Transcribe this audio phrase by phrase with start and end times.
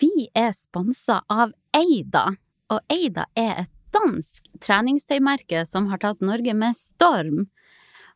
[0.00, 2.32] Vi er sponsa av Eida,
[2.72, 7.44] og Eida er et dansk treningstøymerke som har tatt Norge med storm.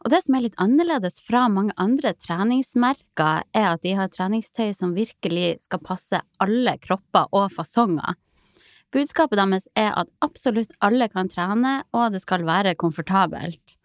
[0.03, 4.73] Og det som er litt annerledes fra mange andre treningsmerker, er at de har treningstøy
[4.75, 8.17] som virkelig skal passe alle kropper og fasonger.
[8.91, 13.77] Budskapet deres er at absolutt alle kan trene, og det skal være komfortabelt.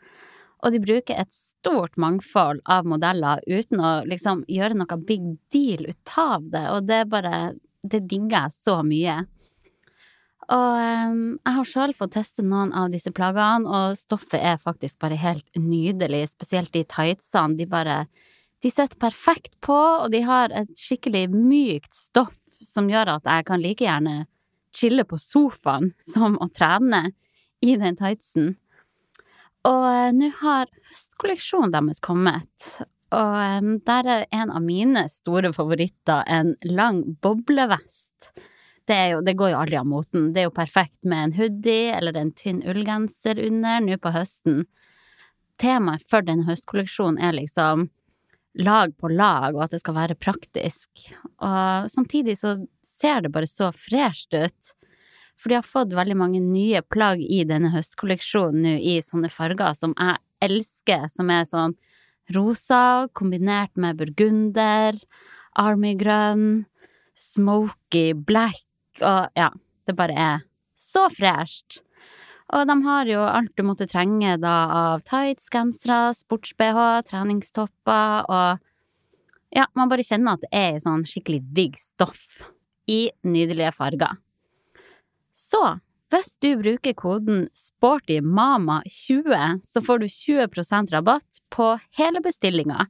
[0.64, 5.86] Og de bruker et stort mangfold av modeller uten å liksom gjøre noe big deal
[5.92, 7.36] ut av det, og det er bare
[7.84, 9.24] Det digger jeg så mye.
[10.52, 10.76] Og
[11.10, 15.20] um, jeg har sjøl fått teste noen av disse plaggene, og stoffet er faktisk bare
[15.20, 17.58] helt nydelig, spesielt de tightsene.
[17.60, 18.06] De bare
[18.64, 23.46] De sitter perfekt på, og de har et skikkelig mykt stoff som gjør at jeg
[23.50, 24.26] kan like gjerne
[24.74, 27.10] chille på sofaen som å trene
[27.64, 28.56] i den tightsen.
[29.68, 32.72] Og uh, nå har høstkolleksjonen deres kommet,
[33.14, 38.34] og um, der er en av mine store favoritter en lang boblevest.
[38.88, 40.32] Det, jo, det, går jo aldri av moten.
[40.34, 44.66] Det er jo perfekt med en hoodie eller en tynn ullgenser under nå på høsten.
[45.62, 47.88] Temaet for denne høstkolleksjonen er liksom
[48.60, 51.08] lag på lag, og at det skal være praktisk.
[51.42, 54.74] Og samtidig så ser det bare så fresht ut.
[55.40, 59.74] For de har fått veldig mange nye plagg i denne høstkolleksjonen nå i sånne farger
[59.78, 61.74] som jeg elsker, som er sånn
[62.32, 64.98] rosa kombinert med burgunder,
[65.60, 66.64] armygrønn,
[67.14, 68.64] smoky black
[69.02, 69.50] og ja,
[69.86, 70.46] det bare er
[70.80, 71.82] så fresht.
[72.54, 76.80] Og de har jo alt du måtte trenge da av tights, gensere, sports-BH,
[77.10, 78.62] treningstopper og
[79.54, 82.42] ja, man bare kjenner at det er sånn skikkelig digg stoff
[82.90, 84.18] i nydelige farger.
[85.34, 85.62] Så
[86.14, 92.86] hvis du bruker koden SPORTYMAMA20, så får du 20% rabatt på hele bestillinga.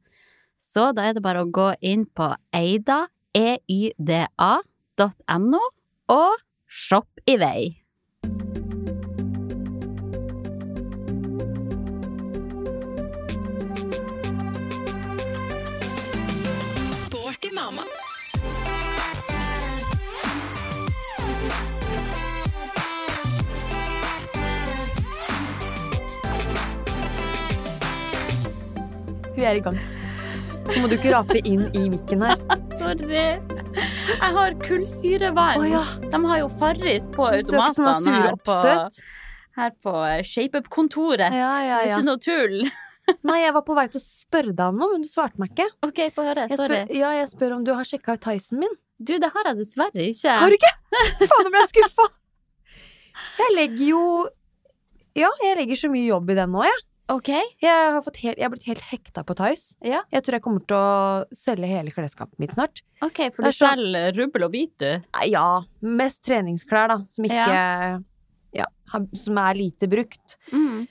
[0.60, 4.64] Så da er det bare å gå inn på eida, eida.no,
[6.12, 6.36] og
[6.68, 7.83] shopp i vei.
[29.44, 29.76] Vi er i gang.
[30.64, 32.40] Nå må du ikke rape inn i mikken her.
[32.80, 33.24] Sorry.
[33.76, 35.58] Jeg har kullsyrevann.
[35.60, 35.82] Oh, ja.
[36.00, 38.56] De har jo Farris på sånne automatene her på,
[39.60, 39.96] her på
[40.30, 41.36] ShapeUp-kontoret.
[41.36, 41.98] Ja, ja, ja.
[41.98, 42.56] ikke noe tull.
[43.28, 45.52] Nei, jeg var på vei til å spørre deg om noe, men du svarte meg
[45.52, 45.68] ikke.
[45.90, 46.48] Ok, få høre.
[46.48, 46.80] Jeg Sorry.
[46.86, 48.80] spør, ja, jeg spør om du har sjekka ut Tyson min.
[48.96, 50.38] Du, det har jeg dessverre ikke.
[50.40, 50.74] Har du ikke?
[51.26, 52.08] Faen, nå ble jeg skuffa!
[53.44, 54.08] Jeg legger jo
[55.20, 56.84] Ja, jeg legger så mye jobb i den nå, jeg.
[57.12, 57.30] Ok.
[57.60, 59.76] Jeg har, fått helt, jeg har blitt helt hekta på Tice.
[59.84, 60.02] Ja.
[60.14, 62.84] Jeg tror jeg kommer til å selge hele klesskapet mitt snart.
[63.04, 65.04] Ok, for du selger rubbel og bit, du.
[65.28, 65.48] Ja,
[65.84, 68.00] mest treningsklær, da, som ikke ja.
[68.54, 68.68] Ja,
[69.18, 70.38] som er lite brukt.
[70.54, 70.86] Mm.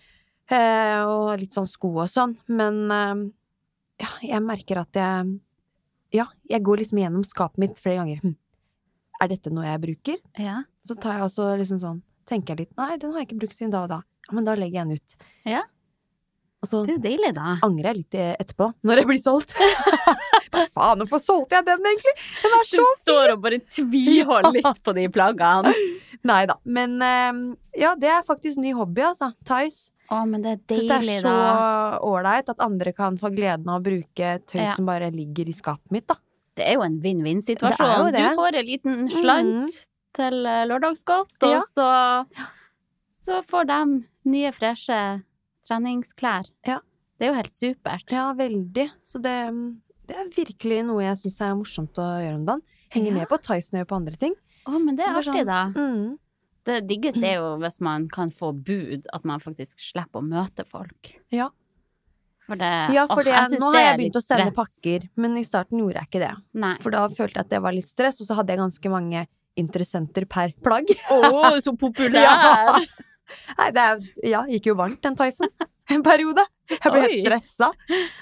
[0.53, 2.37] Eh, og litt sånn sko og sånn.
[2.53, 3.25] Men eh,
[4.03, 5.35] ja, jeg merker at jeg
[6.13, 8.19] Ja, jeg går liksom gjennom skapet mitt flere ganger.
[8.21, 8.35] Hm.
[9.23, 10.19] Er dette noe jeg bruker?
[10.37, 10.63] Ja.
[10.85, 13.57] Så tar jeg også liksom sånn Tenker jeg litt Nei, den har jeg ikke brukt
[13.57, 14.03] siden da og da.
[14.27, 15.31] Ja, men da legger jeg den ut.
[15.49, 15.63] Ja.
[16.63, 17.57] Og så Det er jo deilig, da.
[17.67, 19.55] angrer jeg litt etterpå, når jeg blir solgt.
[20.53, 22.13] Hva faen, hvorfor solgte jeg den, egentlig?
[22.43, 25.73] Den er Du står og bare tviholder litt på de plaggene.
[26.29, 26.55] Nei da.
[26.63, 27.41] Men eh,
[27.83, 29.33] ja, det er faktisk ny hobby, altså.
[29.49, 29.91] Tice.
[30.13, 30.99] Å, men det er deilig, da.
[31.03, 34.75] det er så ålreit at andre kan få gleden av å bruke tøy Ja.
[34.77, 36.19] som bare ligger i skapet mitt, da.
[36.55, 38.13] Det er jo en vinn-vinn-situasjon.
[38.13, 39.79] Du får en liten slant
[40.15, 41.63] til eh, lørdagsgodt, og Ja.
[41.73, 41.91] så,
[43.25, 43.81] så får de
[44.31, 45.01] nye, freshe
[45.67, 46.49] treningsklær.
[46.67, 46.81] Ja.
[47.19, 48.11] Det er jo helt supert.
[48.11, 48.89] Ja, veldig.
[49.05, 49.37] Så det,
[50.11, 52.63] det er virkelig noe jeg syns er morsomt å gjøre om dagen.
[52.93, 53.15] Henge Ja.
[53.21, 54.35] med på Tyson og jeg gjør på andre ting.
[54.67, 55.63] Å, men det er artig, sånn- da.
[55.75, 56.19] Mm.
[56.65, 60.63] Det diggeste er jo hvis man kan få bud, at man faktisk slipper å møte
[60.69, 61.15] folk.
[61.35, 61.49] Ja.
[62.47, 64.59] For det, Ja, for åh, det, jeg synes nå har jeg begynt å sende stress.
[64.83, 66.33] pakker, men i starten gjorde jeg ikke det.
[66.55, 66.77] Nei.
[66.83, 69.27] For da følte jeg at det var litt stress, og så hadde jeg ganske mange
[69.57, 70.87] interessenter per plagg.
[71.11, 72.23] Å, så populær!
[72.23, 72.79] Ja.
[73.59, 74.03] Nei, det er,
[74.35, 75.51] ja, gikk jo varmt den Tyson
[75.93, 76.45] en periode.
[76.73, 77.71] Jeg ble helt stressa.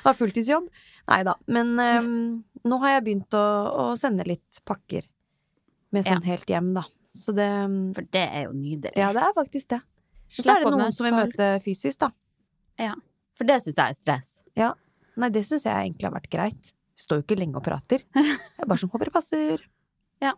[0.05, 0.71] Var fulltidsjobb.
[1.11, 1.35] Nei da.
[1.51, 2.15] Men um,
[2.67, 5.07] nå har jeg begynt å, å sende litt pakker.
[5.91, 6.85] med sånn helt hjem, da.
[7.11, 7.49] Så det
[7.97, 8.95] For det er jo nydelig.
[8.99, 9.81] Ja, det er faktisk det.
[10.37, 12.13] Så er det noen som vil møter møte fysisk, da.
[13.39, 14.37] For det syns jeg er stress.
[15.21, 16.71] Nei, det syns jeg egentlig har vært greit.
[17.01, 18.05] Står jo ikke lenge og prater.
[18.15, 19.65] Jeg er bare sånn håper det passer.
[20.23, 20.35] Ja.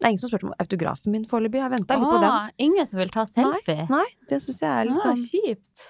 [0.00, 1.60] Det er ingen som spurte om autografen min foreløpig.
[1.60, 2.30] Jeg har venta litt på den.
[2.30, 3.84] Åh, ingen som vil ta selfie?
[3.90, 5.84] Nei, det syns jeg er litt Ah, sånn Kjipt.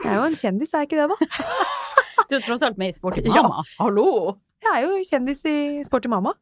[0.00, 1.16] Jeg er jo en kjendis, er jeg ikke det, da?
[2.30, 3.42] Du er tross alt med i Sporty Ja.
[3.42, 3.64] mamma.
[3.80, 4.06] Hallo!
[4.64, 5.54] Jeg er jo kjendis i
[5.86, 6.32] Sporty mamma.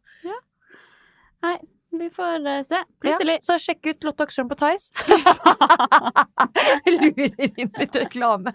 [1.42, 1.56] Nei,
[1.98, 2.74] Vi får eh, se.
[2.82, 3.36] Ja, Plutselig.
[3.46, 4.90] så sjekk ut Lotte Oxholm på Tice.
[6.88, 8.52] Lurer inn litt reklame.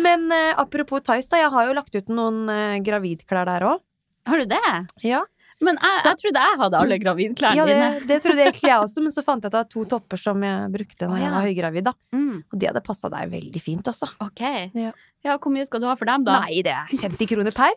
[0.00, 1.40] Men uh, apropos Tice, da.
[1.44, 3.82] Jeg har jo lagt ut noen uh, gravidklær der òg.
[4.30, 4.62] Har du det?
[5.04, 5.22] Ja,
[5.60, 8.06] Men jeg, Så- jeg trodde jeg hadde alle gravidklærne ja det, dine.
[8.08, 10.16] det trodde jeg egentlig jeg også, men så fant jeg at det var to topper
[10.18, 11.92] som jeg brukte når Å, jeg var høygravid.
[12.16, 14.08] Mm, Og de hadde passa deg veldig fint også.
[14.20, 14.42] ok.
[14.74, 14.92] Ja.
[15.22, 16.40] Ja, hvor mye skal du ha for dem, da?
[16.40, 17.74] Nei, det er 50 kroner per.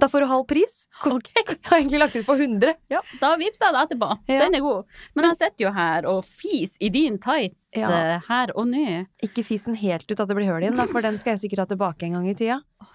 [0.00, 0.86] Da får du halv pris.
[1.02, 2.72] Kost, Jeg har egentlig lagt ut for 100.
[2.88, 4.08] Ja, da vippser jeg deg etterpå.
[4.32, 4.38] Ja.
[4.46, 4.86] Den er god.
[5.14, 7.90] Men jeg sitter jo her og fis i din tights Ja.
[7.92, 9.04] eh, her og nå.
[9.22, 11.44] Ikke fis den helt ut at det blir hull i den, for den skal jeg
[11.50, 12.62] sikkert ha tilbake en gang i tida.
[12.80, 12.86] Å.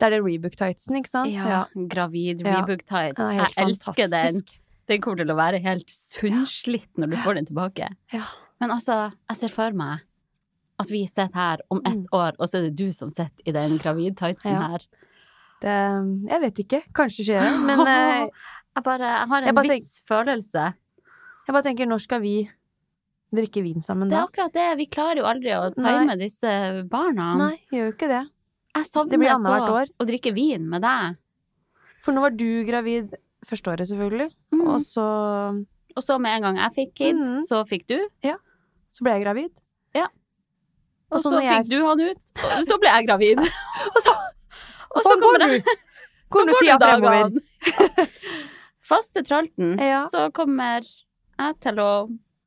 [0.00, 1.28] Det er det Rebook-tightsen, ikke sant?
[1.34, 3.18] Ja, gravid Rebook tights.
[3.20, 4.10] Den er Jeg elsker den.
[4.16, 4.54] fantastisk.
[4.88, 7.90] Den kommer til å være helt sunnslitt når du får den tilbake.
[8.16, 8.24] Ja.
[8.60, 10.00] Men altså, jeg ser for meg
[10.80, 12.06] at vi sitter her om ett Mm.
[12.16, 14.68] år, og så er det du som sitter i den gravid-tightsen Ja.
[14.72, 14.78] her.
[15.60, 15.76] Det,
[16.32, 16.82] jeg vet ikke.
[16.96, 17.60] Kanskje skjer det.
[17.66, 18.28] Men eh,
[18.76, 20.74] Jeg bare jeg har en Jeg bare viss følelse.
[21.46, 22.48] jeg bare tenker, når skal vi
[23.34, 24.16] drikke vin sammen da?
[24.16, 24.78] Det er akkurat det.
[24.78, 27.36] Vi klarer jo aldri å time disse barna.
[27.36, 28.22] Nei, gjør jo ikke det.
[28.76, 29.86] Jeg savner så år.
[29.98, 31.16] å drikke vin med deg.
[32.00, 33.14] For nå var du gravid
[33.46, 34.30] første året, selvfølgelig.
[34.54, 34.62] Mm.
[34.68, 35.06] Og så,
[35.96, 37.44] Og så med en gang jeg fikk kids, Mm.
[37.48, 37.98] så fikk du.
[38.22, 38.36] Ja.
[38.92, 39.50] så ble jeg gravid.
[41.10, 43.38] Og Og så så jeg- fikk du han ut, og så ble jeg gravid.
[43.96, 44.12] Og så,
[44.94, 45.62] og så kommer går du!
[46.30, 48.06] Så Går nå går det dagene.
[48.86, 50.04] Faste tralten, Ja.
[50.12, 51.88] så kommer jeg til å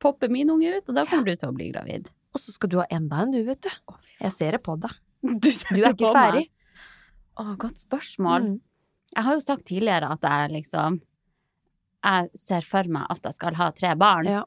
[0.00, 2.08] poppe min unge ut, og da kommer du til å bli gravid.
[2.32, 3.68] Og så skal du ha enda en, du, vet du.
[4.22, 4.90] Jeg ser det på deg.
[5.24, 6.44] Du, Du er ikke ferdig.
[7.40, 8.50] Å, godt spørsmål.
[8.52, 8.60] Mm.
[9.14, 10.98] Jeg har jo sagt tidligere at jeg liksom
[12.04, 14.28] Jeg ser for meg at jeg skal ha tre barn.
[14.28, 14.42] Ja.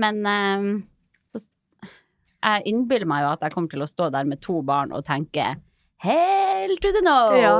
[0.00, 0.68] Men um,
[1.28, 4.94] så Jeg innbiller meg jo at jeg kommer til å stå der med to barn
[4.96, 5.50] og tenke
[6.02, 7.18] Hell to the no!
[7.38, 7.56] Ja.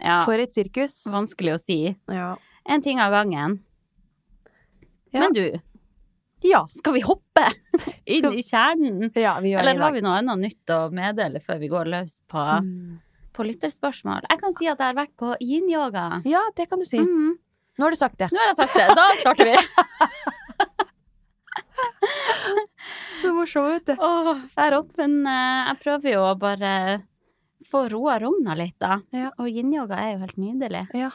[0.00, 0.94] Ja, For et sirkus.
[1.12, 1.80] vanskelig å si.
[2.08, 2.30] Ja.
[2.64, 3.58] En ting av gangen.
[5.12, 5.26] Ja.
[5.26, 5.42] Men du,
[6.42, 6.64] Ja.
[6.76, 7.44] skal vi hoppe
[8.06, 9.10] inn Skal- i kjernen?
[9.14, 12.22] ja, vi gjør Eller har vi noe annet nytt å meddele før vi går løs
[12.28, 12.98] på, Mm.
[13.34, 14.20] på lytterspørsmål?
[14.30, 16.22] Jeg kan si at jeg har vært på yin-yoga.
[16.24, 16.98] Ja, det kan du si.
[16.98, 17.34] Mhm.
[17.78, 18.30] Nå har du sagt det.
[18.32, 18.88] Nå har jeg sagt det.
[18.94, 19.56] Da starter vi.
[23.22, 23.94] Så morsomt, vet du.
[24.02, 24.92] Åh, Det er rått.
[24.98, 26.72] men uh, jeg prøver jo å bare
[27.70, 29.00] få roa rogna litt, da.
[29.12, 29.30] Ja.
[29.38, 30.86] Og yin-yoga er jo helt nydelig.
[30.96, 31.10] Ja.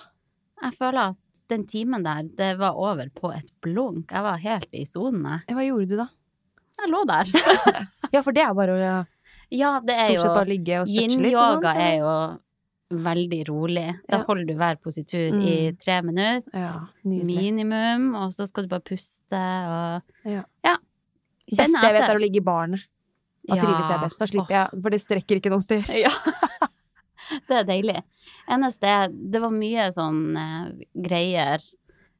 [0.61, 1.17] Jeg føler at
[1.49, 4.11] den timen der, det var over på et blunk.
[4.11, 5.41] Jeg var helt i sonene.
[5.49, 6.07] Hva gjorde du da?
[6.81, 7.29] Jeg lå der.
[8.13, 8.95] Ja, for det er bare å ja,
[9.51, 10.67] Ja, det er jo litt.
[10.89, 11.81] Yin-yoga sånn.
[11.81, 12.13] er jo
[13.05, 13.85] veldig rolig.
[14.09, 14.23] Da Ja.
[14.27, 15.77] holder du hver positur i Mm.
[15.81, 16.51] tre minutter.
[16.53, 16.87] Ja.
[17.03, 20.01] Minimum, og så skal du bare puste og
[20.31, 20.43] Ja.
[20.63, 20.77] ja.
[21.49, 22.79] Beste jeg vet, er å ligge i baren.
[23.47, 24.19] Da trives jeg best.
[24.19, 25.93] Da slipper jeg, for det strekker ikke noen steder.
[26.01, 26.09] Ja.
[27.49, 27.99] det er deilig.
[28.51, 30.67] Eneste er, det var mye sånn eh,
[31.07, 31.63] greier,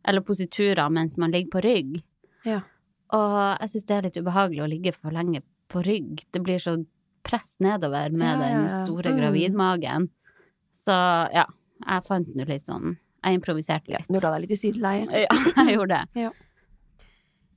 [0.06, 1.96] eller positurer, mens man ligger på rygg.
[2.46, 2.62] Ja.
[3.15, 5.41] Og jeg syns det er litt ubehagelig å ligge for lenge
[5.72, 6.24] på rygg.
[6.34, 6.75] Det blir så
[7.25, 9.18] press nedover med Ja, ja, den store Mm.
[9.22, 10.10] gravidmagen.
[10.74, 10.94] Så
[11.34, 11.46] ja,
[11.86, 14.08] jeg fant nå litt sånn Jeg improviserte Ja, litt.
[14.13, 15.08] du la deg litt i sideleie.
[15.25, 16.22] Ja, jeg gjorde det.
[16.27, 16.32] Ja.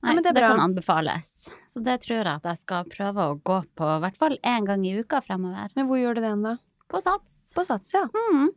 [0.01, 0.47] Nei, det så det bra.
[0.55, 1.29] kan anbefales.
[1.69, 4.65] Så det tror jeg at jeg skal prøve å gå på, i hvert fall én
[4.65, 5.69] gang i uka fremover.
[5.75, 6.55] Men hvor gjør du det hen, da?
[6.89, 7.53] På Sats.
[7.55, 8.05] På Sats, ja.
[8.31, 8.49] Mm.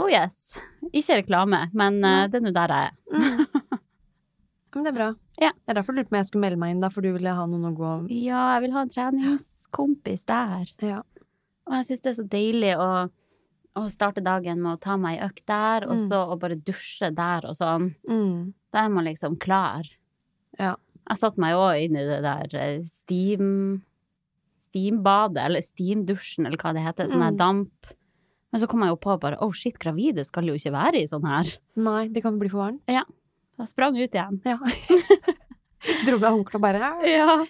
[0.00, 0.58] Oh yes.
[0.92, 3.46] Ikke reklame, men uh, det er nå der jeg er.
[4.70, 5.06] Men det er bra.
[5.42, 5.48] Ja.
[5.50, 7.08] Det er derfor du lurte på om jeg skulle melde meg inn, da, for du
[7.10, 10.68] ville ha noen å gå Ja, jeg vil ha en treningskompis der.
[10.86, 11.00] Ja.
[11.66, 12.86] Og jeg syns det er så deilig å,
[13.80, 16.04] å starte dagen med å ta meg ei økt der, og Mm.
[16.12, 17.88] så å bare dusje der og sånn.
[18.06, 18.52] Mm.
[18.70, 19.90] Da er man liksom klar.
[20.54, 20.76] Ja.
[21.10, 23.50] Jeg satte meg òg inn i det der eh, steam
[24.70, 27.08] Steambadet, eller steamdusjen, eller hva det heter.
[27.10, 27.36] Sånn her Mm.
[27.36, 27.86] damp.
[28.52, 31.06] Men så kom jeg jo på bare oh shit, gravide skal jo ikke være i
[31.06, 31.50] sånn her.
[31.76, 32.82] Nei, det kan bli for varmt.
[32.86, 34.40] Så jeg sprang ut igjen.
[34.46, 34.58] Ja.
[36.06, 37.44] Dro med håndkle og bare Ja.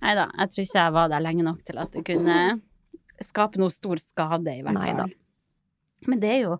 [0.00, 2.60] Nei da, jeg tror ikke jeg var der lenge nok til at det kunne
[3.20, 5.12] skape noe stor skade, i hvert fall.
[6.06, 6.58] Men det er jo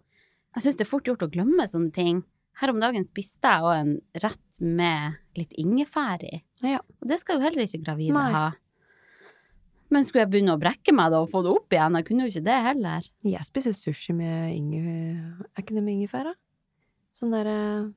[0.56, 2.24] Jeg syns det er fort gjort å glemme sånne ting.
[2.58, 3.90] Her om dagen spiste jeg òg en
[4.24, 6.40] rett med litt ingefær i.
[6.64, 6.80] Ja.
[7.00, 8.32] Og det skal jo heller ikke gravide Nei.
[8.32, 8.46] ha.
[9.90, 11.94] Men skulle jeg begynne å brekke meg da og få det opp igjen?
[11.96, 13.06] Jeg kunne jo ikke det heller.
[13.24, 15.46] Jeg spiser sushi med ingefær.
[15.56, 16.34] Er ikke det med ingefær, da?
[17.18, 17.54] Sånn derre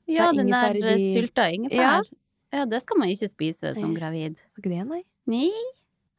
[0.08, 2.08] Ja, det er den der de- sylta ingefær.
[2.54, 2.66] Ja.
[2.66, 4.00] det skal man ikke spise som Eh.
[4.00, 4.40] gravid.
[4.50, 5.04] Så ikke det, nei?
[5.28, 5.52] Nei.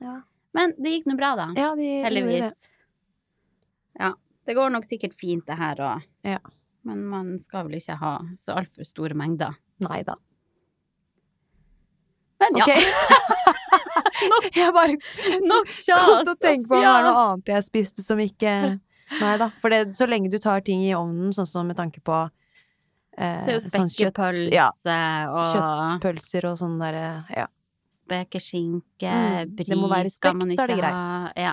[0.00, 0.20] Ja,
[0.54, 1.46] Men det gikk nå bra, da.
[1.56, 2.68] ja de gjorde det.
[3.98, 4.12] Ja.
[4.44, 6.02] Det går nok sikkert fint, det her òg.
[6.24, 6.38] Ja.
[6.84, 9.54] Men man skal vel ikke ha så altfor store mengder.
[9.80, 10.16] Nei da.
[12.40, 12.64] Men ja,
[14.38, 14.48] Ok.
[14.56, 14.96] jeg bare
[15.46, 18.52] nok kjas Og tenk på om det var noe annet jeg spiste som ikke
[19.20, 19.50] Nei da.
[19.60, 22.14] For det, så lenge du tar ting i ovnen, sånn som med tanke på
[23.18, 24.70] eh, Det er jo sånn kjøtt- Ja,
[25.28, 27.46] og kjøttpølser og sånn derre Ja.
[27.92, 31.36] spekeskinke, Mm, bris det må være stekt, så er det greit.
[31.36, 31.52] Ja.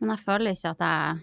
[0.00, 1.22] Men jeg føler ikke at jeg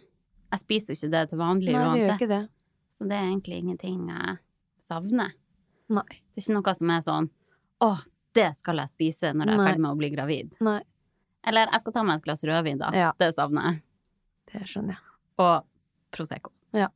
[0.52, 2.50] Jeg spiser jo ikke det til vanlig Nei, det gjør ikke det.
[2.90, 4.38] Så det er egentlig ingenting jeg
[4.82, 5.32] savner.
[5.90, 6.04] Nei.
[6.10, 7.30] Det er ikke noe som er sånn
[7.82, 7.90] Å,
[8.38, 10.56] det skal jeg spise når jeg er ferdig med å bli gravid.
[10.66, 10.80] Nei.
[11.48, 12.90] Eller jeg skal ta meg et glass rødvin, da.
[12.94, 13.12] Ja.
[13.20, 13.82] Det savner jeg.
[14.52, 15.04] Det skjønner jeg.
[15.40, 15.66] Og
[16.14, 16.52] Prosecco.
[16.76, 16.90] Ja.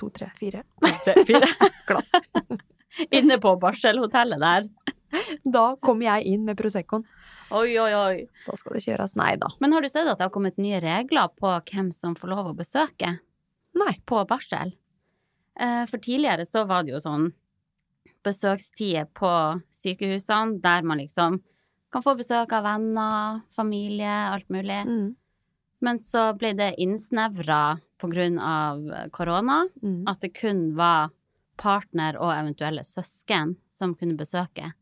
[0.00, 1.48] To, tre, fire To, Tre, fire.
[1.88, 2.10] glass.
[3.16, 4.68] Inne på barselhotellet der.
[5.44, 7.04] Da kommer jeg inn med Proseccoen.
[7.50, 8.16] Oi, oi, oi.
[8.46, 9.16] Da skal det kjøres.
[9.18, 9.48] Nei da.
[9.62, 12.52] Men har du sett at det har kommet nye regler på hvem som får lov
[12.52, 13.16] å besøke
[13.80, 13.94] Nei.
[14.06, 14.70] på barsel?
[15.58, 17.30] Eh, For tidligere så var det jo sånn
[18.26, 19.30] besøkstider på
[19.72, 21.40] sykehusene der man liksom
[21.90, 24.84] kan få besøk av venner, familie, alt mulig.
[24.86, 25.14] Mm.
[25.82, 30.04] Men så ble det innsnevra av korona, Mm.
[30.08, 31.10] at det kun var
[31.58, 34.72] partner og eventuelle søsken som kunne besøke.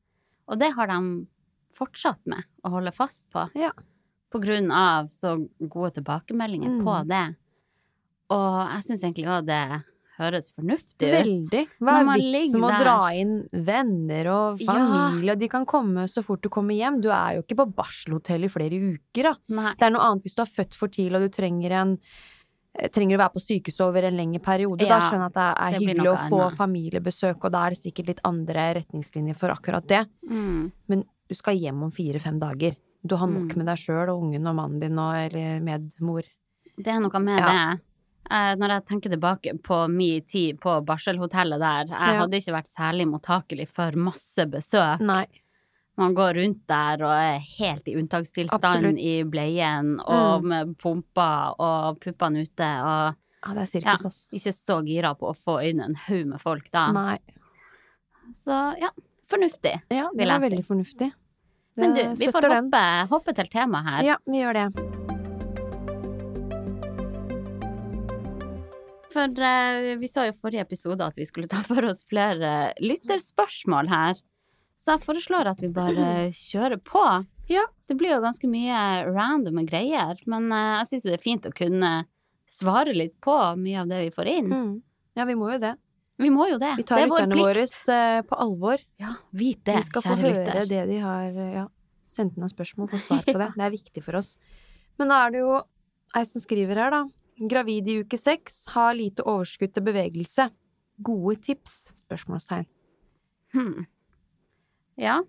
[0.48, 1.26] Og det har de
[1.74, 3.48] fortsatt med å holde fast på.
[3.54, 3.72] Ja.
[4.30, 6.84] På grunn av så gode tilbakemeldinger Mm.
[6.84, 7.36] på det.
[8.30, 9.84] Og jeg syns egentlig òg det
[10.18, 11.26] høres fornuftig ut.
[11.26, 11.62] Veldig.
[11.80, 14.72] Hva er vitsen med å dra inn venner og Ja.
[14.72, 17.00] familie, og de kan komme så fort du kommer hjem?
[17.00, 19.34] Du er jo ikke på barselhotell i flere uker, da.
[19.48, 19.74] Nei.
[19.78, 21.98] Det er noe annet hvis du har født for tidlig og du trenger en
[22.78, 24.82] eh, trenger å være på sykehus over en lengre periode.
[24.86, 26.58] Ja, da skjønner jeg at det er det hyggelig å få annet.
[26.58, 30.06] familiebesøk, og da er det sikkert litt andre retningslinjer for akkurat det.
[30.28, 30.70] Mm.
[30.88, 32.76] Men du skal hjem om fire-fem dager.
[33.06, 33.56] Du har nok Mm.
[33.56, 36.22] med deg sjøl og ungen og mannen din og eller medmor.
[36.76, 37.74] Det er noe med Ja.
[37.74, 37.80] det.
[38.30, 42.18] Eh, når jeg tenker tilbake på min tid på barselhotellet der, jeg Ja.
[42.20, 45.00] hadde ikke vært særlig mottakelig for masse besøk.
[45.00, 45.26] Nei.
[45.96, 48.98] Man går rundt der og er helt i unntakstilstand Absolutt.
[48.98, 50.48] i bleien og Mm.
[50.48, 53.16] med pumper og puppene ute og
[53.46, 56.70] Ja, det er ja, ikke så gira på å få inn en haug med folk
[56.72, 56.90] da.
[56.92, 57.18] Nei.
[58.32, 58.90] Så ja,
[59.28, 59.80] fornuftig.
[59.90, 60.48] Ja, det vil jeg si.
[60.48, 61.12] veldig fornuftig.
[61.76, 64.02] Men du, vi får hoppe, hoppe til temaet her.
[64.02, 65.17] Ja, vi gjør det.
[69.12, 72.74] For uh, vi sa jo i forrige episode at vi skulle ta for oss flere
[72.82, 74.20] lytterspørsmål her.
[74.78, 77.04] Så jeg foreslår at vi bare kjører på.
[77.48, 77.64] Ja.
[77.88, 81.54] Det blir jo ganske mye randome greier, men uh, jeg syns det er fint å
[81.56, 81.92] kunne
[82.48, 84.52] svare litt på mye av det vi får inn.
[84.52, 84.72] Mm.
[85.18, 85.74] Ja, vi må jo det.
[86.18, 86.72] Vi må jo det.
[86.80, 88.82] Vi tar det er vår lytterne våre eh, på alvor.
[88.98, 90.64] Ja, vit det, Vi skal få høre lytter.
[90.66, 91.66] det de har ja,
[92.10, 93.50] sendt inn av spørsmål, få svar på det.
[93.58, 94.32] Det er viktig for oss.
[94.98, 95.52] Men da er det jo
[96.18, 97.04] ei som skriver her, da.
[97.38, 100.48] Gravid i uke seks, har lite overskudd til bevegelse.
[101.06, 101.76] Gode tips?
[102.02, 102.66] Spørsmålstegn.
[103.54, 103.86] Hmm.
[104.98, 105.20] Ja.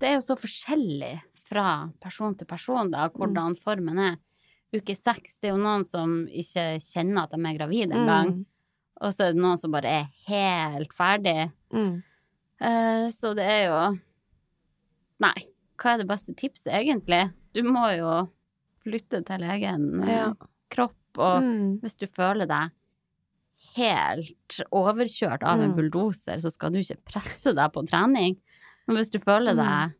[0.00, 1.18] Det er jo så forskjellig
[1.48, 4.16] fra person til person, da, hvordan formen er.
[4.74, 8.34] Uke seks, det er jo noen som ikke kjenner at de er gravide engang.
[8.40, 8.46] Mm.
[9.00, 11.50] Og så er det noen som bare er helt ferdig.
[11.72, 12.02] Mm.
[12.60, 13.78] Uh, så det er jo
[15.22, 15.34] Nei,
[15.78, 17.24] hva er det beste tipset, egentlig?
[17.56, 18.10] Du må jo
[18.86, 20.28] lytte til egen eh, Ja.
[20.70, 21.80] kropp, og Mm.
[21.80, 22.70] hvis du føler deg
[23.76, 25.76] helt overkjørt av en Mm.
[25.76, 28.36] bulldoser, så skal du ikke presse deg på trening.
[28.86, 29.92] Men hvis du føler Mm.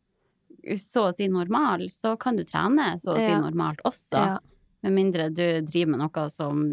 [0.65, 3.41] deg så å si normal, så kan du trene så å si Ja.
[3.41, 4.13] normalt også.
[4.13, 4.39] Ja.
[4.83, 6.73] Med mindre du driver med noe som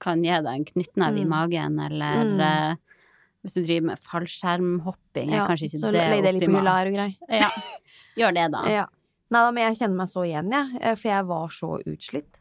[0.00, 1.28] kan gi deg en knyttneve i Mm.
[1.28, 2.40] magen, eller Mm.
[2.40, 2.76] eh,
[3.44, 6.76] hvis du driver med fallskjermhopping, er kanskje ikke så det legg det litt på hylla
[6.78, 7.16] her og.
[7.28, 7.50] Ja,
[8.16, 8.62] gjør det, da.
[8.68, 8.86] Ja.
[9.30, 10.80] Nei da, men jeg kjenner meg så igjen, jeg.
[10.80, 10.94] Ja.
[10.94, 12.38] For jeg var så utslitt.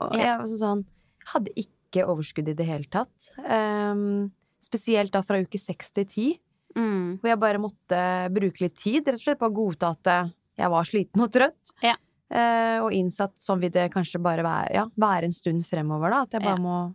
[0.00, 0.84] Og jeg var så sånn
[1.30, 3.30] Hadde ikke overskudd i det hele tatt.
[3.48, 6.40] Um, spesielt da fra uke seks til ti,
[6.76, 7.20] Mm.
[7.22, 7.98] hvor jeg bare måtte
[8.34, 11.30] bruke litt tid, rett og slett på å godta at eh, jeg var sliten og
[11.32, 11.70] trøtt.
[11.86, 11.94] Ja.
[12.34, 16.22] Uh, og innsatt sånn vil det kanskje bare være, ja, være en stund fremover, da.
[16.26, 16.64] At jeg bare Ja.
[16.64, 16.94] må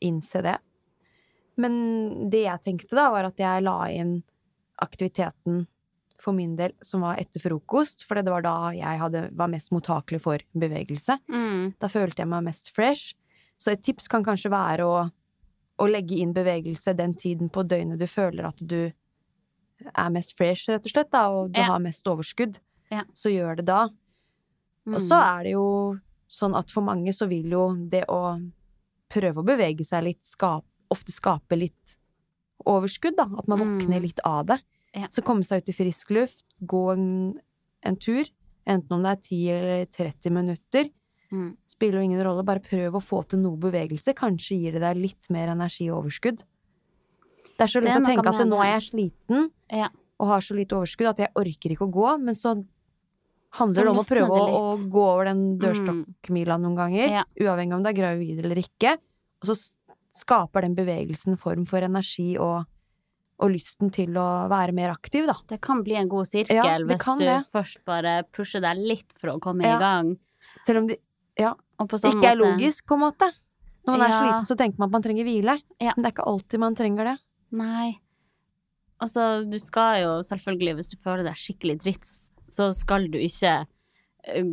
[0.00, 0.56] innse det.
[1.58, 4.22] Men det jeg tenkte da, var at jeg la inn
[4.80, 5.66] aktiviteten
[6.20, 9.70] for min del som var etter frokost, for det var da jeg hadde, var mest
[9.70, 11.18] mottakelig for bevegelse.
[11.30, 11.74] Mm.
[11.78, 13.14] Da følte jeg meg mest fresh.
[13.58, 15.10] Så et tips kan kanskje være å,
[15.78, 18.90] å legge inn bevegelse den tiden på døgnet du føler at du
[19.94, 21.66] er mest fresh, rett og slett, da, og du Ja.
[21.70, 22.58] har mest overskudd.
[22.90, 23.04] Ja.
[23.14, 23.88] Så gjør det da.
[24.86, 24.94] Mm.
[24.96, 25.98] Og så er det jo
[26.28, 28.40] sånn at for mange så vil jo det å
[29.08, 31.96] prøve å bevege seg litt, skape, ofte skape litt
[32.66, 33.28] overskudd, da.
[33.38, 33.78] At man Mm.
[33.78, 34.58] våkner litt av det.
[34.98, 35.08] Ja.
[35.10, 37.38] Så komme seg ut i frisk luft, gå en,
[37.86, 38.24] en tur,
[38.66, 40.90] enten om det er 10 eller 30 minutter,
[41.30, 41.58] Mm.
[41.68, 42.42] spiller jo ingen rolle.
[42.42, 44.14] Bare prøv å få til noe bevegelse.
[44.16, 46.38] Kanskje gir det deg litt mer energi og overskudd.
[47.58, 49.90] Det er så lurt å tenke at nå er jeg sliten Ja.
[50.18, 52.54] og har så lite overskudd at jeg orker ikke å gå, men så
[53.58, 55.60] handler Så det om å prøve å, å gå over den Mm.
[55.60, 57.24] dørstokkmila noen ganger, Ja.
[57.38, 59.74] uavhengig om du er gravid eller ikke, og så
[60.10, 62.64] skaper den bevegelsen form for energi og,
[63.38, 65.34] og lysten til å være mer aktiv, da.
[65.46, 67.36] Det kan bli en god sirkel Ja, hvis du det.
[67.52, 69.76] først bare pusher deg litt for å komme Ja.
[69.76, 70.16] i gang.
[70.66, 70.98] Selv om det
[71.38, 73.30] sånn ikke er logisk, på en måte.
[73.86, 74.20] Når man er Ja.
[74.20, 75.92] sliten, så tenker man at man trenger hvile, Ja.
[75.96, 77.18] men det er ikke alltid man trenger det.
[77.52, 78.00] Nei.
[79.00, 82.04] Altså, du skal jo selvfølgelig, hvis du føler deg skikkelig dritt,
[82.50, 83.66] så skal du ikke
[84.24, 84.44] eh,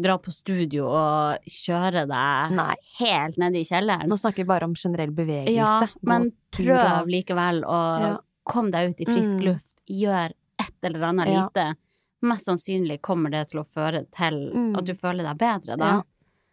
[0.00, 2.74] dra på studio og kjøre deg Nei.
[3.00, 4.06] helt ned i kjelleren.
[4.08, 5.52] Nå snakker vi bare om generell bevegelse.
[5.56, 8.18] Ja, men prøv likevel å Ja.
[8.48, 9.44] Komme deg ut i frisk Mm.
[9.52, 9.74] luft.
[9.88, 11.44] Gjør et eller annet Ja.
[11.46, 11.74] lite.
[12.22, 14.76] Mest sannsynlig kommer det til å føre til Mm.
[14.78, 15.86] at du føler deg bedre, da.
[15.98, 16.02] Ja,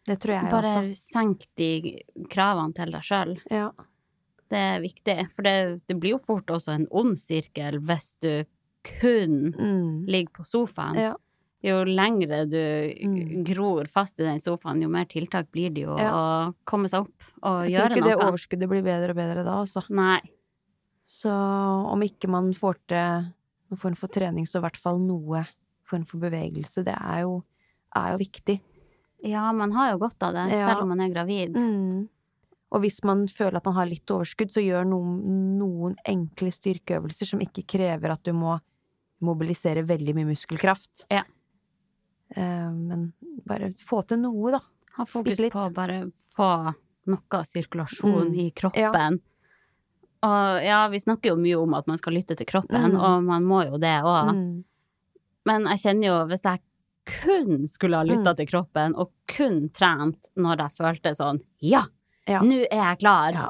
[0.08, 1.12] Det tror jeg Bare også.
[1.14, 3.40] senk de kravene til deg sjøl.
[3.50, 3.72] Ja.
[4.52, 8.46] Det er viktig, for det, det blir jo fort også en ond sirkel hvis du
[8.84, 10.06] kun Mm.
[10.08, 10.96] ligger på sofaen.
[10.96, 11.16] Ja.
[11.64, 13.44] Jo lengre du Mm.
[13.44, 16.12] gror fast i den sofaen, jo mer tiltak blir det jo Ja.
[16.12, 19.44] å komme seg opp og Jeg tror ikke ikke det overskuddet blir bedre og bedre
[19.44, 19.84] da, altså.
[19.90, 20.22] Nei.
[21.06, 23.28] Så om ikke man får til
[23.70, 25.44] noen form for trening, så i hvert fall noe
[25.86, 26.82] form for bevegelse.
[26.86, 27.44] Det er jo,
[27.96, 28.56] er jo viktig.
[29.26, 30.68] Ja, man har jo godt av det, Ja.
[30.70, 31.54] selv om man er gravid.
[31.56, 32.08] Mm.
[32.74, 37.30] Og hvis man føler at man har litt overskudd, så gjør noen, noen enkle styrkeøvelser
[37.30, 38.58] som ikke krever at du må
[39.22, 41.06] mobilisere veldig mye muskelkraft.
[41.14, 41.22] Ja.
[42.36, 43.14] Uh, men
[43.48, 44.60] bare få til noe, da.
[44.98, 46.02] Ha fokus på å bare
[46.36, 46.50] få
[47.06, 48.40] noe sirkulasjon Mm.
[48.42, 49.22] i kroppen.
[50.26, 53.00] Og ja, vi snakker jo mye om at man skal lytte til kroppen, Mm.
[53.00, 54.32] og man må jo det òg.
[54.34, 54.64] Mm.
[55.46, 56.62] Men jeg kjenner jo, hvis jeg
[57.06, 58.38] kun skulle ha lytta Mm.
[58.38, 61.84] til kroppen, og kun trent når jeg følte sånn ja,
[62.28, 62.40] Ja.
[62.42, 63.50] nå er jeg klar, Ja.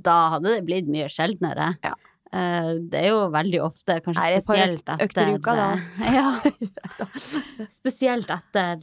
[0.00, 1.76] da hadde det blitt mye sjeldnere.
[1.84, 1.92] Ja.
[2.32, 5.76] Eh, Det er jo veldig ofte, kanskje Nei, spesielt etter økter i uka, da?
[6.16, 6.40] Ja.
[7.68, 8.80] Spesielt etter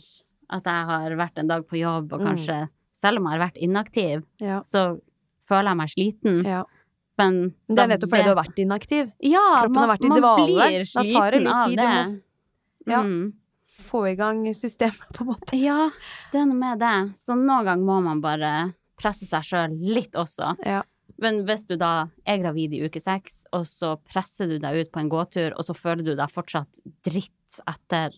[0.50, 2.28] at jeg har vært en dag på jobb, og Mm.
[2.28, 4.62] kanskje, selv om jeg har vært inaktiv, Ja.
[4.62, 5.00] så
[5.50, 6.44] føler jeg meg sliten.
[6.46, 6.64] ja.
[7.18, 9.12] Men det er nettopp fordi du har vært inaktiv.
[9.24, 10.86] Ja, Kroppen man, har vært i dvale.
[10.94, 12.22] Da tar det litt av Det.
[12.86, 13.02] Du må Ja.
[13.04, 13.34] Mm.
[13.86, 15.58] få i gang systemet, på en måte.
[15.60, 15.90] Ja,
[16.32, 16.96] det er noe med det.
[17.18, 20.56] Så noen ganger må man bare presse seg sjøl litt også.
[20.66, 20.84] Ja.
[21.18, 24.92] Men hvis du da er gravid i uke seks, og så presser du deg ut
[24.92, 27.32] på en gåtur, og så føler du deg fortsatt dritt
[27.68, 28.12] etter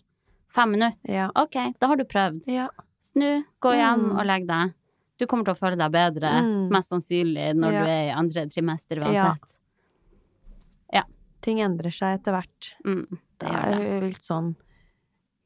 [0.50, 1.30] fem minutter, Ja.
[1.36, 2.46] ok, da har du prøvd.
[2.48, 2.68] Ja.
[3.00, 4.18] Snu, gå hjem Mm.
[4.18, 4.74] og legg deg.
[5.18, 6.68] Du kommer til å føle deg bedre, Mm.
[6.70, 7.82] mest sannsynlig når Ja.
[7.84, 9.34] du er i andre trimester Ja.
[10.92, 11.02] ja.
[11.42, 12.72] Ting endrer seg etter hvert.
[12.84, 13.78] Mm, det Det det.
[13.78, 14.56] er jo litt sånn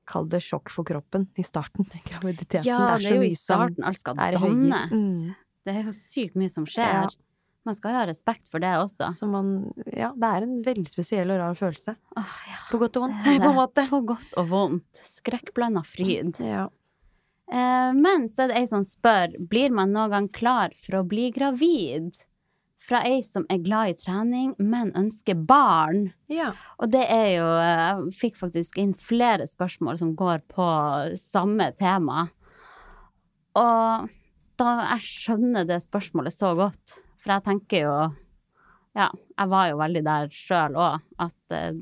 [0.05, 2.65] Kall det sjokk for kroppen i starten graviditeten.
[2.67, 4.91] Ja, det er, så jo i starten alt skal er dannes.
[4.91, 5.37] Mm.
[5.65, 7.05] Det er jo sykt mye som skjer.
[7.05, 7.09] Ja.
[7.65, 9.13] Man skal jo ha respekt for det også.
[9.15, 11.95] Så man Ja, det er en veldig spesiell og rar følelse.
[12.19, 12.59] Åh, ja.
[12.69, 13.43] På godt og vondt, Det det.
[13.47, 13.89] på en måte.
[13.89, 15.01] På godt og vondt.
[15.07, 16.41] Skrekkblanda fryd.
[16.41, 16.67] Ja.
[17.53, 21.09] Eh, men så er det ei som spør blir man noen gang klar for å
[21.09, 22.17] bli gravid.
[22.83, 26.11] Fra ei som er glad i trening, men ønsker barn.
[26.33, 26.53] ja.
[26.83, 30.67] Og det er jo Jeg fikk faktisk inn flere spørsmål som går på
[31.21, 32.27] samme tema.
[33.55, 34.09] Og
[34.59, 37.97] da jeg skjønner det spørsmålet så godt, for jeg tenker jo
[38.97, 41.79] Ja, jeg var jo veldig der sjøl òg, at eh,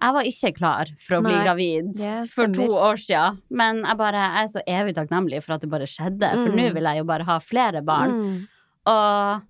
[0.00, 3.38] jeg var ikke klar for å bli Nei, gravid for to år siden.
[3.50, 6.56] Men jeg bare jeg er så evig takknemlig for at det bare skjedde, for Mm.
[6.56, 8.10] nå vil jeg jo bare ha flere barn.
[8.12, 8.48] Mm.
[8.86, 9.42] Og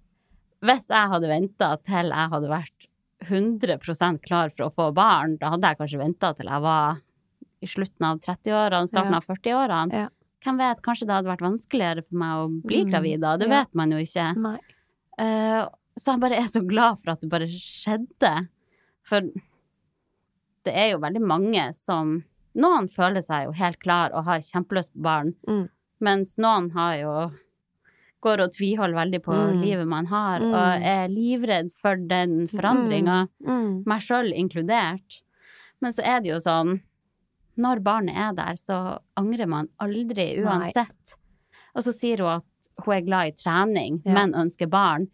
[0.63, 2.73] hvis jeg hadde venta til jeg hadde vært
[3.27, 7.01] 100% klar for å få barn, da hadde jeg kanskje venta til jeg var
[7.63, 9.17] i slutten av 30-årene, starten Ja.
[9.17, 9.93] av 40-årene.
[9.93, 10.09] Ja.
[10.45, 13.37] Hvem vet, kanskje det hadde vært vanskeligere for meg å bli Mm, gravid da.
[13.37, 13.65] Det ja.
[13.65, 14.61] vet man jo ikke.
[15.19, 15.67] Eh,
[15.99, 18.49] så jeg bare er så glad for at det bare skjedde.
[19.03, 19.23] For
[20.67, 22.19] det er jo veldig mange som
[22.57, 25.67] Noen føler seg jo helt klar og har kjempelyst på barn, Mm.
[26.01, 27.13] mens noen har jo
[28.25, 29.61] går og tviholder veldig på Mm.
[29.61, 30.55] livet man har, Mm.
[30.55, 33.83] og er livredd for den forandringa, Mm.
[33.87, 35.21] meg sjøl inkludert.
[35.83, 36.81] Men så er det jo sånn
[37.59, 41.17] Når barnet er der, så angrer man aldri uansett.
[41.75, 44.13] Og så sier hun at hun er glad i trening, Ja.
[44.13, 45.09] men ønsker barn.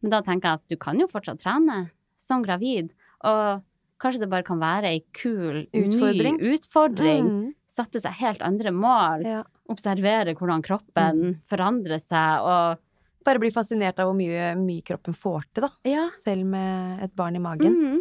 [0.00, 2.90] Men da tenker jeg at du kan jo fortsatt trene som gravid.
[3.24, 3.62] Og
[4.00, 6.38] kanskje det bare kan være ei kul, Utfordring.
[6.40, 7.26] ny utfordring.
[7.30, 7.48] Mm.
[7.70, 9.26] Sette seg helt andre mål.
[9.28, 9.42] Ja.
[9.70, 12.80] Observere hvordan kroppen forandrer seg, og
[13.26, 15.70] bare bli fascinert av hvor mye, mye kroppen får til, da.
[15.86, 16.06] Ja.
[16.16, 17.76] Selv med et barn i magen.
[17.76, 18.00] Mm.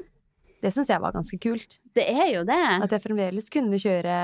[0.59, 1.77] Det syns jeg var ganske kult.
[1.95, 2.57] Det er jo det.
[2.83, 4.15] At jeg fremdeles kunne kjøre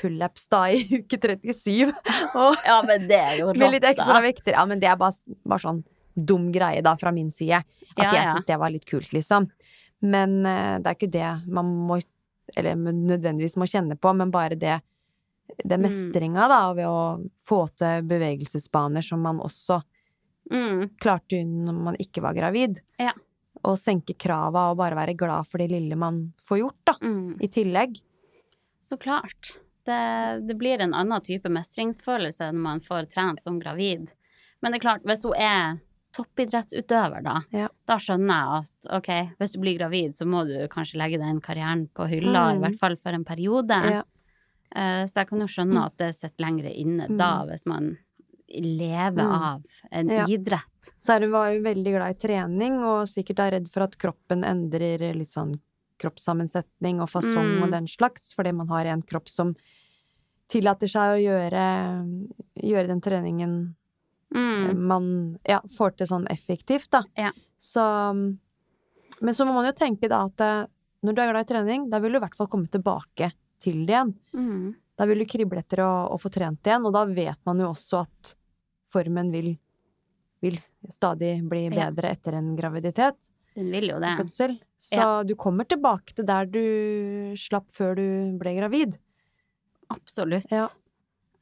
[0.00, 1.92] pullups da i uke 37.
[2.40, 4.56] Og Ja, men det er jo rått, med litt ekstra vekter.
[4.56, 5.14] Ja, men det er bare,
[5.46, 5.84] bare sånn
[6.16, 7.60] dum greie, da, fra min side.
[7.92, 8.32] At Ja, jeg ja.
[8.34, 9.46] syns det var litt kult, liksom.
[10.02, 12.00] Men eh, det er ikke det man må
[12.56, 14.80] Eller nødvendigvis må kjenne på, men bare det
[15.64, 15.82] det Mm.
[15.82, 19.80] mestringa, da, ved å få til bevegelsesbaner som man også
[20.50, 20.88] Mm.
[21.00, 22.80] klarte når man ikke var gravid.
[22.98, 23.12] Ja.
[23.64, 26.94] Og senke krava og bare være glad for det lille man får gjort, da.
[27.02, 27.36] Mm.
[27.42, 28.00] I tillegg.
[28.80, 29.58] Så klart.
[29.84, 34.12] Det, det blir en annen type mestringsfølelse når man får trent som gravid.
[34.62, 35.80] Men det er klart, hvis hun er
[36.16, 37.68] toppidrettsutøver, da, Ja.
[37.86, 41.40] da skjønner jeg at ok, hvis du blir gravid, så må du kanskje legge den
[41.40, 42.56] karrieren på hylla, Mm.
[42.56, 43.68] i hvert fall for en periode.
[43.90, 44.02] Ja.
[44.74, 47.16] Uh, så jeg kan jo skjønne at det sitter lenger inne Mm.
[47.18, 47.98] da, hvis man
[48.48, 49.32] lever Mm.
[49.42, 50.24] av en Ja.
[50.26, 50.90] idrett.
[51.00, 54.42] Så hun var jo veldig glad i trening, og sikkert er redd for at kroppen
[54.44, 55.60] endrer litt sånn
[55.98, 57.62] kroppssammensetning og fasong Mm.
[57.62, 59.54] og den slags, fordi man har en kropp som
[60.48, 62.30] tillater seg å gjøre,
[62.62, 63.74] gjøre den treningen
[64.36, 64.80] Mm.
[64.86, 65.06] man
[65.48, 67.02] ja, får til sånn effektivt, da.
[67.16, 67.32] Ja.
[67.58, 67.82] Så
[69.22, 70.66] Men så må man jo tenke da at eh,
[71.06, 73.30] når du er glad i trening, da vil du i hvert fall komme tilbake
[73.62, 74.10] til det igjen.
[74.34, 74.74] Mm.
[74.98, 77.70] Da vil du krible etter å, å få trent igjen, og da vet man jo
[77.72, 78.34] også at
[78.92, 79.54] formen vil,
[80.44, 80.58] vil
[80.92, 81.88] stadig bli Ja.
[81.90, 84.14] bedre etter en graviditet, Den vil jo det.
[84.20, 84.58] fødsel.
[84.80, 85.22] Så Ja.
[85.24, 88.98] du kommer tilbake til der du slapp før du ble gravid.
[89.90, 90.50] Absolutt.
[90.50, 90.68] Ja.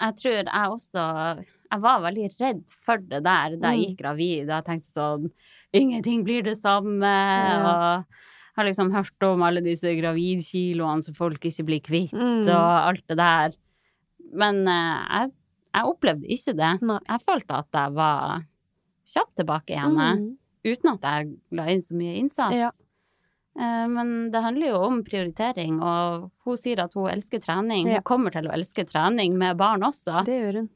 [0.00, 3.84] Jeg tror jeg også Jeg var veldig redd for det der da jeg Mm.
[3.88, 4.46] gikk gravid.
[4.52, 5.30] Jeg tenkte sånn
[5.74, 7.02] Ingenting blir det samme.
[7.02, 7.58] Ja.
[7.66, 8.04] Og
[8.56, 12.46] har liksom hørt om alle disse gravidkiloene som folk ikke blir kvitt, Mm.
[12.46, 13.56] og alt det der.
[14.32, 15.32] Men eh, jeg,
[15.74, 16.82] jeg opplevde ikke det.
[16.82, 16.98] Nei.
[17.08, 18.44] Jeg følte at jeg var
[19.04, 20.36] kjapt tilbake igjen, Mm.
[20.64, 22.54] uten at jeg la inn så mye innsats.
[22.54, 22.70] Ja.
[23.58, 27.86] Eh, Men det handler jo om prioritering, og hun sier at hun elsker trening.
[27.88, 27.94] Ja.
[27.94, 30.24] Hun kommer til å elske trening med barn også.
[30.24, 30.70] Det gjør hun.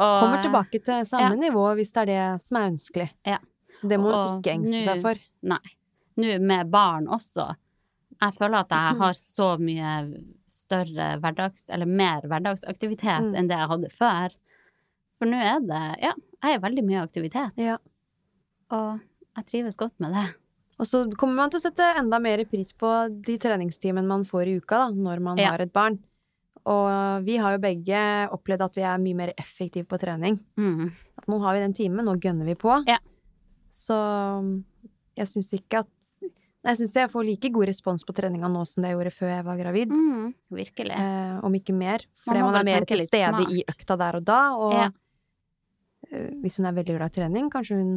[0.00, 3.08] Og, Kommer tilbake til samme nivå hvis det er det som er ønskelig.
[3.28, 3.36] Ja.
[3.76, 5.20] Så det må hun ikke engste nu, seg for.
[5.52, 5.74] Nei.
[6.20, 7.50] Nå med barn også.
[8.20, 9.92] Jeg føler at jeg har så mye
[10.50, 11.68] større hverdags...
[11.72, 13.34] Eller mer hverdagsaktivitet Mm.
[13.38, 14.34] enn det jeg hadde før.
[15.20, 16.12] For nå er det Ja,
[16.44, 17.52] jeg er veldig mye aktivitet.
[17.60, 17.76] Ja.
[18.70, 19.00] Og
[19.36, 20.26] jeg trives godt med det.
[20.80, 22.88] Og så kommer man til å sette enda mer pris på
[23.20, 25.50] de treningstimene man får i uka, da, når man Ja.
[25.52, 25.98] har et barn.
[26.70, 28.00] Og vi har jo begge
[28.36, 30.36] opplevd at vi er mye mer effektive på trening.
[30.60, 30.90] Mm.
[31.30, 32.76] Nå har vi den timen, nå gønner vi på.
[32.88, 32.98] Ja.
[33.74, 33.96] Så
[35.18, 35.88] jeg syns ikke at
[36.60, 39.30] Jeg syns jeg får like god respons på treninga nå som det jeg gjorde før
[39.32, 39.92] jeg var gravid.
[39.96, 40.26] Mm.
[40.52, 40.92] Virkelig.
[40.92, 42.02] Eh, om ikke mer.
[42.04, 43.54] Man Fordi må man, er mer til stede smart.
[43.56, 44.40] i økta der og da.
[44.60, 44.90] Og Ja.
[46.12, 47.94] eh, hvis hun er veldig glad i trening, kanskje hun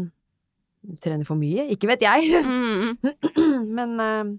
[1.04, 1.68] trener for mye.
[1.76, 2.40] Ikke vet jeg.
[2.48, 2.96] Mm.
[3.78, 4.32] Men eh,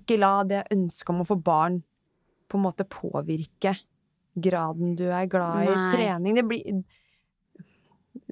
[0.00, 1.78] ikke la det ønsket om å få barn
[2.50, 3.76] på en måte påvirke
[4.40, 5.92] graden du er glad i Nei.
[5.94, 6.38] trening.
[6.38, 6.82] Det blir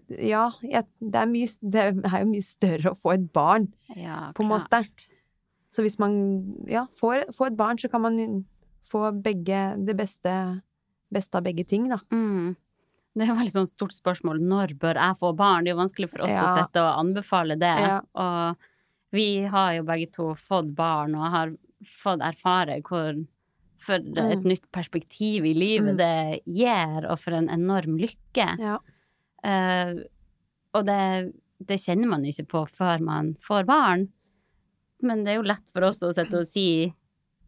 [0.08, 4.30] Ja, jeg, det, er mye, det er jo mye større å få et barn, Ja,
[4.34, 4.84] på en måte.
[5.68, 6.14] Så hvis man
[6.70, 8.16] ja, får, får et barn, så kan man
[8.88, 10.32] få begge det beste,
[11.12, 12.00] beste av begge ting, da.
[12.08, 12.56] Mm.
[13.18, 14.40] Det jo veldig sånn stort spørsmål.
[14.48, 15.66] Når bør jeg få barn?
[15.66, 17.74] Det er jo vanskelig for oss å sette og anbefale det.
[17.82, 17.96] Ja.
[18.14, 21.54] Og vi har jo begge to fått barn og har
[22.02, 23.18] fått erfare hvor
[23.78, 24.44] for et Mm.
[24.44, 25.98] nytt perspektiv i livet Mm.
[25.98, 28.48] det gir, og for en enorm lykke.
[28.58, 28.78] Ja.
[29.44, 30.02] Uh,
[30.74, 31.32] og det,
[31.64, 34.08] det kjenner man ikke på før man får barn.
[35.02, 36.92] Men det er jo lett for oss å sitte og si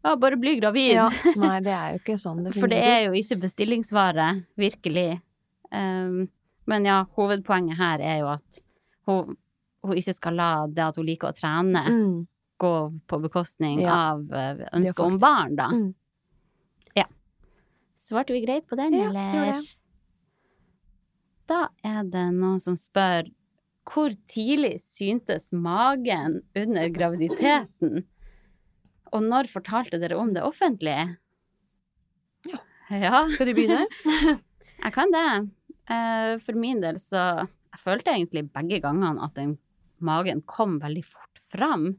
[0.03, 0.93] ja, bare bli gravid.
[0.95, 1.09] Ja.
[1.37, 5.21] Nei, det er jo ikke sånn For det er jo ikke bestillingsvare, virkelig.
[5.71, 6.29] Um,
[6.65, 8.61] men ja, hovedpoenget her er jo at
[9.07, 9.35] hun,
[9.83, 12.27] hun ikke skal la det at hun liker å trene, mm.
[12.61, 12.73] gå
[13.09, 14.11] på bekostning Ja.
[14.13, 15.69] av eh, ønsket om barn, da.
[15.73, 15.93] Mm.
[18.11, 19.31] Svarte vi greit på den, Ja, eller?
[19.31, 19.77] tror det.
[21.51, 23.29] Da er det noen som spør
[23.91, 28.03] hvor tidlig syntes magen under graviditeten?
[29.11, 30.93] Og når fortalte dere om det offentlig?
[32.47, 32.59] Ja.
[32.91, 33.23] Ja.
[33.33, 33.87] Skal du begynne?
[34.85, 35.25] Jeg kan det.
[35.91, 39.57] Eh, For min del så Jeg følte egentlig begge gangene at den
[40.01, 41.93] magen kom veldig fort fram.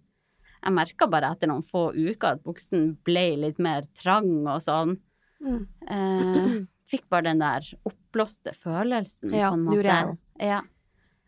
[0.63, 4.97] Jeg merka bare etter noen få uker at buksen ble litt mer trang og sånn.
[5.43, 5.67] Mm.
[5.89, 9.77] Eh, fikk bare den der oppblåste følelsen, Ja, på en måte.
[9.77, 10.19] gjorde jeg.
[10.41, 10.61] Ja,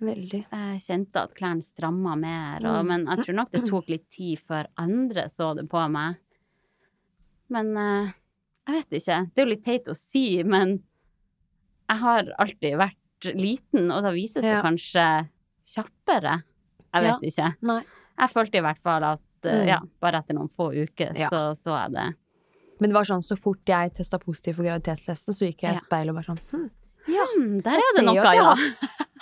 [0.01, 0.47] Veldig.
[0.53, 2.87] jeg kjente at klærne stramma mer, og, Mm.
[2.89, 6.17] men jeg tror nok det tok litt tid før andre så det på meg.
[7.51, 8.13] Men eh,
[8.69, 9.19] jeg vet ikke.
[9.35, 10.83] Det er jo litt teit å si, men
[11.91, 14.63] jeg har alltid vært liten, og da vises det Ja.
[14.63, 15.29] kanskje
[15.65, 16.43] kjappere.
[16.95, 17.19] Jeg Ja.
[17.19, 17.57] vet ikke.
[17.63, 17.83] Nei.
[18.19, 19.67] Jeg følte i hvert fall at eh, Mm.
[19.69, 21.29] ja, bare etter noen få uker Ja.
[21.29, 22.17] så så jeg det.
[22.85, 25.79] Men det var sånn, så fort jeg testa positiv for graviditetstesten, så gikk jeg i
[25.79, 25.81] Ja.
[25.81, 26.67] speilet og bare sånn hm,
[27.09, 27.25] Ja,
[27.65, 28.53] der er det noe, ja.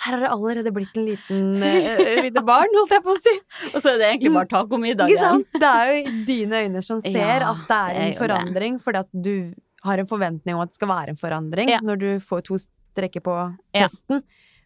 [0.03, 3.33] her har det allerede blitt en liten uh, lite barn, holdt jeg på å si.
[3.73, 5.43] Og så er det egentlig bare tacomiddag igjen.
[5.55, 9.11] Det er jo dine øyne som ser Ja, at det er en forandring, fordi at
[9.15, 9.35] du
[9.83, 13.23] har en forventning om at det skal være en forandring når du får to strekker
[13.25, 13.35] på
[13.75, 14.23] testen.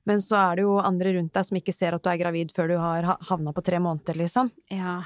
[0.07, 2.53] Men så er det jo andre rundt deg som ikke ser at du er gravid
[2.55, 4.51] før du har ha- havna på tre måneder, liksom.
[4.71, 5.01] Ja,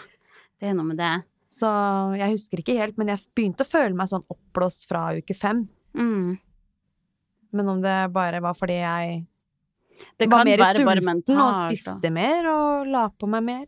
[0.61, 1.13] det er noe med det.
[1.51, 1.67] Så
[2.15, 5.65] jeg husker ikke helt, men jeg begynte å føle meg sånn oppblåst fra uke fem.
[5.97, 6.37] Mm.
[7.51, 9.25] Men om det bare var fordi jeg
[10.17, 10.87] Det var mer sulten
[11.35, 11.65] og og da.
[11.67, 13.65] spiste mer og la på meg mer.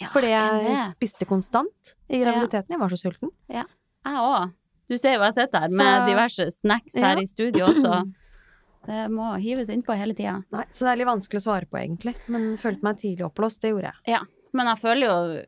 [0.00, 2.70] Ja, Fordi jeg spiste konstant i graviditeten.
[2.74, 3.30] Jeg var så sulten.
[3.48, 3.64] Jeg
[4.06, 4.50] òg.
[4.88, 7.20] Du ser jo jeg sitter her med Så- diverse snacks her Ja.
[7.22, 8.02] i studio også.
[8.86, 10.42] Det må hives innpå hele tida.
[10.72, 12.16] Så det er litt vanskelig å svare på, egentlig.
[12.26, 13.60] Men følte meg tidlig oppblåst.
[13.60, 13.94] Det gjorde jeg.
[14.16, 14.20] Ja.
[14.52, 15.46] Men jeg føler jo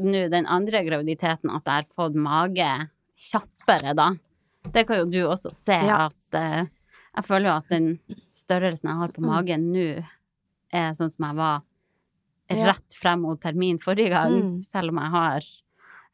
[0.00, 2.70] nå den andre graviditeten at jeg har fått mage
[3.16, 4.10] kjappere, da.
[4.72, 6.06] Det kan jo du også se, Ja.
[6.06, 6.66] at eh,
[7.16, 7.98] jeg føler jo at den
[8.32, 9.26] størrelsen jeg har på Mm.
[9.30, 10.04] magen nå,
[10.72, 11.62] er sånn som jeg var
[12.50, 14.64] rett frem mot termin forrige gang, Mm.
[14.64, 15.40] selv om jeg har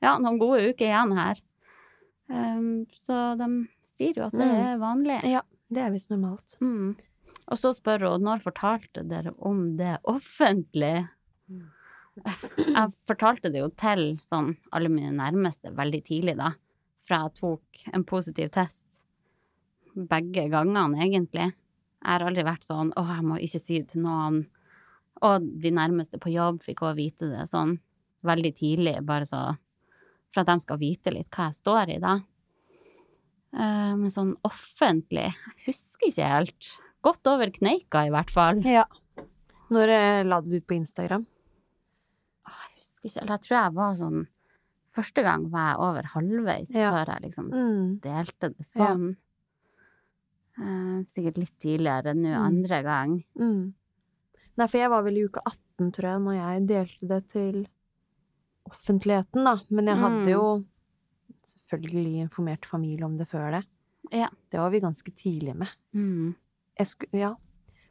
[0.02, 1.40] ja, noen gode uker igjen her.
[2.28, 4.62] Um, så de sier jo at det Mm.
[4.66, 5.22] er vanlig.
[5.24, 6.56] Ja, det er visst normalt.
[6.60, 6.96] Mm.
[7.48, 11.08] Og så spør hun når fortalte dere om det offentlig?
[12.16, 16.52] Jeg fortalte det jo til sånn alle mine nærmeste veldig tidlig, da.
[17.02, 19.04] Fra jeg tok en positiv test.
[19.96, 21.48] Begge gangene, egentlig.
[22.02, 24.46] Jeg har aldri vært sånn 'Å, jeg må ikke si det til noen'.
[25.22, 27.78] Og de nærmeste på jobb fikk òg vite det sånn
[28.24, 29.56] veldig tidlig, bare så
[30.32, 32.14] for at de skal vite litt hva jeg står i, da.
[33.52, 36.78] Eh, Men sånn offentlig Jeg husker ikke helt.
[37.02, 38.62] Godt over kneika, i hvert fall.
[38.64, 38.86] Ja.
[39.70, 41.26] Når eh, la du det ut på Instagram?
[43.02, 43.22] Husker ikke.
[43.22, 44.26] Eller jeg tror jeg var sånn
[44.92, 46.90] Første gang var jeg over halvveis Ja.
[46.92, 48.00] før jeg liksom Mm.
[48.00, 49.16] delte det sånn.
[50.60, 52.42] Eh, sikkert litt tidligere nå Mm.
[52.44, 53.24] andre gang.
[53.38, 53.72] Mm.
[54.58, 57.66] Nei, for jeg var vel i uke 18, tror jeg, når jeg delte det til
[58.70, 59.60] offentligheten, da.
[59.70, 60.28] Men jeg hadde Mm.
[60.28, 60.64] jo
[61.42, 63.64] selvfølgelig informert familie om det før det.
[64.12, 64.28] Ja.
[64.50, 65.68] Det var vi ganske tidlig med.
[65.94, 66.34] Mm.
[66.78, 67.34] Jeg sku, ja.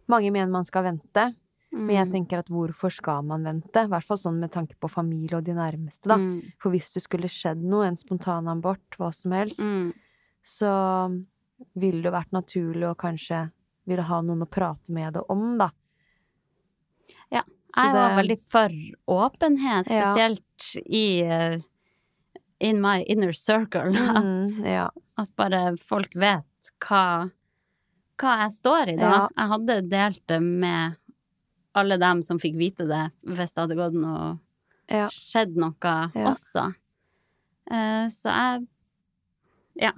[0.08, 1.36] Mange mener man skal vente,
[1.73, 2.12] men jeg Mm.
[2.12, 3.75] tenker at hvorfor skal man vente?
[3.84, 6.15] I hvert fall sånn med tanke på familie og de nærmeste, da.
[6.17, 6.51] Mm.
[6.60, 9.93] For hvis det skulle skjedd noe, en spontanabort, hva som helst, Mm.
[10.43, 11.23] så
[11.75, 13.51] ville det vært naturlig å kanskje
[13.88, 15.69] ville ha noen å prate med det om, da.
[17.31, 17.43] Ja,
[17.77, 18.69] Jeg var veldig for
[19.07, 20.13] åpenhet, Ja.
[20.13, 21.60] spesielt i eh,
[22.60, 23.89] In my inner circle.
[24.17, 24.89] At, Mm, ja.
[25.17, 26.43] at bare folk vet
[26.79, 27.31] hva,
[28.19, 29.10] hva jeg står i, da.
[29.10, 29.27] Ja.
[29.36, 30.95] Jeg hadde delt det med
[31.75, 34.39] alle dem som fikk vite det, hvis det hadde gått noe
[34.89, 35.07] Ja.
[35.10, 36.31] skjedd noe Ja.
[36.34, 36.73] også.
[37.71, 38.67] Uh, så jeg
[39.79, 39.91] Ja.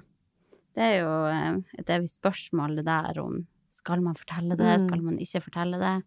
[0.74, 4.86] Det er jo eh, et evig spørsmål, det der om skal man fortelle det, Mm.
[4.88, 6.02] skal man ikke fortelle det?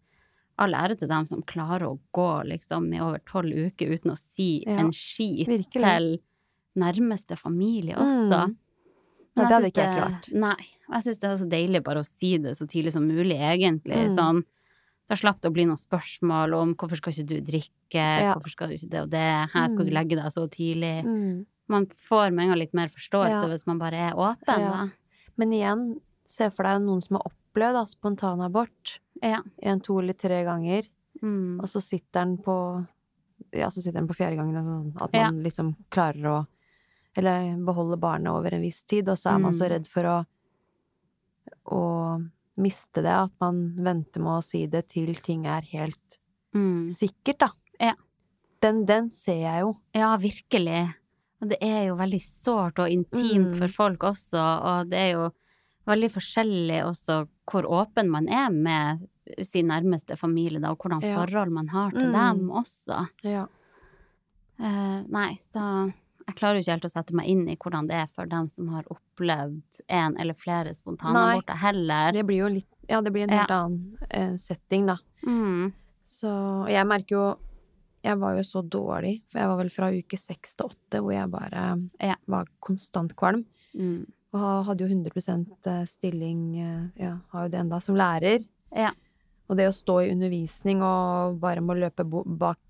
[0.59, 4.17] All ære til dem som klarer å gå liksom i over tolv uker uten å
[4.17, 5.71] si Ja, en skit virkelig.
[5.71, 6.19] til
[6.75, 8.47] nærmeste familie også.
[8.49, 8.55] Mm.
[9.37, 10.33] Nei, det hadde ikke jeg klart.
[10.33, 10.65] Nei.
[10.89, 13.37] Og jeg syns det er så deilig bare å si det så tidlig som mulig,
[13.37, 14.09] egentlig.
[14.09, 14.15] Mm.
[14.17, 14.43] Sånn,
[15.07, 18.33] da slapp det å bli noen spørsmål om hvorfor skal ikke du drikke, Ja.
[18.35, 19.93] hvorfor skal du ikke det og det, her skal du Mm.
[19.93, 21.03] legge deg så tidlig.
[21.05, 21.45] Mm.
[21.69, 23.47] Man får med en gang litt mer forståelse Ja.
[23.47, 24.69] hvis man bare er åpen, Ja.
[24.71, 24.89] da.
[25.37, 29.41] Men igjen, se for deg noen som har opplevd da, spontanabort Ja.
[29.63, 30.87] en, to eller tre ganger,
[31.23, 31.59] Mm.
[31.59, 32.87] og så sitter den på
[33.53, 36.47] Ja, så sitter den på fjerde gangen, sånn at man liksom klarer å
[37.15, 39.69] Eller beholde barnet over en viss tid, og så er man så Mm.
[39.71, 40.25] redd for å
[41.65, 46.19] å miste det, at man venter med å si det til ting er helt
[46.55, 46.89] Mm.
[46.89, 47.49] sikkert, da.
[47.79, 47.93] Ja.
[48.61, 49.77] Den, den ser jeg jo.
[49.93, 50.95] Ja, virkelig.
[51.41, 53.57] Og det er jo veldig sårt og intimt Mm.
[53.59, 55.31] for folk også, og det er jo
[55.85, 59.07] veldig forskjellig også hvor åpen man er med
[59.45, 61.15] sin nærmeste familie, da, og hvordan Ja.
[61.25, 62.13] forhold man har til Mm.
[62.13, 63.07] dem også.
[63.23, 63.45] Ja.
[64.59, 65.93] Uh, nei, så
[66.27, 68.47] jeg klarer jo ikke helt å sette meg inn i hvordan det er for dem
[68.51, 72.11] som har opplevd en eller flere spontanaborter heller.
[72.13, 73.41] Det blir jo litt Ja, det blir en Ja.
[73.41, 74.97] helt annen eh, setting, da.
[75.25, 75.73] Mm.
[76.05, 76.29] Så
[76.63, 77.37] og jeg merker jo
[78.03, 81.11] Jeg var jo så dårlig, for jeg var vel fra uke seks til åtte hvor
[81.11, 82.15] jeg bare Ja.
[82.27, 83.43] var konstant kvalm.
[83.75, 84.05] Mm.
[84.33, 88.45] Og hadde jo 100% stilling, eh, ja, har jo det enda, som lærer.
[88.75, 88.91] Ja.
[89.49, 92.23] Og det å stå i undervisning og bare må løpe bo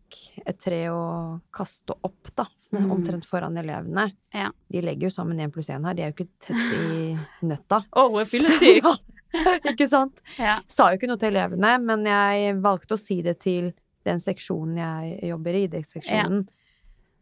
[0.08, 2.92] bak et tre og kaste opp, da, Mm.
[2.92, 4.12] omtrent foran elevene.
[4.34, 4.50] Ja.
[4.70, 7.18] De legger jo sammen én pluss én her, de er jo ikke tett i
[7.48, 7.86] nøtta.
[7.96, 8.84] oh, jeg fyller syk!
[9.34, 10.22] Ja, Ikke sant?
[10.40, 10.62] Ja.
[10.68, 13.74] Sa jo ikke noe til elevene, men jeg valgte å si det til
[14.06, 16.46] den seksjonen jeg jobber i, idrettsseksjonen.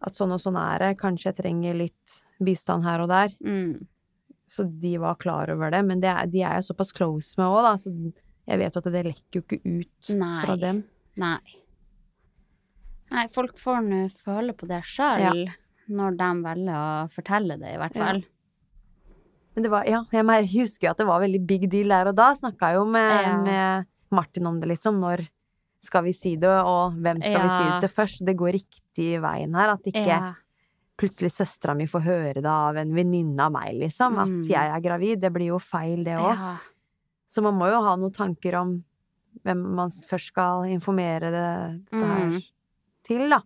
[0.06, 0.98] At sånn og sånn er det.
[1.00, 3.34] Kanskje jeg trenger litt bistand her og der.
[3.44, 3.88] Mm.
[4.48, 5.82] Så de var klar over det.
[5.84, 7.74] Men det er, de er jeg såpass close med òg, da.
[7.82, 7.90] Så
[8.48, 10.42] jeg vet jo at det lekker jo ikke ut Nei.
[10.46, 10.84] fra dem.
[11.18, 11.40] Nei.
[13.12, 15.46] Nei, folk får nå føle på det sjøl,
[15.88, 18.06] når de velger å fortelle det, i hvert Ja.
[18.06, 18.24] fall.
[19.56, 22.16] Men det var, ja, jeg husker jo at det var veldig big deal der og
[22.16, 22.34] da.
[22.36, 23.38] Snakka jo med, Ja.
[23.42, 25.00] med Martin om det, liksom.
[25.00, 25.30] Når
[25.82, 28.26] skal vi si det, og hvem skal vi si det til først?
[28.26, 29.70] Det går riktig veien her.
[29.70, 30.34] At ikke Ja.
[30.98, 34.18] plutselig søstera mi får høre det av en venninne av meg, liksom.
[34.18, 34.44] At Mm.
[34.44, 35.22] jeg er gravid.
[35.22, 36.36] Det blir jo feil, det òg.
[36.36, 36.58] Ja.
[37.28, 38.84] Så man må jo ha noen tanker om
[39.46, 42.44] hvem man først skal informere det, det her Mm.
[43.06, 43.42] Til, da.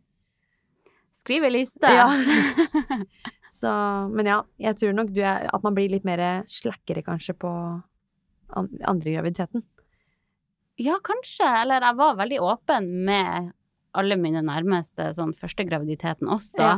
[1.19, 1.89] Skriv ei liste.
[1.91, 2.07] Ja.
[3.59, 3.69] Så,
[4.13, 7.49] men ja, jeg tror nok du er, at man blir litt mer slakkere kanskje på
[8.55, 9.63] andre graviditeten.
[10.79, 11.47] Ja, kanskje.
[11.63, 13.49] Eller jeg var veldig åpen med
[13.99, 16.61] alle mine nærmeste sånn første graviditeten også.
[16.61, 16.77] Ja.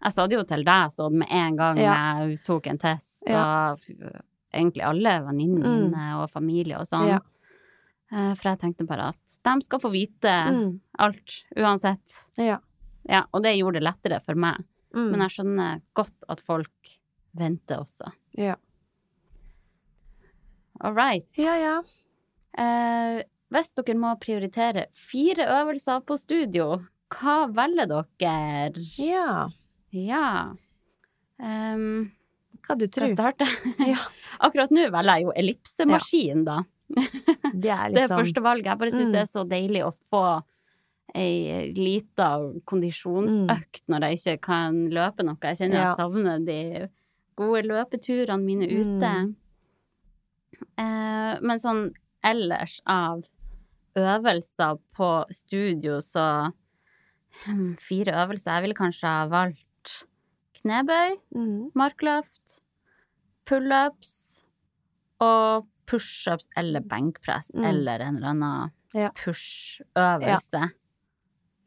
[0.00, 1.94] Jeg sa det jo til deg sånn med en gang Ja.
[2.24, 4.22] jeg tok en test, og ja.
[4.56, 6.22] egentlig alle venninnene Mm.
[6.22, 7.20] og familie og sånn.
[8.10, 8.30] Ja.
[8.30, 10.80] Eh, For jeg tenkte bare at de skal få vite Mm.
[10.98, 12.14] alt, uansett.
[12.36, 12.58] Ja.
[13.08, 14.64] Ja, og det gjorde det lettere for meg.
[14.94, 15.10] Mm.
[15.12, 16.96] Men jeg skjønner godt at folk
[17.34, 18.10] venter også.
[18.36, 18.56] ja.
[20.82, 21.26] All right.
[21.36, 21.82] ja, ja.
[22.58, 26.78] Eh, hvis dere må prioritere fire øvelser på studio,
[27.12, 28.86] hva velger dere?
[28.98, 29.48] Ja.
[29.92, 30.54] Ja
[31.40, 32.10] Um,
[32.68, 33.14] Hva du tror.
[33.80, 33.96] Ja.
[34.44, 36.58] Akkurat nå velger jeg jo ellipsemaskin, da.
[36.90, 38.64] Det er Det er liksom første valget.
[38.70, 39.12] Jeg bare syns Mm.
[39.12, 40.22] det er så deilig å få
[41.14, 42.28] ei lita
[42.70, 45.36] kondisjonsøkt når jeg ikke kan løpe noe.
[45.42, 45.84] Jeg kjenner Ja.
[45.90, 46.88] jeg savner de
[47.36, 49.10] gode løpeturene mine ute.
[49.10, 49.34] Mm.
[50.78, 51.92] Eh, men sånn
[52.24, 53.22] ellers av
[53.96, 56.52] øvelser på studio, så
[57.46, 58.54] hmm, Fire øvelser.
[58.58, 60.04] Jeg ville kanskje ha valgt
[60.60, 61.70] knebøy, Mm.
[61.74, 62.60] markløft,
[63.46, 64.44] pullups
[65.20, 67.64] og pushups eller benkpress Mm.
[67.70, 69.10] eller en eller annen Ja.
[69.16, 70.70] push-øvelse.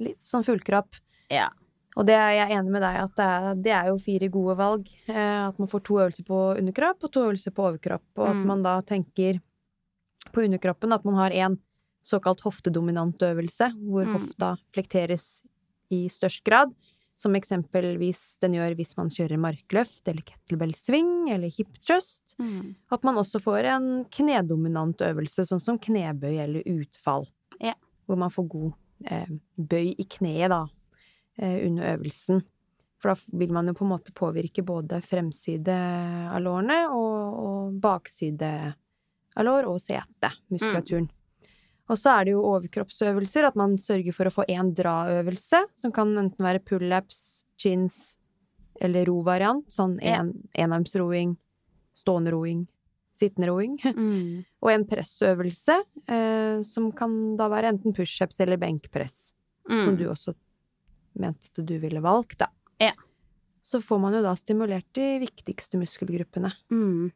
[0.03, 0.97] Litt sånn fullkropp.
[1.31, 1.49] Ja.
[1.95, 4.55] Og det er jeg enig med deg at det er, det er jo fire gode
[4.57, 4.87] valg.
[5.07, 8.03] Eh, at man får to øvelser på underkropp og to øvelser på overkropp.
[8.17, 8.45] Og at Mm.
[8.47, 9.39] man da tenker
[10.33, 11.59] på underkroppen at man har en
[12.03, 14.13] såkalt hoftedominant øvelse, hvor Mm.
[14.17, 15.43] hofta flekteres
[15.91, 16.73] i størst grad.
[17.19, 22.35] Som eksempelvis den gjør hvis man kjører markløft eller kettlebell swing eller hip thrust.
[22.41, 22.73] Mm.
[22.91, 27.27] At man også får en knedominant øvelse, sånn som knebøy eller utfall.
[27.61, 27.75] Ja.
[28.07, 28.71] Hvor man får god
[29.05, 30.65] eh, bøy i kneet, da,
[31.37, 32.43] eh, under øvelsen.
[33.03, 35.75] For da vil man jo på en måte påvirke både fremside
[36.31, 38.53] av lårene og, og bakside
[39.33, 41.09] av lår og sete, muskulaturen.
[41.91, 45.91] Og så er det jo overkroppsøvelser, at man sørger for å få én draøvelse, som
[45.91, 48.15] kan enten være pullups, chins
[48.81, 51.35] eller ro-variant, sånn en, enarmsroing,
[51.93, 52.63] stående roing,
[53.13, 54.45] sittende roing, Mm.
[54.63, 55.75] og en pressøvelse,
[56.07, 59.33] eh, som kan da være enten pushups eller benkpress,
[59.67, 59.97] som Mm.
[59.99, 60.33] du også
[61.19, 62.47] mente at du ville valgt, da.
[62.79, 62.93] Ja.
[63.61, 66.49] Så får man jo da stimulert de viktigste muskelgruppene.
[66.71, 67.11] Mm.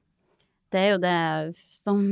[0.71, 2.03] Det er jo det som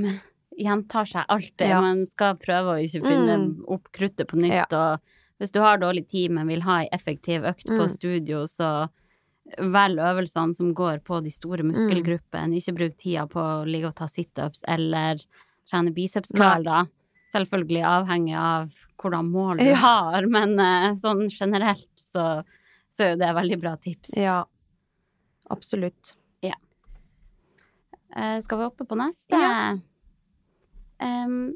[0.58, 1.68] gjentar seg alltid.
[1.70, 1.82] Ja.
[1.82, 3.64] Man skal prøve å ikke finne Mm.
[3.68, 4.72] opp kruttet på nytt.
[4.74, 5.00] Og
[5.40, 7.90] hvis du har dårlig tid, men vil ha ei effektiv økt på Mm.
[7.90, 8.90] studio, så
[9.60, 11.74] velg øvelsene som går på de store Mm.
[11.74, 12.56] muskelgruppene.
[12.56, 15.16] Ikke bruk tida på å ligge og ta situps eller
[15.70, 16.86] trene bicepskall, da.
[17.34, 19.76] Selvfølgelig avhengig av hvordan mål du Ja.
[19.76, 22.44] har, men uh, sånn generelt så,
[22.94, 24.12] så er jo det veldig bra tips.
[24.16, 24.46] Ja,
[25.52, 26.14] absolutt.
[28.16, 29.36] Eh, skal vi hoppe på neste?
[29.36, 29.78] Ja.
[31.04, 31.56] Em,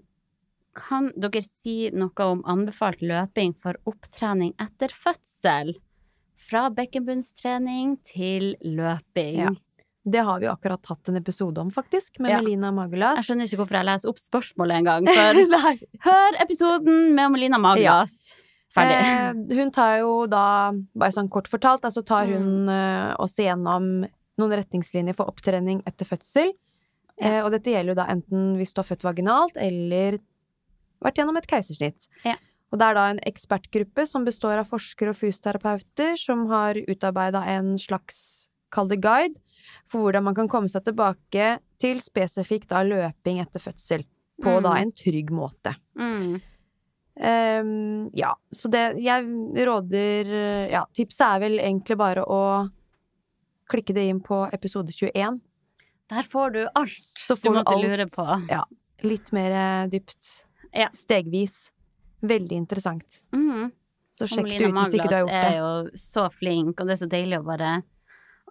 [0.76, 5.76] kan dere si noe om anbefalt løping for opptrening etter fødsel?
[6.50, 9.42] Fra bekkenbunnstrening til løping.
[9.44, 9.50] Ja.
[10.10, 12.40] Det har vi akkurat hatt en episode om, faktisk, med Ja.
[12.42, 13.20] Melina Magelas.
[13.20, 18.16] Jeg skjønner ikke hvorfor jeg leser opp spørsmålet engang, for hør episoden med Melina Maglas.
[18.74, 18.96] Ferdig.
[19.02, 22.70] Eh, hun tar jo da, bare sånn kort fortalt, altså tar hun Mm.
[22.70, 24.08] eh, oss igjennom
[24.40, 26.54] noen retningslinjer for opptrening etter fødsel.
[27.20, 27.40] Ja.
[27.40, 30.20] Eh, og dette gjelder jo da enten hvis du har født vaginalt eller
[31.04, 32.08] vært gjennom et keisersnitt.
[32.26, 32.36] Ja.
[32.72, 37.42] Og det er da en ekspertgruppe som består av forskere og fysioterapeuter som har utarbeida
[37.56, 39.40] en slags, kall det guide,
[39.90, 44.06] for hvordan man kan komme seg tilbake til spesifikt da løping etter fødsel.
[44.40, 44.64] På Mm.
[44.64, 45.74] da en trygg måte.
[46.00, 46.38] Mm.
[47.20, 49.26] Um, ja, så det jeg
[49.68, 52.70] råder Ja, tipset er vel egentlig bare å
[53.70, 55.42] klikke det inn på episode 21.
[56.10, 57.84] Der får du alt får du måtte alt.
[57.86, 58.26] lure på.
[58.50, 58.64] Ja.
[59.06, 60.30] Litt mer eh, dypt.
[60.74, 60.90] Ja.
[60.94, 61.72] Stegvis.
[62.22, 63.22] Veldig interessant.
[63.36, 63.72] Mhm.
[64.12, 66.96] Så sjekk det ut hvis ikke du har gjort er jo så flink, og det
[66.98, 67.70] er så deilig å bare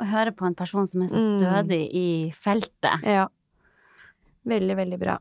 [0.00, 1.40] å høre på en person som er så Mm.
[1.42, 3.02] stødig i feltet.
[3.04, 3.26] Ja.
[4.46, 5.18] Veldig, veldig bra.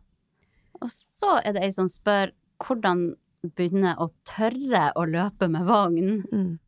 [0.80, 2.32] Og så er det ei som spør
[2.64, 3.16] hvordan
[3.58, 6.24] begynne å tørre å løpe med vogn.
[6.32, 6.60] Mm.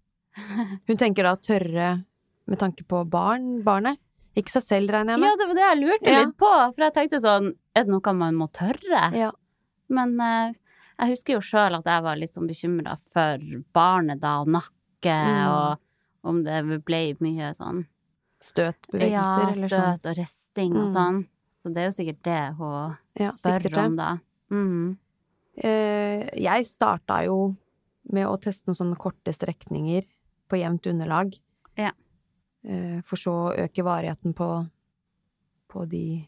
[0.89, 2.03] Hun tenker da tørre
[2.49, 3.97] med tanke på barn, barnet.
[4.39, 6.23] Ikke seg selv, regner jeg Ja, det var det jeg lurte Ja.
[6.23, 9.03] litt på, for jeg tenkte sånn, er det noe man må tørre?
[9.17, 9.31] Ja.
[9.89, 10.53] Men eh,
[10.99, 13.37] jeg husker jo sjøl at jeg var litt sånn bekymra for
[13.73, 15.47] barnet da, og nakke, Mm.
[15.47, 15.79] og
[16.29, 17.85] om det ble mye sånn
[18.41, 19.69] Støtbevegelser Ja, eller sånn.
[19.69, 20.93] Ja, støt og risting og Mm.
[20.95, 21.27] sånn.
[21.51, 23.77] Så det er jo sikkert det hun Ja, spør det.
[23.77, 24.17] om, da.
[24.51, 24.97] Mm.
[25.57, 27.55] Uh, jeg starta jo
[28.11, 30.05] med å teste noen sånne korte strekninger
[30.49, 31.37] på jevnt underlag.
[31.77, 31.91] Ja.
[32.67, 34.47] Eh, for så å øke varigheten på,
[35.71, 36.27] på de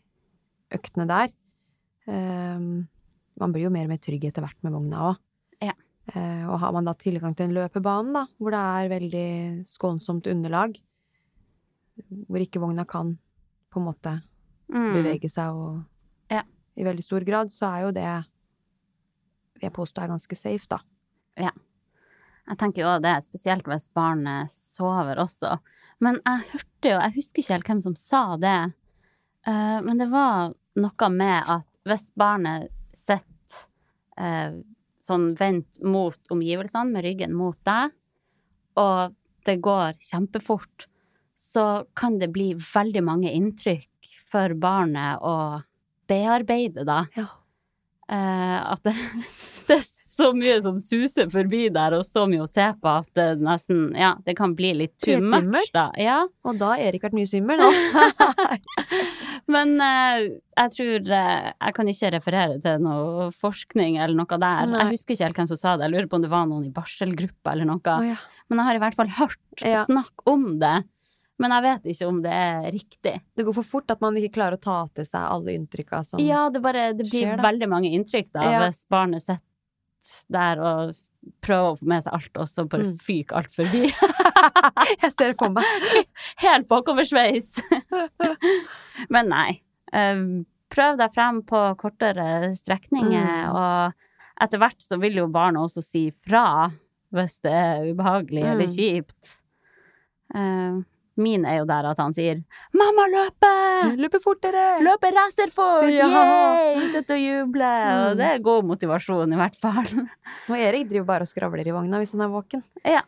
[0.71, 1.33] øktene der.
[2.07, 2.59] Eh,
[3.41, 5.19] man blir jo mer og mer trygg etter hvert med vogna òg.
[5.61, 5.73] Ja.
[6.15, 9.27] Eh, og har man da tilgang til en løpebane, da, hvor det er veldig
[9.69, 10.79] skånsomt underlag,
[12.27, 13.17] hvor ikke vogna kan
[13.71, 14.17] på en måte
[14.71, 14.93] Mm.
[14.95, 15.83] bevege seg og
[16.31, 16.43] Ja.
[16.77, 18.25] i veldig stor grad, så er jo det
[19.53, 20.79] vil jeg påstå er ganske safe, da.
[22.51, 25.55] Jeg tenker jo det, spesielt hvis barnet sover også.
[26.03, 28.59] Men jeg hørte jo, jeg husker ikke helt hvem som sa det,
[29.47, 33.63] uh, men det var noe med at hvis barnet sitter
[34.19, 34.59] uh,
[35.01, 37.95] sånn vendt mot omgivelsene, med ryggen mot deg,
[38.81, 39.15] og
[39.47, 40.89] det går kjempefort,
[41.37, 45.61] så kan det bli veldig mange inntrykk for barnet å
[46.11, 47.05] bearbeide, da.
[47.15, 47.29] Ja.
[48.11, 48.97] Uh, at det,
[49.71, 49.79] det
[50.21, 53.89] så mye som suser forbi der, og så mye å se på at det nesten
[53.97, 55.89] Ja, det kan bli litt too much, da.
[55.99, 56.19] Ja.
[56.47, 58.51] Og da har Erik vært mye svimmel, da.
[59.51, 60.27] Men eh,
[60.61, 64.69] jeg tror eh, Jeg kan ikke referere til noe forskning eller noe der.
[64.69, 64.85] Nei.
[64.85, 65.87] Jeg husker ikke helt hvem som sa det.
[65.89, 67.81] Jeg lurer på om det var noen i barselgruppa eller noe.
[67.97, 68.17] Oh, ja.
[68.51, 69.85] Men jeg har i hvert fall hørt Ja.
[69.89, 70.77] snakk om det.
[71.41, 73.13] Men jeg vet ikke om det er riktig.
[73.33, 76.19] Det går for fort at man ikke klarer å ta til seg alle inntrykka som
[76.19, 76.27] skjer.
[76.29, 78.59] Ja, det, bare, det blir skjer, veldig mange inntrykk da, Ja.
[78.67, 79.41] hvis barnet sitter
[80.33, 80.93] der og
[81.45, 82.97] prøve å få med seg alt, og så bare Mm.
[82.99, 83.83] fyke alt forbi.
[85.03, 85.63] Jeg ser det for meg.
[86.45, 87.51] Helt bakoversveis.
[89.13, 89.61] Men nei.
[89.93, 90.23] eh,
[90.71, 93.55] Prøv deg frem på kortere strekninger, Mm.
[93.59, 93.93] og
[94.41, 96.71] etter hvert så vil jo barnet også si fra
[97.11, 98.75] hvis det er ubehagelig eller Mm.
[98.77, 99.35] kjipt.
[101.19, 102.39] Min er jo der at han sier
[102.71, 104.79] 'mamma løpe!' Løper fortere!
[104.83, 105.89] Løper racerfort!
[105.91, 106.07] Ja.
[106.07, 106.85] Yay!
[106.87, 108.05] å og Mm.
[108.11, 109.89] Og det er god motivasjon, i hvert fall.
[110.49, 112.63] Og Erik driver bare og skravler i vogna hvis han er våken.
[112.85, 113.03] Ja.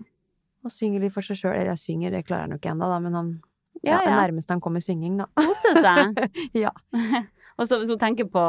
[0.63, 1.55] Og synger litt for seg sjøl.
[1.55, 3.33] Eller jeg synger, det klarer han jo ikke ennå, da, men han
[3.83, 5.27] Ja, ja, nærmeste han kommer synging, da.
[5.39, 6.19] Kose seg.
[6.65, 6.71] Ja.
[7.57, 8.45] og så hvis hun tenker på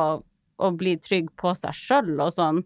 [0.59, 2.61] å bli trygg på seg sjøl og sånn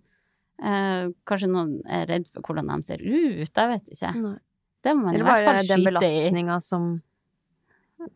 [0.61, 4.13] eh, Kanskje noen er redd for hvordan de ser ut, jeg vet ikke.
[4.21, 4.37] Nei.
[4.83, 5.91] Det må man i Eller hvert bare fall den skyte i.
[5.91, 7.03] belastninga som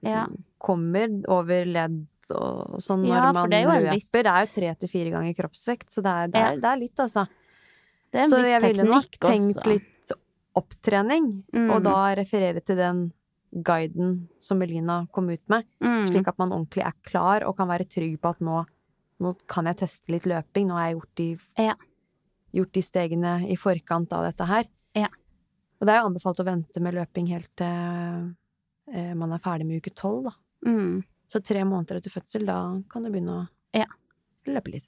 [0.02, 0.26] Ja.
[0.62, 3.92] kommer over ledd og sånn når Ja, man det er løper.
[3.96, 6.64] viss- Det er jo tre til fire ganger kroppsvekt, så det er, det er, det
[6.64, 7.26] er litt, altså.
[8.12, 9.66] Det er Så jeg ville nok tenkt også.
[9.66, 10.12] litt
[10.54, 11.70] opptrening, Mm.
[11.72, 13.12] og da referere til den
[13.54, 16.08] guiden som Melina kom ut med, mm.
[16.08, 18.64] slik at man ordentlig er klar og kan være trygg på at nå,
[19.20, 21.74] nå kan jeg teste litt løping, nå har jeg gjort de, Ja.
[22.54, 24.64] gjort de stegene i forkant av dette her.
[24.94, 25.08] Ja.
[25.82, 28.28] Og det er jo anbefalt å vente med løping helt til
[28.94, 30.34] eh, man er ferdig med uke tolv, da.
[30.68, 31.00] Mm.
[31.32, 32.60] Så tre måneder etter fødsel, da
[32.92, 33.88] kan du begynne å Ja.
[34.46, 34.86] løpe litt.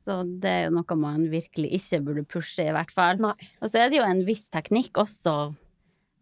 [0.00, 3.18] Så det er jo noe man virkelig ikke burde pushe, i hvert fall.
[3.20, 3.34] Nei.
[3.60, 5.34] Og så er det jo en viss teknikk også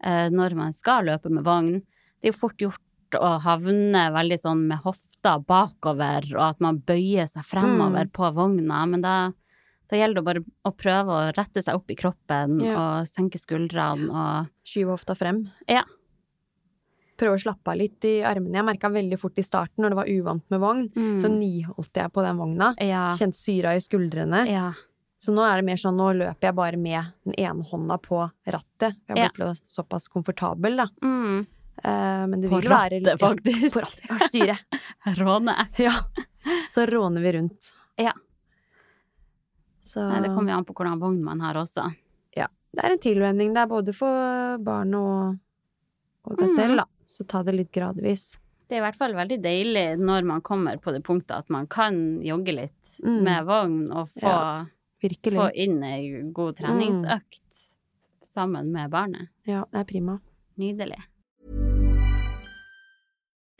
[0.02, 1.76] eh, når man skal løpe med vogn.
[2.18, 6.80] Det er jo fort gjort å havne veldig sånn med hofta bakover, og at man
[6.80, 8.12] bøyer seg fremover Mm.
[8.18, 9.14] på vogna, men da,
[9.88, 12.74] da gjelder det bare å prøve å rette seg opp i kroppen Ja.
[13.00, 15.46] og senke skuldrene og Skyve hofta frem.
[15.68, 15.84] Ja.
[17.18, 18.60] Prøve å slappe av litt i armene.
[18.60, 21.16] Jeg merka veldig fort i starten, når det var uvant med vogn, mm.
[21.24, 22.74] så niholdt jeg på den vogna.
[22.78, 24.44] ja, Kjente syra i skuldrene.
[24.50, 24.68] ja.
[25.18, 28.20] Så nå er det mer sånn, nå løper jeg bare med den ene hånda på
[28.46, 28.94] rattet.
[29.08, 29.28] Jeg Ja.
[29.34, 30.86] blitt såpass komfortabel, da.
[31.02, 31.40] Mm.
[31.84, 33.74] Uh, men det På vil være rattet, faktisk.
[33.74, 34.06] På rattet.
[34.06, 34.78] Ja, styret.
[35.18, 35.56] Råne.
[35.76, 35.90] Ja.
[36.70, 37.72] Så råner vi rundt.
[37.98, 38.12] Ja.
[39.88, 41.86] Så Nei, det kommer jo an på hvordan vogn man har også.
[42.78, 43.54] det er en tilvenning.
[43.56, 45.38] Det er både for barnet og,
[46.28, 46.56] og deg mm.
[46.58, 46.84] selv, da.
[47.08, 48.34] Så ta det litt gradvis.
[48.68, 51.66] Det er i hvert fall veldig deilig når man kommer på det punktet at man
[51.66, 53.20] kan jogge litt Mm.
[53.22, 57.60] med vogn og få, Ja, få inn ei god treningsøkt
[58.26, 59.28] sammen med barnet.
[59.46, 60.16] Ja, det er prima.
[60.58, 60.98] Nydelig.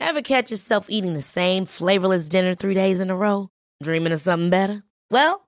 [0.01, 3.47] Ever catch yourself eating the same flavorless dinner three days in a row?
[3.81, 4.83] Dreaming of something better?
[5.09, 5.47] Well,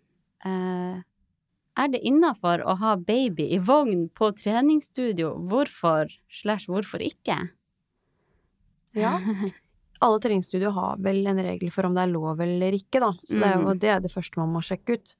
[0.45, 1.01] eh,
[1.81, 5.33] er det innafor å ha baby i vogn på treningsstudio.
[5.49, 6.11] Hvorfor
[6.41, 7.37] slash hvorfor ikke?
[8.97, 9.19] Ja.
[10.01, 13.11] Alle treningsstudio har vel en regel for om det er lov eller ikke, da.
[13.23, 13.79] Så det er jo Mhm.
[13.79, 15.15] det, er det første man må sjekke ut.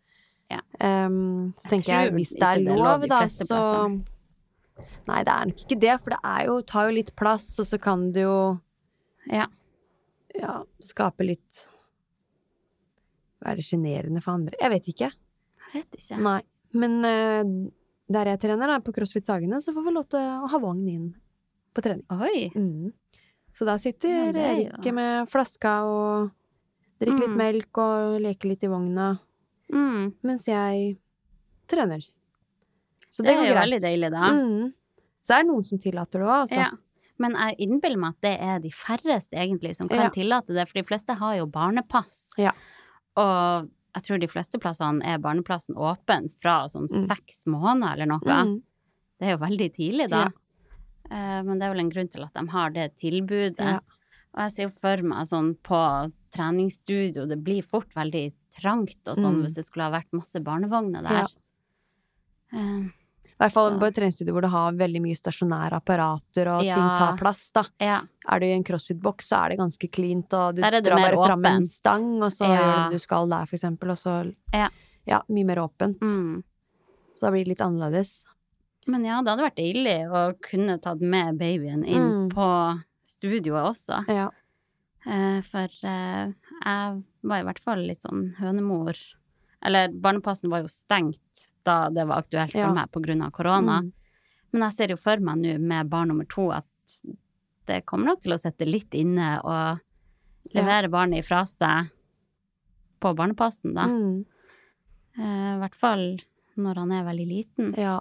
[0.51, 0.59] Ja.
[0.82, 3.45] Um, så Jeg tenker jeg, hvis det er er det er lov, lov da, så
[3.47, 4.01] plasser.
[5.07, 7.65] Nei, det er nok ikke det, for det er jo, tar jo litt plass, og
[7.69, 8.59] så kan det jo
[9.32, 9.45] Ja.
[10.36, 11.67] ja, skape litt
[13.44, 14.54] Være sjenerende for andre.
[14.62, 15.12] Jeg vet ikke.
[15.74, 16.20] Jeg vet ikke.
[16.22, 16.42] Nei.
[16.74, 17.44] Men eh,
[18.12, 20.88] der jeg trener, da, på CrossFit Sagene, så får vi lov til å ha vogn
[20.92, 21.08] inn
[21.74, 22.06] på trening.
[22.12, 22.52] Oi.
[22.56, 22.92] Mm.
[23.56, 26.32] Så da sitter Ja, Rikke med flaska og
[27.02, 27.38] drikker litt Mm.
[27.38, 29.20] melk og leker litt i vogna,
[29.74, 30.14] Mm.
[30.24, 30.98] mens jeg
[31.68, 32.06] trener.
[33.10, 33.64] Så Det, det, er jo greit.
[33.66, 34.30] veldig deilig, da.
[34.32, 34.74] Mm.
[35.22, 36.56] Så er det noen som tillater det òg, altså.
[36.56, 36.70] Ja.
[37.20, 40.10] Men jeg innbiller meg at det er de færreste egentlig som kan Ja.
[40.10, 42.34] tillate det, for de fleste har jo barnepass.
[42.38, 42.52] Ja.
[43.18, 47.07] Og jeg tror de fleste plassene er barneplassen åpen fra sånn Mm.
[47.07, 48.22] seks måneder eller noe.
[48.24, 48.62] Mm.
[49.20, 50.22] Det er jo veldig tidlig, da.
[50.22, 50.30] Ja.
[51.12, 53.57] Eh, men det er vel en grunn til at de har det tilbudet.
[53.59, 53.80] Ja.
[54.34, 59.18] Og jeg ser jo for meg sånn på treningsstudio, det blir fort veldig trangt og
[59.18, 59.41] sånn Mm.
[59.43, 61.28] hvis det skulle ha vært masse barnevogner der.
[61.28, 61.28] Ja.
[62.53, 62.89] Eh,
[63.42, 66.89] I hvert fall på et treningsstudio hvor du har veldig mye stasjonære apparater og ting
[67.00, 67.64] tar plass, da.
[67.82, 67.96] ja.
[68.30, 71.46] Er du i en crossfit-boks, så er det ganske cleant, og du drar bare fram
[71.50, 72.54] en stang, og så Ja.
[72.54, 74.70] gjør du det du skal der, for eksempel, og så Ja.
[75.08, 76.00] Ja, mye mer åpent.
[76.06, 76.44] Mm.
[77.16, 78.24] Så da blir det litt annerledes.
[78.86, 82.30] Men ja, det hadde vært deilig å kunne tatt med babyen inn Mm.
[82.30, 84.06] på studioet også.
[84.08, 84.30] Ja.
[85.06, 86.30] Uh, for uh,
[86.64, 88.94] jeg var i hvert fall litt sånn hønemor.
[89.64, 92.74] Eller barnepassen var jo stengt da det var aktuelt for Ja.
[92.74, 92.89] meg
[93.22, 93.82] av korona.
[93.82, 93.91] Mm.
[94.51, 96.66] Men jeg ser jo for meg nå med barn nummer to at
[97.68, 99.80] det kommer nok til å sette litt inne og
[100.51, 100.62] Ja.
[100.62, 101.89] levere barnet ifra seg
[102.99, 103.86] på barnepassen, da.
[103.86, 104.26] Mm.
[105.18, 106.20] Eh, I hvert fall
[106.57, 107.74] når han er veldig liten.
[107.78, 107.99] Ja.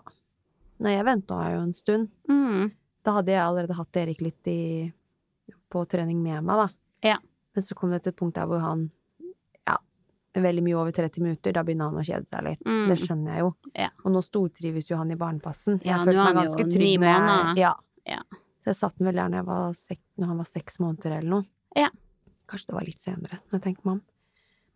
[0.81, 2.09] Nei, jeg venta jo en stund.
[2.29, 2.73] Mm.
[3.05, 4.93] Da hadde jeg allerede hatt Erik litt i,
[5.71, 6.69] på trening med meg, da.
[7.03, 7.19] Ja.
[7.55, 8.91] Men så kom det til et punkt der hvor han ja,
[10.35, 12.61] veldig mye over 30 minutter, da begynner han å kjede seg litt.
[12.67, 12.85] Mm.
[12.89, 13.55] Det skjønner jeg jo.
[13.75, 13.89] Ja.
[14.05, 15.81] Og nå stortrives jo han i barnepassen.
[15.83, 17.75] Ja, jeg følte meg ganske trygg når jeg- Ja.
[18.07, 18.23] Ja.
[18.63, 21.45] Så jeg satt den vel der når, sek, når han var seks måneder eller noe.
[21.77, 21.89] Ja.
[22.47, 24.03] Kanskje det var litt senere, når jeg tenker meg om.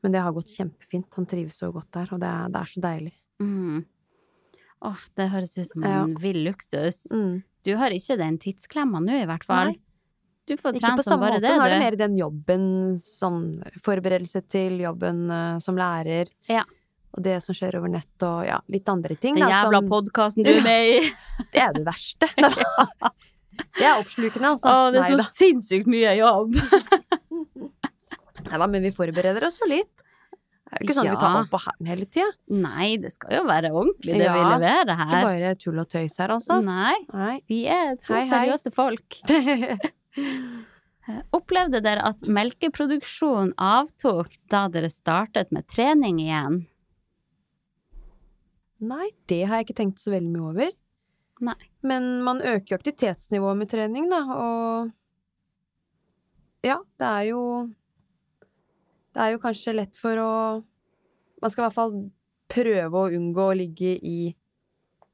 [0.02, 1.14] Men det har gått kjempefint.
[1.14, 3.12] Han trives så godt der, og det er, det er så deilig.
[3.40, 3.84] Mm.
[4.82, 7.07] Åh, det høres ut som en vill luksus.
[7.11, 7.42] Mm.
[7.64, 9.72] Du har ikke den tidsklemma nå, i hvert fall.
[9.72, 9.78] Nei.
[10.47, 11.42] Du får Ikke på som samme bare måte.
[11.47, 11.84] det, Nå er det du.
[11.84, 12.64] mer den jobben,
[13.01, 13.38] sånn
[13.84, 16.28] forberedelse til jobben uh, som lærer.
[16.53, 16.64] Ja.
[17.16, 19.38] Og det som skjer over nett, og ja, litt andre ting.
[19.38, 21.12] Den da, jævla som- podkasten du er med i!
[21.55, 22.28] Det er det verste.
[23.78, 24.68] det er oppslukende, altså.
[24.68, 25.28] Å, det er så Neida.
[25.38, 26.59] sinnssykt mye jobb!
[28.45, 29.92] Neida, men vi forbereder oss jo litt.
[29.95, 32.28] Det er jo ikke sånn at vi tar opp på hælen hele tida.
[32.66, 35.07] Nei, det skal jo være ordentlig, det vi leverer her.
[35.07, 36.59] Ikke bare tull og tøys her, altså.
[36.66, 37.36] Nei, Nei.
[37.49, 38.32] vi er to Hei, hei.
[38.34, 39.20] seriøse folk.
[40.19, 46.62] Eh, Opplevde dere at melkeproduksjonen avtok da dere startet med trening igjen?
[48.85, 50.73] Nei, det har jeg ikke tenkt så veldig mye over.
[51.45, 51.57] Nei.
[51.85, 54.93] Men man øker jo aktivitetsnivået med trening, da, og
[56.65, 57.41] Ja, det er jo
[59.12, 60.31] Det er jo kanskje lett for å
[61.43, 61.97] Man skal i hvert fall
[62.49, 64.35] prøve å unngå å ligge i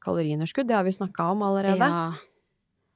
[0.05, 1.87] kaloriunderskudd, det har vi snakka om allerede.
[1.89, 2.13] Ja.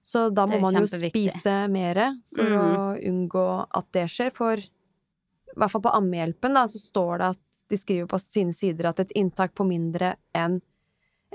[0.05, 2.01] Så da må man jo spise mer
[2.35, 2.59] for mm.
[2.61, 4.31] å unngå at det skjer.
[4.35, 7.43] For i hvert fall på Ammehjelpen da, så står det at
[7.73, 10.61] de skriver på sine sider at et inntak på mindre enn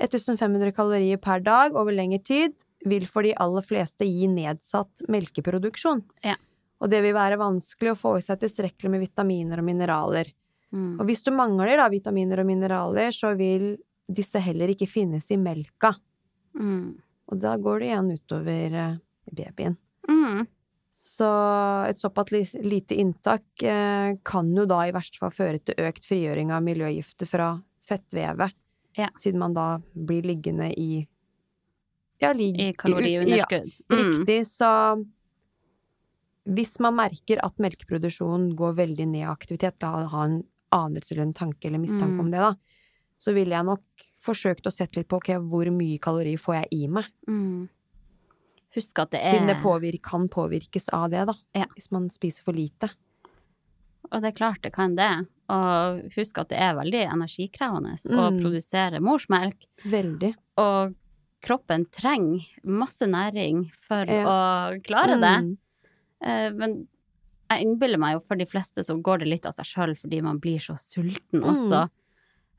[0.00, 2.54] 1500 kalorier per dag over lengre tid
[2.86, 6.00] vil for de aller fleste gi nedsatt melkeproduksjon.
[6.24, 6.38] Ja.
[6.80, 10.30] Og det vil være vanskelig å få i seg tilstrekkelig med vitaminer og mineraler.
[10.72, 10.94] Mm.
[10.96, 13.74] Og hvis du mangler da vitaminer og mineraler, så vil
[14.10, 15.92] disse heller ikke finnes i melka.
[16.56, 16.96] Mm.
[17.30, 18.96] Og da går det igjen utover eh,
[19.30, 19.76] babyen.
[20.10, 20.46] Mm.
[21.00, 21.28] Så
[21.88, 26.50] et såpass lite inntak eh, kan jo da i verste fall føre til økt frigjøring
[26.52, 27.52] av miljøgifter fra
[27.86, 28.52] fettvevet.
[28.98, 29.08] Ja.
[29.18, 31.06] Siden man da blir liggende i
[32.20, 33.70] Ja, ligger I kaloriunderskudd.
[33.78, 34.10] Ja, Mm.
[34.18, 34.40] riktig.
[34.50, 34.68] Så
[36.50, 40.42] hvis man merker at melkeproduksjonen går veldig ned i aktivitet, da ha en
[40.74, 42.20] anelse eller en tanke eller mistanke Mm.
[42.20, 42.54] om det, da,
[43.18, 43.82] så ville jeg nok
[44.20, 47.06] forsøkt å sette litt på okay, hvor mye kalori får jeg i meg.
[47.28, 47.68] Mm.
[48.76, 51.34] Husk at det er Siden det påvirker, kan påvirkes av det, da.
[51.56, 51.66] Ja.
[51.74, 52.90] Hvis man spiser for lite.
[54.12, 55.10] Og det er klart det kan det.
[55.50, 58.40] Og husk at det er veldig energikrevende å Mm.
[58.42, 59.66] produsere morsmelk.
[59.84, 60.34] Veldig.
[60.58, 60.94] Og
[61.42, 64.24] kroppen trenger masse næring for Ja.
[64.24, 65.36] å klare det.
[65.42, 65.58] Mm.
[66.22, 66.88] Eh, Men
[67.50, 70.22] jeg innbiller meg jo for de fleste så går det litt av seg sjøl fordi
[70.22, 71.90] man blir så sulten Mm.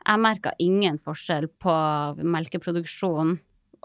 [0.07, 1.73] Jeg merka ingen forskjell på
[2.23, 3.35] melkeproduksjon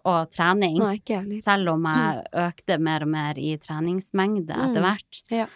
[0.06, 0.78] og trening.
[0.78, 1.00] Nei.
[1.42, 4.86] Selv om jeg økte mer og mer i treningsmengde etter Mm.
[4.86, 5.22] hvert.
[5.30, 5.46] Ja.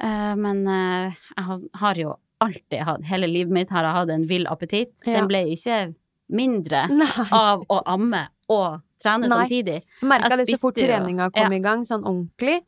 [0.00, 4.24] Eh, Men eh, jeg har- jo alltid hatt, hele livet mitt har jeg hatt en
[4.26, 5.00] vill appetitt.
[5.06, 5.18] Ja.
[5.20, 5.94] Den ble ikke
[6.30, 7.28] mindre Nei.
[7.32, 9.46] av å amme og trene Nei.
[9.48, 9.82] samtidig.
[10.02, 12.60] Merka det så fort treninga kom i gang, sånn ordentlig.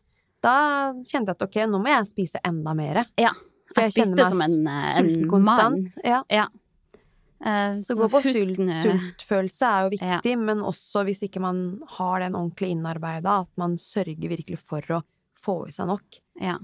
[0.42, 3.06] Da kjente jeg at ok, nå må jeg spise enda mer.
[3.18, 3.32] Ja.
[3.76, 5.88] Jeg jeg spiste som en, eh, en mann.
[6.04, 6.22] Ja.
[6.28, 6.48] mann.
[7.45, 10.20] Eh, Så gå på sult, sultfølelse er jo Ja.
[10.20, 14.80] viktig, men også hvis ikke man har den ordentlig innarbeida, at man sørger virkelig for
[14.80, 15.03] å
[15.43, 16.20] få i seg nok.
[16.40, 16.59] Ja.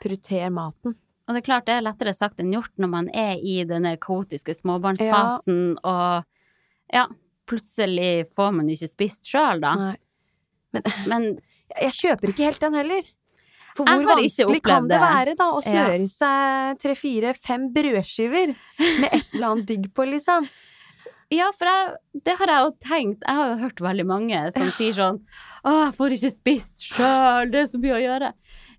[0.00, 0.94] Prioriter maten.
[1.28, 3.96] Og det er klart det er lettere sagt enn gjort når man er i denne
[3.98, 6.24] kaotiske småbarnsfasen, og
[6.94, 7.06] ja,
[7.46, 9.74] plutselig får man ikke spist sjøl, da.
[9.76, 9.96] Nei.
[11.06, 11.40] Men
[11.82, 13.02] Jeg kjøper ikke helt den heller.
[13.76, 15.66] For hvor vanskelig kan det være, da, å Ja.
[15.68, 16.12] smøre ja.
[16.12, 18.54] seg tre, fire, fem brødskiver
[19.02, 20.48] med et eller annet digg på, liksom?
[21.34, 23.24] ja, for jeg, det har jeg jo tenkt.
[23.26, 25.16] Jeg har jo hørt veldig mange som sier sånn
[25.66, 28.32] Å, jeg får ikke spist sjøl, det er så mye å gjøre.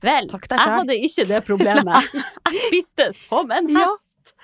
[0.06, 2.14] Vel, jeg hadde ikke det problemet.
[2.48, 3.90] Jeg spiste som en Ja.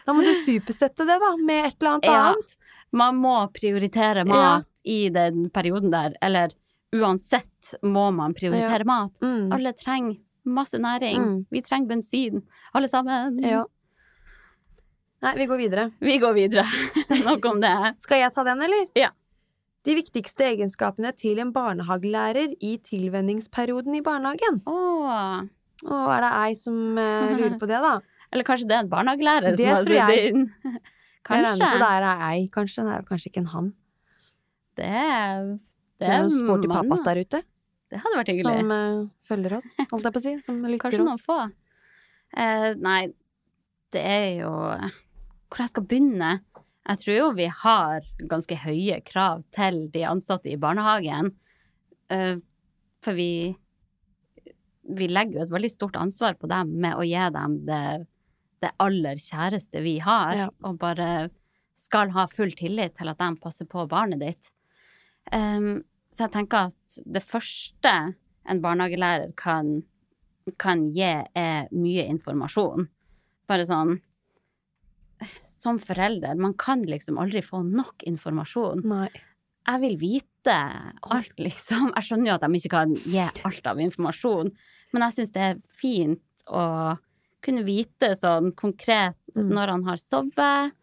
[0.03, 2.19] Da må du supersette det, da, med et eller annet Ja.
[2.33, 2.55] annet.
[2.91, 6.51] Man må prioritere mat i den perioden der, eller
[6.93, 9.15] uansett må man prioritere mat.
[9.23, 9.47] Mm.
[9.55, 11.21] Alle trenger masse næring.
[11.21, 11.39] Mm.
[11.51, 13.39] Vi trenger bensin, alle sammen.
[13.43, 13.63] Ja.
[15.23, 15.89] Nei, vi går videre.
[16.03, 16.65] Vi går videre.
[17.27, 17.75] Nok om det.
[18.03, 18.87] Skal jeg ta den, eller?
[18.99, 19.13] Ja.
[19.87, 24.59] De viktigste egenskapene til en barnehagelærer i tilvenningsperioden i barnehagen.
[24.67, 25.43] Åh.
[25.83, 27.97] Er det ei som uh, lurer på det, da?
[28.33, 30.45] Eller kanskje det er en barnehagelærer Det som har sittet inn.
[31.23, 31.79] Jeg regner på Kanskje.
[31.79, 32.83] det er ei, kanskje.
[32.83, 33.71] Det er kanskje ikke en han.
[34.75, 35.51] Det er,
[36.01, 37.43] det er noen sporty pappas der ute
[37.93, 38.53] Det hadde vært hyggelig.
[38.57, 40.33] som uh, følger oss, holdt jeg på å si.
[40.45, 41.39] Som lytter Kanskje noen få.
[42.33, 43.01] Uh, nei,
[43.93, 44.49] det er jo
[45.53, 46.31] Hvor jeg skal begynne?
[46.89, 51.29] Jeg tror jo vi har ganske høye krav til de ansatte i barnehagen.
[52.11, 52.41] Uh,
[53.05, 53.53] for vi
[54.83, 57.85] Vi legger jo et veldig stort ansvar på dem med å gi dem det,
[58.65, 60.49] det aller kjæreste vi har, Ja.
[60.65, 61.29] og bare
[61.77, 64.51] skal ha full tillit til at de passer på barnet ditt.
[65.31, 67.93] Um, så jeg tenker at det første
[68.45, 69.79] en barnehagelærer kan,
[70.61, 72.87] kan gi, er mye informasjon.
[73.49, 73.97] Bare sånn
[75.39, 78.81] Som forelder, man kan liksom aldri få nok informasjon.
[78.83, 79.07] Nei.
[79.63, 80.55] Jeg vil vite
[81.07, 81.93] alt, liksom.
[81.95, 84.51] Jeg skjønner jo at de ikke kan gi alt av informasjon,
[84.91, 86.65] men jeg syns det er fint å
[87.43, 89.49] kunne vite sånn konkret Mm.
[89.55, 90.73] når han har sovet,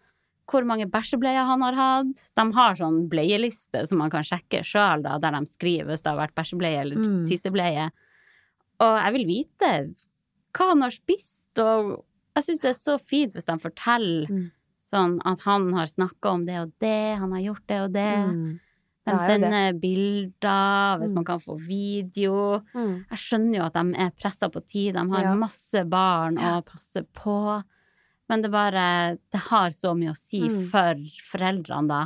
[0.51, 2.23] hvor mange bæsjebleier han har hatt.
[2.37, 6.19] De har sånn bleieliste som man kan sjekke sjøl, der de skriver hvis det har
[6.27, 7.27] vært bæsjebleie eller Mm.
[7.29, 7.91] tissebleie.
[8.81, 9.95] Og jeg vil vite
[10.53, 12.05] hva han har spist, og
[12.37, 14.51] jeg syns det er så fint hvis de forteller Mm.
[14.91, 18.17] sånn at han har snakka om det og det, han har gjort det og det.
[18.35, 18.61] Mm.
[19.07, 19.41] De Det er det.
[19.41, 21.15] sender bilder, hvis Mm.
[21.15, 22.63] man kan få video.
[22.75, 23.05] Mm.
[23.11, 25.35] Jeg skjønner jo at de er pressa på tid, de har Ja.
[25.35, 27.65] masse barn å passe på.
[28.31, 28.85] Men det bare
[29.33, 30.63] Det har så mye å si Mm.
[30.71, 30.95] for
[31.33, 32.03] foreldrene, da.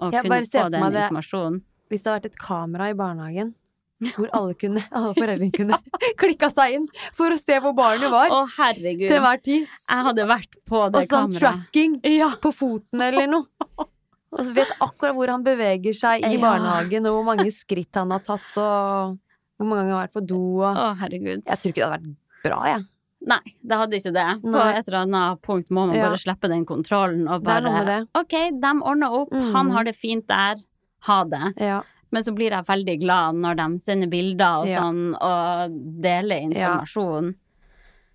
[0.00, 1.60] Å Jeg kunne få den informasjonen.
[1.90, 3.54] Hvis det hadde vært et kamera i barnehagen,
[4.16, 5.76] hvor alle, kunne, alle foreldrene kunne
[6.22, 9.08] klikka seg inn for å se hvor barnet var Å, herregud.
[9.12, 9.66] til hver tid.
[9.68, 11.12] Jeg hadde vært på det kameraet.
[11.12, 12.30] Og sånn tracking Ja.
[12.40, 13.46] på foten eller noe.
[14.32, 16.40] Og så vet akkurat hvor han beveger seg i Ja.
[16.40, 19.18] barnehagen, og hvor mange skritt han har tatt, og
[19.58, 20.38] hvor mange ganger han har vært på do.
[20.62, 20.76] Og...
[20.78, 21.42] Å, herregud.
[21.44, 22.84] Jeg tror ikke det hadde vært bra, jeg.
[23.26, 24.28] Nei, det hadde ikke det.
[24.42, 24.72] På Nei.
[24.78, 26.06] et eller annet punkt må man Ja.
[26.08, 28.06] bare slippe den kontrollen og bare.
[28.16, 29.52] OK, de ordner opp, mm.
[29.52, 30.56] han har det fint der,
[31.00, 31.54] ha det.
[31.60, 31.82] Ja.
[32.10, 34.80] Men så blir jeg veldig glad når de sender bilder og Ja.
[34.80, 37.34] sånn, og deler informasjon.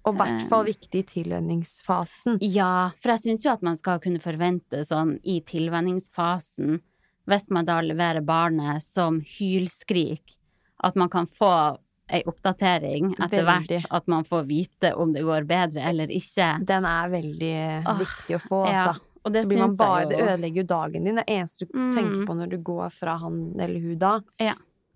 [0.05, 0.73] Og i hvert fall Eh.
[0.73, 2.37] viktig i tilvenningsfasen.
[2.41, 6.81] Ja, for jeg syns jo at man skal kunne forvente sånn i tilvenningsfasen,
[7.27, 10.35] hvis man da leverer barnet som hylskrik,
[10.83, 11.77] at man kan få
[12.09, 13.67] ei oppdatering etter Veldig.
[13.81, 16.65] hvert, at man får vite om det går bedre eller ikke.
[16.65, 17.53] Den er veldig
[17.87, 19.01] Åh, viktig å få, Ja, altså.
[19.25, 21.15] og det så blir man bare, Det ødelegger jo dagen din.
[21.15, 21.93] Det eneste du Mm.
[21.93, 24.53] tenker på når du går fra han eller hun da, Ja.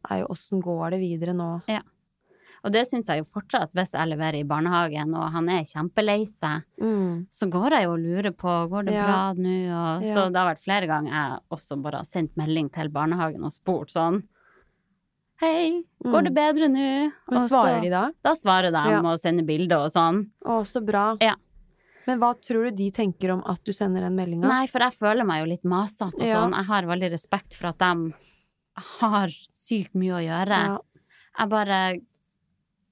[0.10, 1.62] er jo åssen går det videre nå.
[2.62, 6.28] Og det syns jeg jo fortsatt, hvis jeg leverer i barnehagen og han er kjempelei
[6.28, 7.26] seg, Mm.
[7.32, 9.06] så går jeg jo og lurer på går det Ja.
[9.06, 10.14] bra nå, og Ja.
[10.16, 13.52] så det har vært flere ganger jeg også bare har sendt melding til barnehagen og
[13.54, 14.24] spurt sånn
[15.40, 16.80] Hei, går det bedre nå?
[16.84, 17.12] Mm.
[17.32, 18.12] Men svarer så- de da?
[18.24, 19.00] Da svarer de Ja.
[19.02, 20.30] og sender bilder og sånn.
[20.44, 21.18] Å, så bra.
[21.22, 21.36] Ja.
[22.08, 24.48] Men hva tror du de tenker om at du sender den meldinga?
[24.48, 26.36] Nei, for jeg føler meg jo litt masete og Ja.
[26.42, 26.56] sånn.
[26.56, 28.14] Jeg har veldig respekt for at de
[28.76, 30.48] har sykt mye å gjøre.
[30.50, 30.78] Ja.
[31.38, 32.02] Jeg bare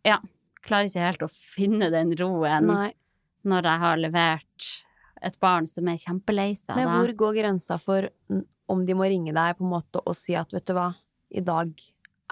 [0.05, 0.19] ja,
[0.63, 2.93] klarer ikke helt å finne den roen Nei.
[3.43, 4.83] når jeg har levert
[5.21, 6.75] et barn som er kjempelei seg.
[6.77, 10.15] Men hvor går grensa for mm, om de må ringe deg på en måte og
[10.15, 10.95] si at vet du hva,
[11.31, 11.73] i dag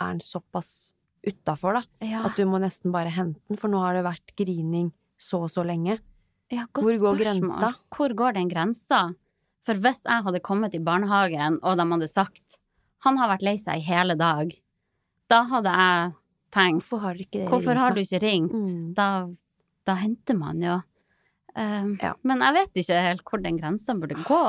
[0.02, 0.94] er den såpass
[1.26, 4.36] utafor, da, ja, at du må nesten bare hente den, for nå har det vært
[4.38, 6.00] grining så og så lenge.
[6.52, 7.22] ja, hvor går spørsmål.
[7.24, 7.72] grensa?
[7.96, 9.00] Hvor går den grensa?
[9.66, 12.60] For hvis jeg hadde kommet i barnehagen, og de hadde sagt
[13.06, 14.54] han har vært lei seg i hele dag,
[15.30, 16.14] da hadde jeg
[16.54, 18.54] tenkt Hvorfor har ikke Hvorfor ringt har du ikke ringt?
[18.54, 18.94] Mm.
[18.98, 19.08] Da,
[19.86, 20.78] da henter man jo.
[21.56, 22.14] Uh, Ja.
[22.24, 24.44] Men jeg vet ikke helt hvor den grensa burde gå.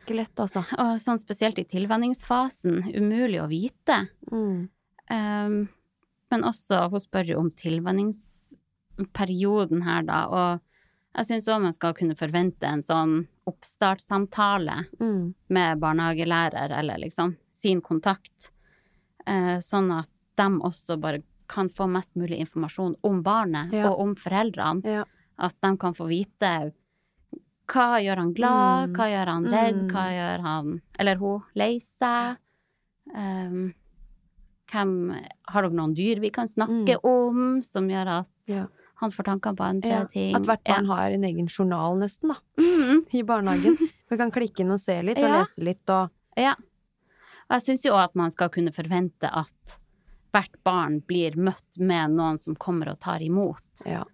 [0.00, 0.62] Ikke lett, altså.
[0.78, 2.84] Og sånn spesielt i tilvenningsfasen.
[2.96, 4.06] Umulig å vite.
[4.32, 4.68] Mm.
[5.10, 5.68] Um,
[6.30, 10.18] men også, hun spør jo om tilvenningsperioden her, da.
[10.28, 10.60] Og
[11.18, 13.14] jeg syns òg man skal kunne forvente en sånn
[13.50, 15.34] oppstartssamtale Mm.
[15.48, 18.50] med barnehagelærer, eller liksom sin kontakt.
[19.26, 23.90] uh, sånn at de også bare kan få mest mulig informasjon om barnet Ja.
[23.90, 24.82] og om foreldrene.
[24.84, 25.04] Ja.
[25.38, 26.72] At de kan få vite
[27.70, 28.94] hva gjør han glad, Mm.
[28.96, 29.90] hva gjør han redd, Mm.
[29.92, 32.36] hva gjør han Eller hun lei seg.
[33.14, 33.74] Um,
[34.70, 34.92] hvem
[35.48, 38.56] Har dere noen dyr vi kan snakke om, som gjør at Mm.
[38.56, 38.66] Ja.
[39.00, 40.04] han får tanker på andre Ja.
[40.04, 40.34] ting?
[40.36, 40.94] At hvert barn ja.
[40.94, 43.06] har en egen journal, nesten, da, Mm.
[43.14, 43.78] i barnehagen.
[44.10, 46.54] Vi kan klikke inn og se litt, og lese litt, og Ja.
[47.50, 49.78] Og jeg syns jo at man skal kunne forvente at
[50.32, 53.62] hvert barn blir møtt med noen som kommer og tar imot.
[53.84, 54.04] ja.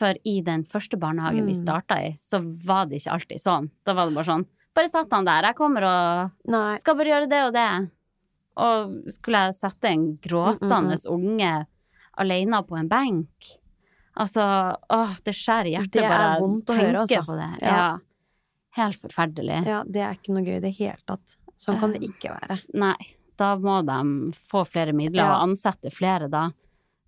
[0.00, 1.60] For i den første barnehagen vi Mm.
[1.62, 3.70] starta i, så var det ikke alltid sånn.
[3.84, 6.76] Da var det bare sånn Bare satt han der, jeg kommer og Nei.
[6.78, 7.90] skal bare gjøre det og det.
[8.56, 11.66] Og skulle jeg sette en gråtende unge
[12.18, 13.56] alene på en benk
[14.16, 14.42] Altså,
[14.90, 17.20] åh, det skjærer hjertet Det bare jeg tenker høre, altså.
[17.26, 17.50] på det.
[17.62, 17.74] Ja.
[17.76, 17.98] Ja.
[18.76, 19.60] Helt forferdelig.
[19.66, 21.36] Ja, det er ikke noe gøy i det hele tatt.
[21.58, 22.58] Sånn kan det ikke være.
[22.74, 22.96] Nei,
[23.38, 25.34] da må de få flere midler Ja.
[25.38, 26.50] og ansette flere, da.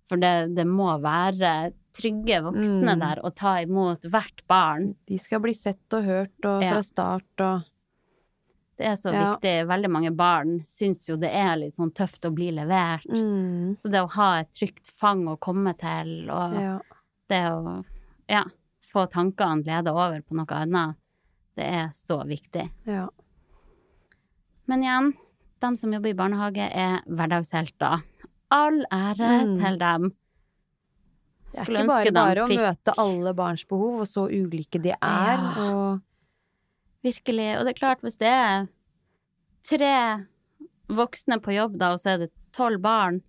[0.09, 2.99] For det, det må være trygge voksne Mm.
[2.99, 4.95] der og ta imot hvert barn.
[5.07, 6.71] De skal bli sett og hørt og Ja.
[6.73, 7.63] fra start og
[8.75, 9.35] Det er så Ja.
[9.35, 9.67] viktig.
[9.67, 13.05] Veldig mange barn syns jo det er litt sånn tøft å bli levert.
[13.05, 16.79] mm, Så det å ha et trygt fang å komme til, og Ja.
[17.29, 17.85] det å
[18.27, 18.43] ja,
[18.81, 20.95] få tankene lede over på noe annet,
[21.55, 22.71] det er så viktig.
[22.87, 23.09] ja.
[24.67, 25.13] Men igjen,
[25.59, 28.01] de som jobber i barnehage er hverdagshelter.
[28.51, 29.59] All ære Mm.
[29.61, 30.13] til dem.
[31.53, 35.37] Det er ikke bare å fikk- møte alle barns behov, og så ulike de er,
[35.37, 35.53] Ja.
[35.69, 36.01] og
[37.03, 37.59] Virkelig.
[37.59, 38.67] Og det er klart, hvis det er
[39.67, 40.25] tre
[40.89, 43.21] voksne på jobb, da, og så er det tolv barn,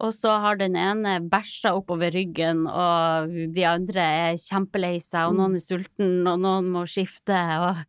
[0.00, 5.36] og så har den ene bæsja oppover ryggen, og de andre er kjempelei seg, og
[5.36, 7.84] noen er sulten, og noen må skifte, og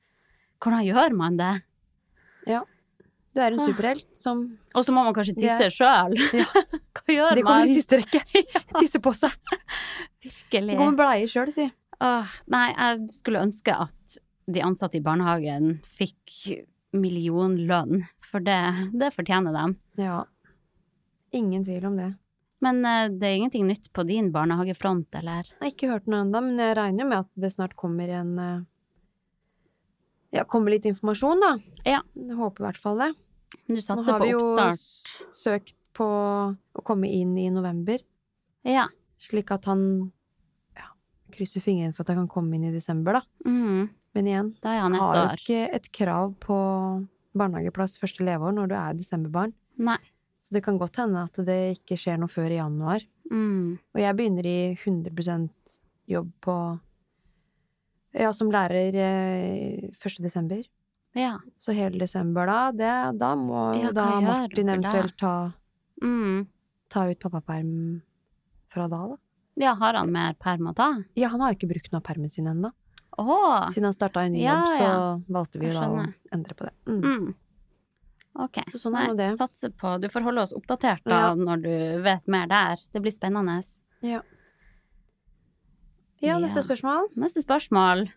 [0.59, 1.53] hvordan gjør man det?
[3.33, 3.67] Du er en Ah.
[3.69, 4.43] superhelt som
[4.75, 6.13] Og så må man kanskje tisse sjøl.
[6.37, 6.45] Ja.
[6.97, 7.37] Hva gjør man?
[7.39, 8.21] Det kommer i siste rekke.
[8.79, 9.31] Tisse på seg.
[10.23, 10.77] Virkelig.
[10.77, 11.65] Gå med bleier sjøl, si.
[12.03, 14.17] Åh, nei, jeg skulle ønske at
[14.51, 18.59] de ansatte i barnehagen fikk millionlønn, for det,
[18.93, 19.77] det fortjener dem.
[19.97, 20.25] Ja.
[21.33, 22.11] Ingen tvil om det.
[22.63, 25.47] Men uh, det er ingenting nytt på din barnehagefront, eller?
[25.49, 28.35] Jeg har ikke hørt noe ennå, men jeg regner med at det snart kommer en
[28.39, 28.53] uh
[30.33, 31.51] Ja, kommer litt informasjon, da.
[31.85, 31.99] Ja.
[32.17, 33.09] Jeg håper i hvert fall det.
[33.67, 34.43] Men du Nå har vi jo
[35.31, 37.99] søkt på å komme inn i november,
[38.65, 38.87] Ja.
[39.19, 40.11] slik at han
[40.75, 40.87] ja,
[41.31, 43.21] krysser fingrene for at han kan komme inn i desember, da.
[43.45, 43.89] Mm.
[44.15, 45.37] Men igjen, Da er han har ett år.
[45.43, 46.57] ikke et krav på
[47.35, 49.53] barnehageplass første leveår når du er desemberbarn.
[49.77, 49.97] Nei.
[50.41, 53.01] Så det kan godt hende at det ikke skjer noe før i januar.
[53.31, 53.79] Mm.
[53.95, 55.49] Og jeg begynner i 100%
[56.07, 56.57] jobb på
[58.13, 60.19] Ja, som lærer eh, 1.
[60.21, 60.61] desember.
[61.13, 61.39] Ja.
[61.57, 65.51] Så hele desember da, det, da må Ja, da Martin eventuelt ta,
[66.01, 66.47] Mm.
[66.89, 68.01] ta ut pappaperm
[68.73, 69.17] fra da, da.
[69.55, 71.03] ja, har han mer perm å ta?
[71.15, 72.71] Ja, han har ikke brukt noe av permen sin ennå.
[73.15, 76.73] Siden han starta en ny Ja, jobb, så valgte vi da å endre på det.
[76.87, 77.01] Mm.
[77.03, 77.35] Mm.
[78.41, 78.57] Ok.
[78.73, 79.37] Så sånn nå det.
[79.37, 81.33] Satser på Du får holde oss oppdatert da Ja.
[81.35, 82.77] når du vet mer der.
[82.91, 83.61] Det blir spennende.
[84.01, 84.21] Ja.
[86.19, 86.39] Ja.
[86.39, 87.09] Ja, spørsmål.
[87.15, 88.09] Neste spørsmål.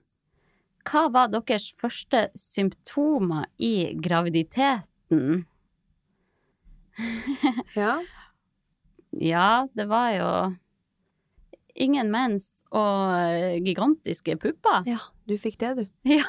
[0.86, 5.44] Hva var deres første symptomer i graviditeten?
[7.76, 7.98] Ja.
[9.16, 10.28] Ja, det var jo
[11.76, 14.86] ingen mens og gigantiske pupper.
[14.88, 15.84] ja, du fikk det, du.
[16.16, 16.24] Ja.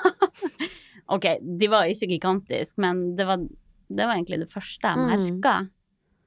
[1.08, 5.70] Ok, de var ikke gigantiske, men det var, det var egentlig det første jeg Mm.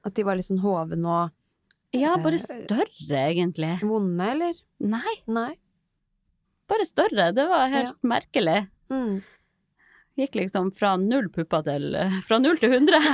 [0.03, 1.29] At de var litt sånn hovne og
[1.93, 3.75] Ja, bare Eh, større, egentlig.
[3.85, 4.53] vonde, eller?
[4.79, 5.55] Nei, Nei.
[6.81, 7.27] Bare større.
[7.35, 8.65] Det var helt merkelig.
[8.91, 9.21] Mm.
[10.19, 11.93] Gikk liksom fra null pupper til
[12.27, 12.99] Fra null til hundre.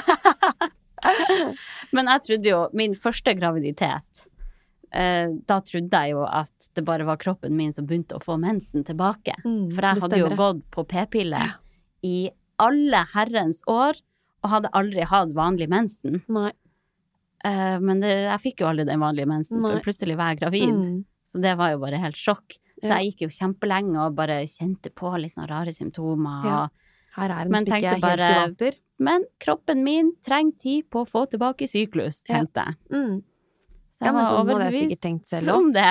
[1.96, 4.24] Men jeg trodde jo Min første graviditet
[4.90, 8.40] eh, Da trodde jeg jo at det bare var kroppen min som begynte å få
[8.42, 9.36] mensen tilbake.
[9.46, 11.44] Mm, For jeg hadde jo gått på p-pille
[12.06, 12.30] i
[12.62, 13.98] alle herrens år
[14.44, 16.20] og hadde aldri hatt vanlig mensen.
[16.30, 16.52] Nei.
[17.46, 19.72] Eh, men det, jeg fikk jo aldri den vanlige mensen, Nei.
[19.74, 20.78] for plutselig var jeg gravid.
[20.78, 21.00] Mm.
[21.26, 22.60] Så det var jo bare helt sjokk.
[22.82, 26.44] Så jeg gikk jo kjempelenge og bare kjente på litt sånne rare symptomer.
[26.46, 26.60] Ja.
[27.18, 28.76] Her er en Men som ikke er helt bare- i vater.
[29.00, 32.76] men kroppen min trenger tid på å få tilbake syklus, tenkte jeg.
[32.92, 33.24] Mm.
[33.90, 35.90] Så jeg ja, var sånn overbevist selv om det.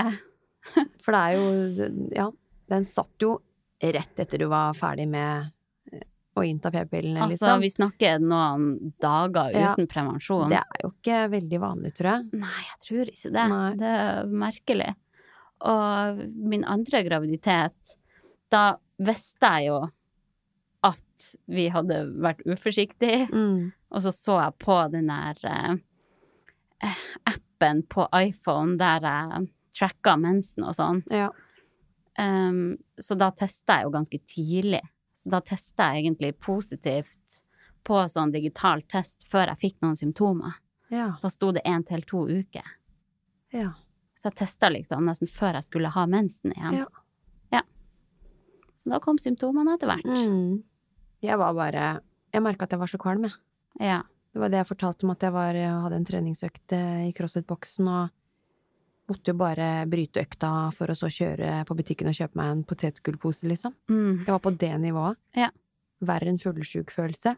[1.03, 2.31] For det er jo Ja,
[2.69, 3.41] den satt jo
[3.83, 5.51] rett etter du var ferdig med
[5.93, 6.01] eh,
[6.37, 7.61] å innta p-pillene, Altså, liksom.
[7.61, 9.75] vi snakker noen dager Ja.
[9.75, 10.49] uten prevensjon.
[10.49, 12.31] Det er jo ikke veldig vanlig, tror jeg.
[12.33, 13.49] Nei, jeg tror ikke det.
[13.49, 13.75] Nei.
[13.75, 14.95] Det er merkelig.
[15.65, 17.97] Og min andre graviditet,
[18.53, 19.79] da visste jeg jo
[20.87, 23.27] at vi hadde vært uforsiktige.
[23.33, 23.73] Mm.
[23.91, 30.67] Og så så jeg på den der eh, appen på iPhone der jeg tracka mensen
[30.69, 31.03] og sånn.
[31.13, 31.31] Ja.
[32.17, 34.85] Um, så da testa jeg jo ganske tidlig.
[35.17, 37.43] Så da testa jeg egentlig positivt
[37.87, 40.57] på sånn digital test før jeg fikk noen symptomer.
[40.93, 41.15] Ja.
[41.23, 42.77] Da sto det én til to uker.
[43.55, 43.73] ja.
[44.17, 46.81] Så jeg testa liksom nesten før jeg skulle ha mensen igjen.
[46.83, 46.87] Ja.
[47.59, 47.63] Ja.
[48.77, 50.09] Så da kom symptomene etter hvert.
[50.09, 50.63] Mm.
[51.25, 51.87] Jeg var bare
[52.35, 53.37] Jeg merka at jeg var så kvalm, jeg.
[53.81, 54.03] Ja.
[54.35, 57.13] Det var det jeg fortalte om at jeg var, jeg hadde en treningsøkt eh, i
[57.17, 58.11] CrossFit-boksen og
[59.09, 62.65] måtte jo bare bryte økta for å så kjøre på butikken og kjøpe meg en
[62.69, 63.73] potetgullpose, liksom.
[63.89, 64.27] Mm.
[64.27, 65.17] Jeg var på det nivået.
[65.39, 65.49] Ja.
[66.05, 67.33] Verre enn fuglesjuk-følelse.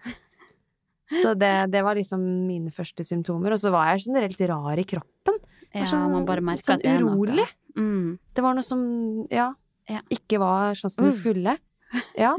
[1.23, 3.55] Så det, det var liksom mine første symptomer.
[3.55, 5.39] Og så var jeg generelt rar i kroppen.
[5.75, 7.17] Ja, sånn- man bare merker sånn at det er noe.
[7.17, 7.47] urolig.
[7.77, 8.19] Mm.
[8.35, 9.53] Det var noe som, ja,
[9.89, 10.01] Ja.
[10.11, 11.21] ikke var sånn som det Mm.
[11.21, 11.59] skulle.
[12.19, 12.37] Ja.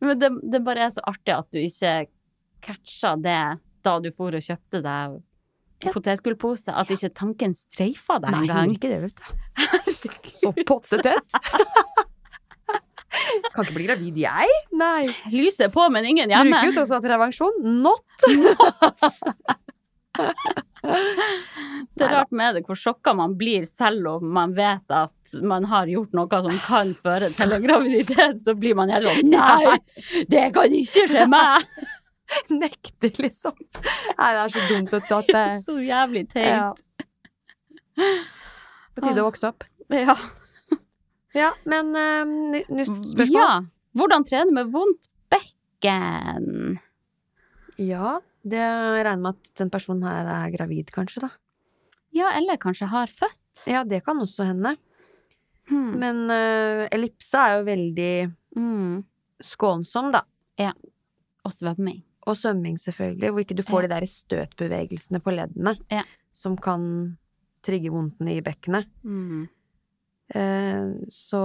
[0.00, 2.06] Men det, det bare er så artig at du ikke
[2.62, 5.22] catcha det da du for og kjøpte deg
[5.82, 5.92] Ja.
[5.92, 8.70] potetgullpose, at ikke tanken streifa deg Nei, gang.
[8.74, 9.24] ikke det, vet du.
[10.40, 11.30] Så pottetett.
[13.52, 14.48] Kan ikke bli gravid, jeg.
[14.72, 15.08] Nei.
[15.32, 16.60] Lyset er på, men ingen hjemme.
[16.62, 17.52] Bruker jo også prevensjon.
[17.82, 18.04] Not!
[22.00, 25.66] Det er rart med det hvor sjokka man blir selv om man vet at man
[25.70, 29.76] har gjort noe som kan føre til en graviditet, så blir man helt sånn Nei,
[30.32, 31.66] det kan ikke skje meg!
[32.62, 33.56] Nekter, liksom.
[33.58, 36.70] Nei, det er så dumt at det Så jævlig ja.
[38.94, 39.66] På tide å vokse opp.
[39.92, 40.16] Ja.
[41.30, 43.36] Ja, men uh, nytt spørsmål.
[43.36, 43.50] ja.
[43.94, 46.80] Hvordan trene med vondt bekken?
[47.78, 48.64] Ja, det
[49.06, 51.30] regner med at den personen her er gravid, kanskje, da.
[52.16, 53.64] Ja, eller kanskje har født.
[53.70, 54.74] Ja, det kan også hende.
[55.70, 55.92] Hmm.
[56.00, 58.12] Men uh, ellipse er jo veldig
[58.58, 59.04] Mm.
[59.46, 60.24] skånsom, da.
[60.58, 60.72] Ja.
[61.46, 62.00] Og svømming.
[62.26, 66.02] Og svømming, selvfølgelig, hvor ikke du får de der støtbevegelsene på leddene Ja.
[66.34, 67.16] som kan
[67.62, 68.88] trigge vondten i bekkenet.
[69.04, 69.46] Mm.
[70.34, 71.40] Uh, så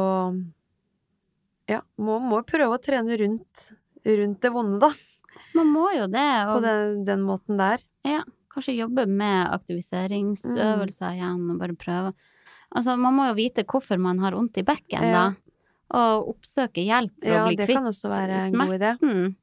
[1.70, 3.70] ja, må, må prøve å trene rundt,
[4.06, 4.90] rundt det vonde, da.
[5.56, 6.26] Man må jo det.
[6.50, 7.82] På den, den måten der.
[8.56, 11.18] Kanskje jobbe med aktiviseringsøvelser Mm.
[11.18, 12.14] igjen, og bare prøve.
[12.76, 15.26] Altså, man må jo vite hvorfor man har vondt i bekken, da.
[15.94, 18.68] Og oppsøke hjelp for Ja, å bli det kvitt kan også være en smerten.
[18.68, 19.36] god idé.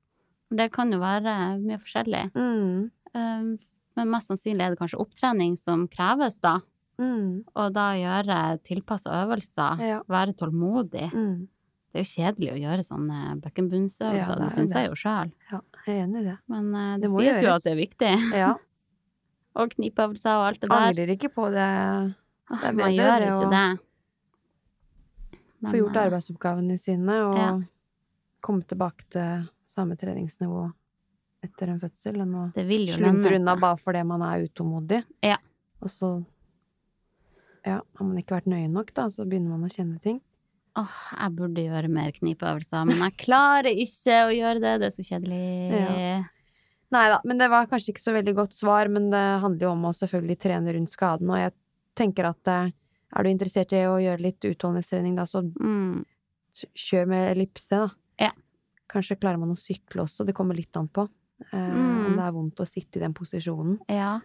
[0.57, 2.33] Det kan jo være mye forskjellig.
[2.35, 2.91] Mm.
[3.15, 3.59] Um,
[3.97, 6.59] men mest sannsynlig er det kanskje opptrening som kreves, da.
[6.99, 7.45] Mm.
[7.57, 9.79] Og da gjøre tilpassa øvelser.
[9.81, 10.03] Ja.
[10.09, 11.11] Være tålmodig.
[11.13, 11.49] Mm.
[11.93, 13.41] Det er jo kjedelig å gjøre sånne
[14.17, 15.33] Ja, det det, syns jeg jo sjøl.
[15.53, 16.39] Ja, jeg er enig i det.
[16.49, 18.33] Men eh, det, Det sies jo at det er viktig.
[18.35, 18.55] Ja,
[19.59, 20.85] Og knipeøvelser og alt det der.
[20.91, 21.69] Angrer ikke på det.
[22.53, 23.65] Det er Man gjør det ikke å det.
[25.63, 27.51] Få gjort eh, arbeidsoppgavene sine og Ja.
[28.43, 30.73] komme tilbake til samme treningsnivå
[31.43, 35.03] etter en fødsel enn å sluntre unna bare fordi man er utålmodig.
[35.23, 35.37] Ja.
[35.83, 36.11] Og så
[37.67, 40.21] ja, har man ikke vært nøye nok, da, så begynner man å kjenne ting.
[40.79, 44.73] Åh, jeg burde gjøre mer knipeøvelser, men jeg klarer ikke å gjøre det.
[44.81, 45.41] Det er så kjedelig.
[45.71, 46.23] Ja.
[46.93, 49.71] Nei da, men det var kanskje ikke så veldig godt svar, men det handler jo
[49.73, 51.53] om å selvfølgelig trene rundt skaden, og jeg
[51.97, 52.71] tenker at eh,
[53.17, 56.05] er du interessert i å gjøre litt utholdenhetstrening, da, så Mm.
[56.77, 57.89] kjør med ellipse, da.
[58.27, 58.31] Ja.
[58.93, 61.09] Kanskje klarer man å sykle også, det kommer litt an på.
[61.53, 62.07] Eh, Mm.
[62.07, 63.79] Om det er vondt å sitte i den posisjonen.
[63.89, 64.21] Ja.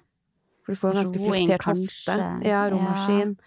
[0.65, 2.11] For du får jo ganske kanskje.
[2.11, 2.45] hofte.
[2.45, 3.37] Ja, romaskin.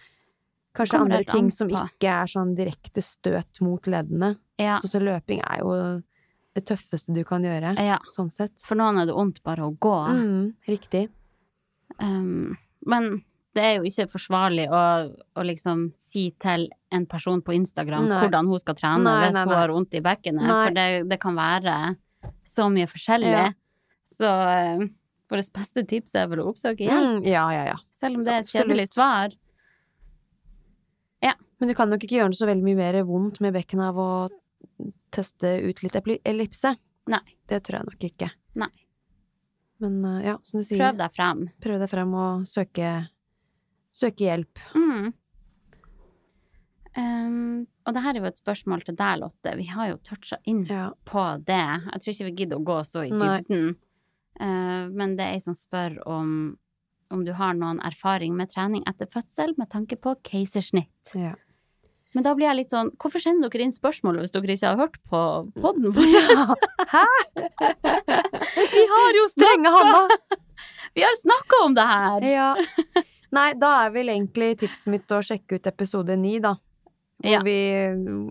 [0.75, 1.77] Kanskje Kommer andre ting som på.
[1.77, 4.39] ikke er sånn direkte støt mot leddene.
[4.59, 4.77] ja.
[4.79, 6.03] Så, så løping er jo
[6.57, 7.99] det tøffeste du kan gjøre, ja.
[8.11, 8.55] sånn sett.
[8.67, 9.97] For noen er det vondt bare å gå.
[10.11, 11.05] Mm, riktig.
[12.01, 12.57] Um,
[12.91, 13.11] men
[13.55, 18.21] det er jo ikke forsvarlig å, å liksom si til en person på Instagram Nei.
[18.23, 21.21] hvordan hun skal trene Nei, hvis nei, hun har vondt i bekkenet, for det, det
[21.23, 21.77] kan være
[22.47, 23.35] så mye forskjellig.
[23.35, 23.51] Ja.
[24.11, 24.89] Så uh,
[25.31, 27.79] vårt beste tips er vel å oppsøke hjelp, Mm, ja, ja, ja.
[27.95, 29.39] selv om det er et kjedelig svar.
[31.61, 33.99] Men du kan nok ikke gjøre det så veldig mye mer vondt med bekkenet av
[34.01, 34.11] å
[35.11, 36.75] teste ut litt ellipse.
[37.11, 37.23] Nei.
[37.49, 38.31] Det tror jeg nok ikke.
[38.61, 38.71] Nei.
[39.81, 41.47] Men eh, ja, som du sier, Prøv deg frem.
[41.65, 42.91] prøv deg frem og søke,
[43.97, 44.61] søke hjelp.
[44.77, 45.13] Mm.
[46.99, 49.53] Um, og det her er jo et spørsmål til deg, Lotte.
[49.61, 50.89] Vi har jo toucha inn Ja.
[51.07, 51.61] på det.
[51.93, 53.77] Jeg tror ikke vi gidder å gå så i dybden.
[54.41, 56.57] Uh, men det er ei som spør om,
[57.11, 61.15] om du har noen erfaring med trening etter fødsel med tanke på keisersnitt.
[61.15, 61.35] Ja.
[62.15, 64.81] Men da blir jeg litt sånn Hvorfor sender dere inn spørsmålet hvis dere ikke har
[64.81, 65.21] hørt på
[65.63, 66.57] podden vår?
[66.91, 67.05] Hæ?
[68.73, 70.01] Vi har jo Strenge Hanna!
[70.95, 72.25] Vi har snakka om det her!
[72.27, 72.49] Ja.
[73.31, 76.57] Nei, da er vel egentlig tipset mitt å sjekke ut episode ni, da.
[77.21, 77.43] Hvor, Ja.
[77.47, 77.55] vi,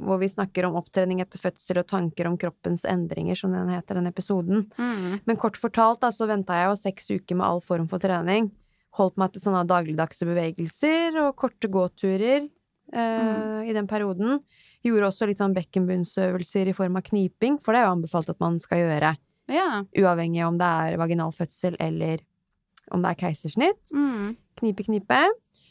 [0.03, 3.95] hvor vi snakker om opptrening etter fødsel og tanker om kroppens endringer, som den heter,
[4.01, 4.65] den episoden.
[4.81, 5.19] Mm.
[5.29, 8.49] Men kort fortalt, da, så venta jeg jo seks uker med all form for trening.
[8.99, 12.49] Holdt meg til sånne dagligdagse bevegelser og korte gåturer
[12.93, 14.39] eh, i den perioden.
[14.85, 18.39] Gjorde også litt sånn bekkenbunnsøvelser i form av kniping, for det er jo anbefalt at
[18.43, 19.13] man skal gjøre.
[19.49, 19.83] Ja.
[19.97, 22.21] Uavhengig om det er vaginal fødsel eller
[22.93, 23.93] om det er keisersnitt.
[23.93, 24.35] Mm.
[24.61, 25.21] Knipe, knipe.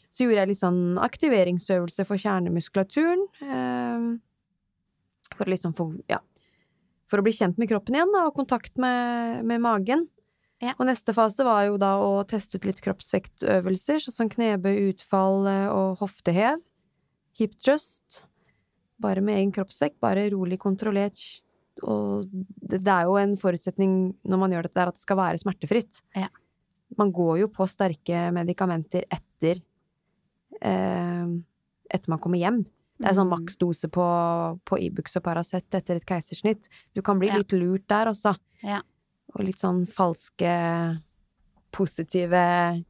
[0.09, 3.25] Så gjorde jeg litt sånn aktiveringsøvelse for kjernemuskulaturen.
[3.45, 4.07] Eh,
[5.35, 6.21] for liksom få Ja.
[7.09, 10.05] For å bli kjent med kroppen igjen, da, og kontakt med, med magen.
[10.61, 10.75] Ja.
[10.77, 15.47] Og neste fase var jo da å teste ut litt kroppsvektøvelser, sånn som knebøy, utfall
[15.49, 16.59] eh, og hoftehev.
[17.39, 18.25] Hip Trust.
[18.99, 21.19] Bare med egen kroppsvekt, bare rolig kontrollert.
[21.87, 23.93] Og det, det er jo en forutsetning
[24.27, 26.01] når man gjør dette, der at det skal være smertefritt.
[26.19, 26.27] Ja.
[26.99, 29.61] Man går jo på sterke medikamenter etter
[30.61, 31.27] eh,
[31.89, 32.63] etter man kommer hjem.
[32.99, 33.37] Det er sånn Mm.
[33.45, 34.05] maksdose på,
[34.67, 36.67] på Ibux og Paracet etter et keisersnitt.
[36.93, 37.37] Du kan bli Ja.
[37.37, 38.35] litt lurt der også.
[38.61, 38.81] Ja.
[39.35, 40.99] Og litt sånn falske
[41.71, 42.83] positive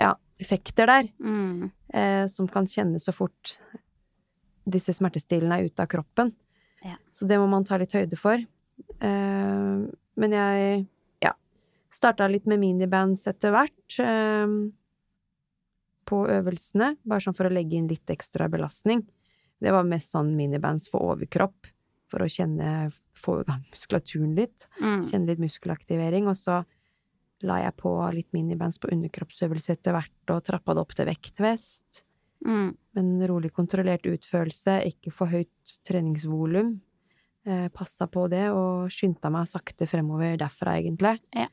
[0.00, 1.70] ja, effekter der, Mm.
[1.94, 3.56] Eh, som kan kjennes så fort
[4.68, 6.32] disse smertestillende er ute av kroppen.
[6.84, 6.96] Ja.
[7.10, 8.38] Så det må man ta litt høyde for.
[8.38, 9.76] Eh,
[10.18, 10.82] men jeg
[11.24, 11.32] ja,
[11.94, 13.98] starta litt med minibands etter hvert.
[14.02, 14.58] Eh,
[16.08, 19.02] på øvelsene, bare sånn for å legge inn litt ekstra belastning.
[19.60, 21.68] Det var mest sånn minibands for overkropp,
[22.08, 24.68] for å kjenne, få i gang muskulaturen litt.
[24.80, 25.02] Mm.
[25.10, 26.62] Kjenne litt muskelaktivering, og så
[27.46, 32.02] la jeg på litt minibands på underkroppsøvelser etter hvert, og trappa det opp til vektvest.
[32.46, 32.72] Mm.
[32.98, 36.76] Men rolig kontrollert utførelse, ikke for høyt treningsvolum.
[37.48, 41.16] Eh, passa på det, og skyndte meg sakte fremover derfra, egentlig.
[41.36, 41.48] Ja.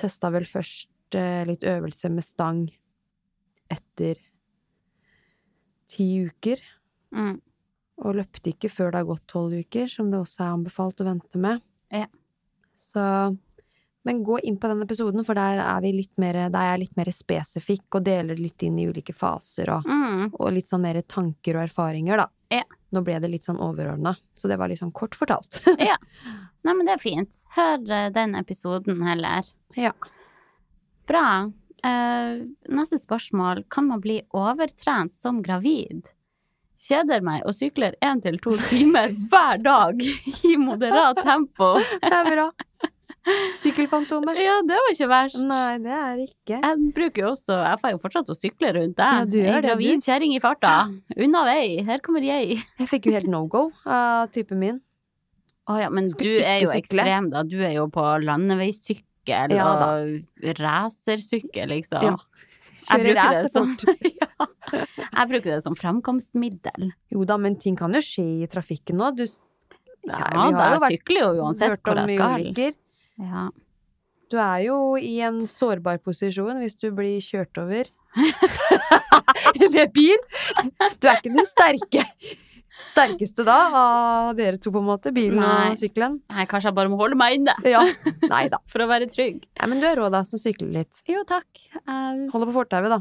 [0.00, 2.66] Testa vel først eh, litt øvelse med stang
[3.72, 4.20] etter
[5.92, 6.62] ti uker.
[7.12, 7.36] Mm.
[8.02, 11.06] Og løpte ikke før det har gått tolv uker, som det også er anbefalt å
[11.06, 11.62] vente med.
[11.92, 12.08] Ja.
[12.72, 13.04] Så
[14.04, 16.96] Men gå inn på den episoden, for der er, vi litt mer, der er litt
[16.98, 20.32] mer spesifikk og deler litt inn i ulike faser og, Mm.
[20.34, 22.26] og litt sånn mer tanker og erfaringer, da.
[22.50, 22.64] Ja.
[22.92, 25.60] Nå ble det litt sånn overordna, så det var litt sånn kort fortalt.
[25.78, 27.38] Nei, men det er fint.
[27.56, 29.46] Hør eh, den episoden heller.
[29.78, 29.92] Ja.
[31.06, 31.50] Bra.
[31.84, 33.64] Uh, neste spørsmål.
[33.68, 36.10] Kan man bli overtrent som gravid?
[36.82, 41.76] Kjeder meg og sykler én til to timer hver dag i moderat tempo.
[42.02, 42.46] det er bra.
[43.62, 44.38] Sykkelfantomet.
[44.42, 45.38] Ja, det var ikke verst.
[45.46, 46.56] Nei, det er ikke.
[46.58, 49.18] Jeg bruker jo også Jeg får jo fortsatt å sykle rundt jeg.
[49.20, 50.72] Ja, du gjør det, gravid kjerring i farta.
[51.16, 51.66] Unna vei.
[51.86, 52.58] Her kommer jeg.
[52.80, 54.80] Jeg fikk jo helt no go av typen min.
[55.70, 57.44] Å ja, men du er jo ekstrem, da.
[57.46, 62.02] Du er jo på landeveissykkel Ja og racersykkel, liksom.
[62.02, 62.16] Ja.
[62.90, 63.70] Jeg bruker, det som,
[64.18, 64.82] ja.
[65.06, 66.90] jeg bruker det som fremkomstmiddel.
[67.14, 69.12] Jo da, men ting kan jo skje i trafikken nå.
[69.14, 69.22] Du,
[70.02, 70.18] Ja
[70.50, 72.40] da, jeg vært- sykler jo uansett hvor jeg skal.
[72.42, 72.72] ulykker.
[73.20, 73.48] Ja.
[74.32, 77.90] Du er jo i en sårbar posisjon hvis du blir kjørt over
[79.74, 80.22] med bil.
[81.00, 82.06] Du er ikke den sterke
[82.92, 85.12] sterkeste da av dere to, på en måte.
[85.14, 85.70] Bilen Nei.
[85.72, 86.18] og sykkelen.
[86.32, 87.82] Nei, kanskje jeg bare må holde meg inne Ja.
[88.32, 88.58] Nei da.
[88.72, 89.44] for å være trygg.
[89.60, 91.02] Ja, men du er rå, da, som sykler litt.
[91.08, 91.46] Jo, takk.
[91.86, 92.26] Um...
[92.32, 93.00] Holder på fortauet, da.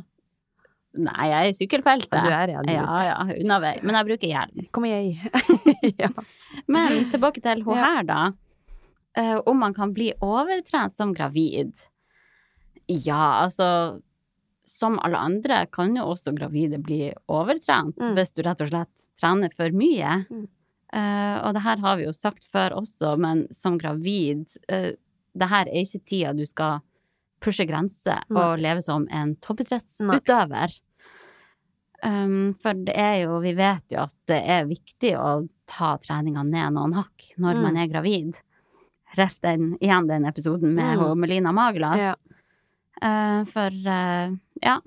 [1.02, 2.14] Nei, jeg er i sykkelfeltet.
[2.20, 3.74] Ja, du er, ja, du- Ja, ja, unna vei.
[3.88, 4.66] Men jeg bruker hjelm.
[4.76, 5.16] Kom igjen.
[6.04, 6.12] ja.
[6.68, 8.22] Men tilbake til hun her, da.
[9.18, 11.76] Eh, om man kan bli overtrent som gravid.
[12.88, 14.02] Ja, altså
[14.64, 18.14] Som alle andre kan jo også gravide bli overtrent Mm.
[18.16, 20.26] hvis du rett og slett trener for mye.
[20.30, 20.48] Mm.
[20.94, 24.92] Uh, og det her har vi jo sagt før også, men som gravid uh,
[25.36, 26.80] Det her er ikke tida du skal
[27.42, 30.72] pushe grenser og leve som en toppidrettsutøver.
[32.04, 36.44] Um, for det er jo, vi vet jo at det er viktig å ta treninga
[36.48, 37.62] ned noen hakk når Mm.
[37.62, 38.38] man er gravid.
[39.18, 41.20] Ref den, igjen den episoden med Mm.
[41.20, 42.00] Melina Maglas.
[42.00, 42.16] Ja.
[43.02, 44.32] Uh, for uh,
[44.62, 44.78] ja,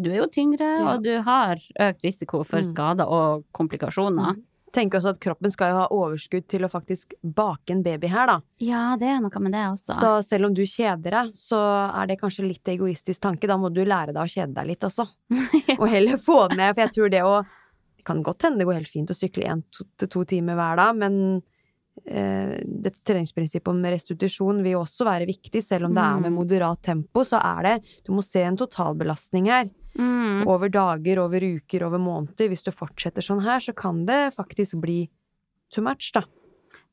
[0.00, 0.94] du er jo tyngre, Ja.
[0.94, 2.70] og du har økt risiko for Mm.
[2.72, 4.36] skader og komplikasjoner.
[4.72, 8.26] Tenker også at kroppen skal jo ha overskudd til å faktisk bake en baby her,
[8.26, 8.36] da.
[8.62, 9.96] Ja, det er noe med det også.
[9.98, 11.58] Så selv om du kjeder deg, så
[11.92, 13.48] er det kanskje litt egoistisk tanke.
[13.48, 15.08] Da må du lære deg å kjede deg litt også.
[15.80, 17.44] Og heller få det ned, for jeg tror det å
[17.96, 19.62] Det kan godt hende det går helt fint å sykle én
[19.98, 21.42] til to timer hver dag, men
[22.04, 26.38] dette treningsprinsippet om restitusjon vil jo også være viktig, selv om det er med Mm.
[26.38, 29.66] moderat tempo, så er det Du må se en totalbelastning her.
[29.98, 30.46] mm.
[30.46, 32.48] Over dager, over uker, over måneder.
[32.48, 35.08] Hvis du fortsetter sånn her, så kan det faktisk bli
[35.70, 36.22] too much, da.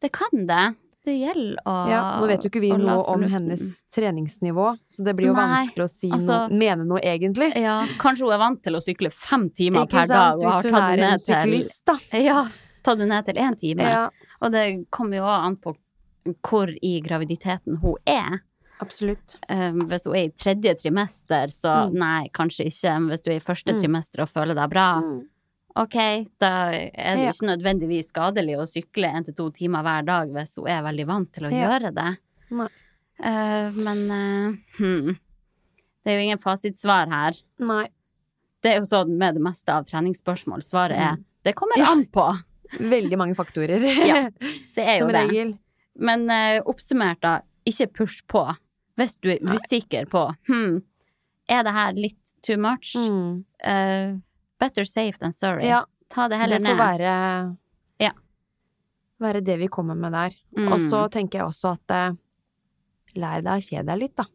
[0.02, 0.76] Det kan det.
[1.06, 5.16] Det gjelder å Ja, nå vet jo ikke vi noe om hennes treningsnivå, så det
[5.16, 7.56] blir jo Nei, vanskelig å si altså- noe, mene noe egentlig.
[7.56, 10.10] Ja, kanskje hun er vant til å sykle fem timer per sant?
[10.10, 11.98] dag og har Hvis hun er en syklist, da.
[12.20, 12.46] Ja,
[12.88, 13.84] tatt det ned til én time.
[13.92, 14.10] Ja,
[14.42, 14.66] Og det
[14.96, 15.76] kommer jo an på
[16.44, 18.42] hvor i graviditeten hun er.
[18.82, 19.38] absolutt.
[19.50, 21.94] Um, hvis hun er i tredje trimester, så Mm.
[21.98, 22.92] nei, kanskje ikke.
[23.00, 23.80] Men hvis du er i første Mm.
[23.82, 25.02] trimester og føler deg bra,
[25.76, 25.96] ok,
[26.40, 30.56] da er det ikke nødvendigvis skadelig å sykle én til to timer hver dag hvis
[30.58, 31.70] hun er veldig vant til å Ja.
[31.80, 32.18] gjøre det.
[33.20, 35.18] Uh, men uh, hmm.
[36.06, 37.34] det er jo ingen fasitsvar her.
[37.60, 37.88] Nei.
[38.62, 40.62] Det er jo sånn med det meste av treningsspørsmål.
[40.62, 41.24] Svaret er Mm.
[41.44, 42.44] det kommer an på.
[42.80, 43.80] Veldig mange faktorer.
[44.10, 44.30] Ja,
[44.76, 45.24] Det er jo Som det.
[45.30, 45.54] regel.
[45.98, 48.44] Men uh, oppsummert, da, ikke push på.
[48.98, 49.56] Hvis du er Nei.
[49.58, 50.80] usikker på hm,
[51.50, 53.44] er det her litt too much, Mm.
[53.64, 54.18] Uh,
[54.60, 55.68] better safe than sorry.
[55.70, 56.78] Ja, Ta det det får ned.
[56.80, 57.12] være
[58.02, 58.12] Ja.
[59.20, 60.34] Være det vi kommer med der.
[60.58, 60.72] Mm.
[60.74, 62.18] Og så tenker jeg også at uh,
[63.18, 64.26] lær deg å kjede deg litt, da.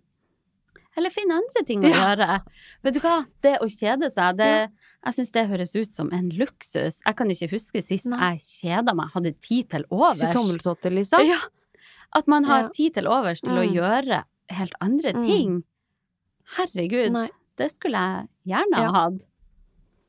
[0.97, 2.41] Eller finn andre ting å gjøre.
[2.85, 4.51] Vet du hva, det å kjede seg, det,
[5.05, 7.01] jeg syns det høres ut som en luksus.
[7.05, 8.35] Jeg kan ikke huske sist Nei.
[8.37, 10.23] jeg kjeda meg, hadde tid til overs.
[10.23, 11.25] Ikke tommeltotter, liksom.
[11.27, 11.39] Ja.
[12.15, 12.69] At man har Ja.
[12.69, 13.75] tid til overs til å Mm.
[13.75, 15.27] gjøre helt andre Mm.
[15.27, 15.65] ting.
[16.57, 17.29] Herregud, Nei.
[17.57, 18.91] det skulle jeg gjerne Ja.
[18.93, 19.27] ha hatt.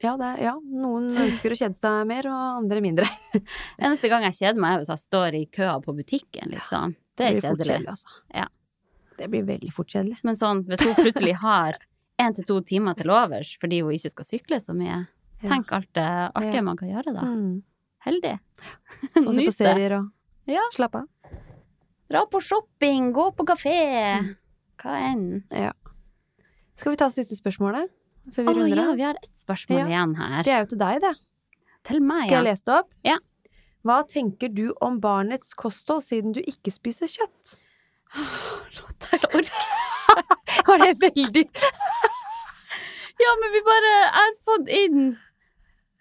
[0.04, 3.06] Ja, det, ja, noen ønsker å kjede seg mer, og andre mindre.
[3.80, 6.96] Eneste gang jeg kjeder meg, er hvis jeg står i køa på butikken, liksom.
[7.16, 8.06] Det er kjedelig, altså.
[8.34, 8.48] Ja.
[9.18, 10.18] Det blir veldig fort kjedelig.
[10.24, 11.78] Men sånn, hvis hun plutselig har
[12.24, 15.02] én til to timer til overs fordi hun ikke skal sykle så mye,
[15.44, 16.62] tenk alt det artige Ja.
[16.66, 17.22] man kan gjøre da.
[17.28, 17.64] Mm.
[18.06, 18.40] Heldig.
[19.16, 20.12] Sånn som på serier og
[20.50, 20.64] Ja.
[20.76, 21.08] slappe av.
[22.12, 24.36] Dra på shopping, gå på kafé.
[24.84, 25.44] Hva enn.
[26.76, 27.90] Skal vi ta siste spørsmålet?
[28.34, 29.86] Før vi Å runder ja, vi har ett spørsmål Ja.
[29.88, 30.44] igjen her.
[30.44, 31.14] Det er jo til deg, det.
[31.84, 32.42] Til meg, Skal ja.
[32.44, 32.90] jeg lese det opp?
[33.04, 33.18] Ja.
[33.84, 37.58] Hva tenker du om barnets kosthold siden du ikke spiser kjøtt?
[38.14, 39.50] Jeg orker
[40.68, 41.44] Var det veldig
[43.24, 45.04] Ja, men vi bare har fått inn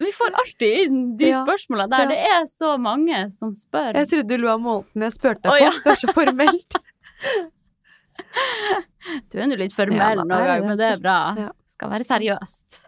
[0.03, 1.43] Vi får alltid inn de Ja.
[1.45, 2.03] spørsmålene der.
[2.03, 2.07] Ja.
[2.09, 3.93] Det er så mange som spør.
[3.95, 5.59] Jeg trodde du lo av måten jeg spurte deg på.
[5.61, 5.71] ja.
[5.85, 6.79] Det er så formelt.
[9.31, 11.17] Du er nå litt formell Ja, noen gang, men det er bra.
[11.37, 11.49] Ja.
[11.73, 12.79] Skal være seriøst.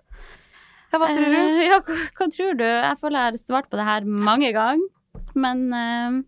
[0.93, 1.37] Ja, hva tror du?
[1.39, 2.63] Eh, ja, hva, hva tror du?
[2.65, 4.85] Jeg føler jeg har svart på det her mange ganger.
[5.35, 6.19] Men eh,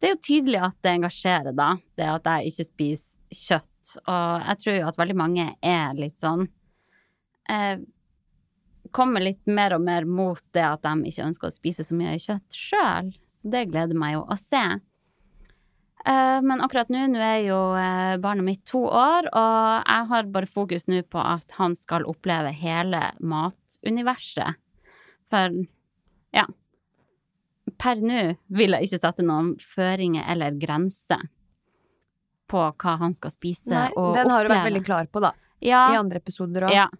[0.00, 1.70] det er jo tydelig at det engasjerer, da.
[1.98, 3.92] Det at jeg ikke spiser kjøtt.
[4.06, 6.46] Og jeg tror jo at veldig mange er litt sånn
[7.48, 7.80] eh,
[8.92, 12.18] Kommer litt mer og mer mot det at de ikke ønsker å spise så mye
[12.20, 13.06] kjøtt sjøl.
[13.30, 14.60] Så det gleder meg jo å se.
[16.04, 20.30] Eh, men akkurat nå, nå er jo eh, barnet mitt to år, og jeg har
[20.34, 24.58] bare fokus nå på at han skal oppleve hele matuniverset.
[25.30, 25.62] For
[26.34, 26.44] ja.
[27.78, 28.18] Per nå
[28.52, 31.22] vil jeg ikke sette noen føringer eller grenser
[32.50, 35.32] på hva han skal spise Nei, og den har du vært veldig klar på, da.
[35.62, 36.74] Ja, I andre episoder òg.
[36.76, 36.90] ja.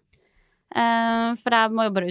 [0.75, 2.09] Eh, for jeg må jo bare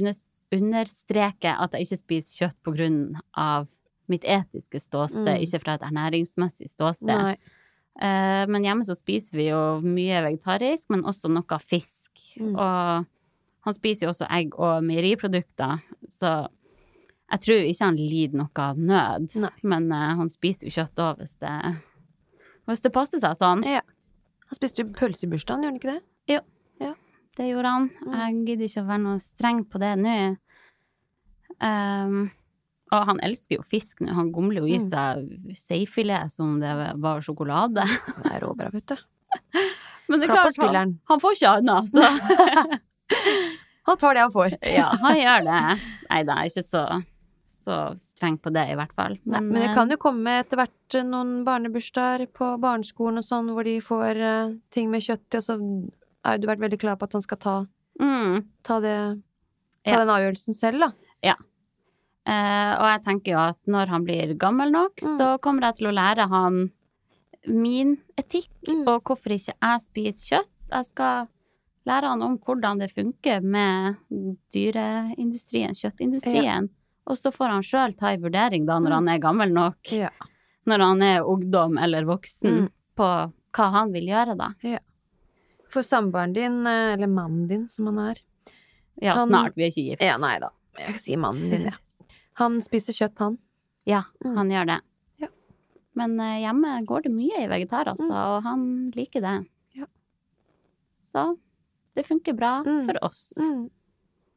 [0.52, 3.00] understreke at jeg ikke spiser kjøtt på grunn
[3.38, 3.68] av
[4.10, 5.42] mitt etiske ståsted, Mm.
[5.42, 7.06] ikke fra et ernæringsmessig ståsted.
[7.06, 7.36] Nei.
[8.00, 12.10] Eh, men hjemme så spiser vi jo mye vegetarisk, men også noe fisk.
[12.38, 12.54] Mm.
[12.56, 13.06] Og
[13.64, 16.48] han spiser jo også egg og meieriprodukter, så
[17.32, 19.36] jeg tror ikke han lider noe av nød.
[19.40, 19.50] Nei.
[19.62, 21.38] Men eh, han spiser jo kjøtt òg, hvis
[22.66, 23.64] hvis det passer seg sånn.
[23.66, 23.80] Ja.
[24.46, 26.02] Han spiste jo pølse i bursdagen, gjorde han ikke det?
[27.38, 27.88] Det gjorde han.
[28.04, 28.14] Mm.
[28.18, 30.16] Jeg gidder ikke å være noe streng på det nå.
[31.62, 32.18] Um,
[32.92, 34.12] og han elsker jo fisk nå.
[34.12, 34.88] Han gomler jo i Mm.
[34.90, 37.86] seg seifilet som det var sjokolade.
[37.86, 38.96] Det er råbra, vet du.
[40.08, 42.02] Men det er klart, han, han får ikke annet, så
[43.88, 44.58] Han tar det han får.
[44.78, 45.60] ja, han gjør det.
[46.10, 46.82] Nei da, er ikke så,
[47.50, 49.16] så streng på det, i hvert fall.
[49.24, 53.50] Nei, men det kan jo komme etter hvert eh, noen barnebursdager på barneskolen og sånn,
[53.56, 55.56] hvor de får uh, ting med kjøtt i, og så
[56.24, 57.66] har du vært veldig klar på at han skal ta,
[58.00, 59.22] mm, ta, det,
[59.84, 59.98] ta Ja.
[59.98, 60.92] den avgjørelsen selv, da.
[62.24, 65.16] eh, Og jeg tenker jo at når han blir gammel nok, Mm.
[65.18, 66.70] så kommer jeg til å lære han
[67.48, 68.86] min etikk, Mm.
[68.86, 70.52] og hvorfor ikke jeg spiser kjøtt.
[70.70, 71.26] Jeg skal
[71.86, 73.96] lære han om hvordan det funker med
[74.52, 76.68] dyreindustrien, kjøttindustrien.
[77.06, 78.94] Og så får han sjøl ta en vurdering da, når Mm.
[78.94, 80.10] han er gammel nok, Ja.
[80.66, 82.70] når han er ungdom eller voksen, Mm.
[82.96, 84.50] på hva han vil gjøre da.
[85.72, 88.20] For samboeren din, eh, eller mannen din som han er
[89.00, 89.54] Ja, Han- snart.
[89.56, 90.02] Vi er ikke gift.
[90.04, 90.50] Ja, nei da.
[90.78, 91.76] Jeg sier mannen din, ja.
[92.40, 93.38] Han spiser kjøtt, han.
[93.88, 94.36] Ja, Mm.
[94.36, 94.80] han gjør det.
[95.18, 95.28] Ja.
[95.94, 98.36] Men eh, hjemme går det mye i vegetar, altså, Mm.
[98.36, 99.46] og han liker det.
[99.74, 99.86] Ja.
[101.02, 101.38] Så
[101.94, 102.86] det funker bra Mm.
[102.86, 103.32] for oss.
[103.38, 103.70] Mm.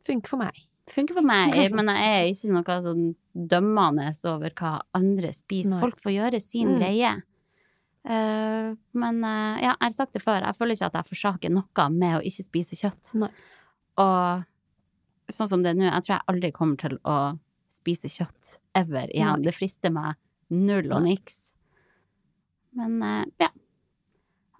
[0.05, 0.55] Funker for meg.
[0.87, 5.71] Funker for meg, men jeg er ikke noe sånn dømmende over hva andre spiser.
[5.71, 5.79] Nei.
[5.79, 6.79] Folk får gjøre sin Mm.
[6.79, 7.23] greie.
[8.05, 11.53] Eh, men eh, ja, jeg har sagt det før, jeg føler ikke at jeg forsaker
[11.55, 13.13] noe med å ikke spise kjøtt.
[13.17, 13.31] Nei.
[13.97, 17.15] Og sånn som det er nå, jeg tror jeg aldri kommer til å
[17.71, 19.39] spise kjøtt ever igjen.
[19.41, 19.47] Nei.
[19.49, 20.15] Det frister meg
[20.53, 21.39] null og niks.
[22.77, 23.49] Men eh, ja.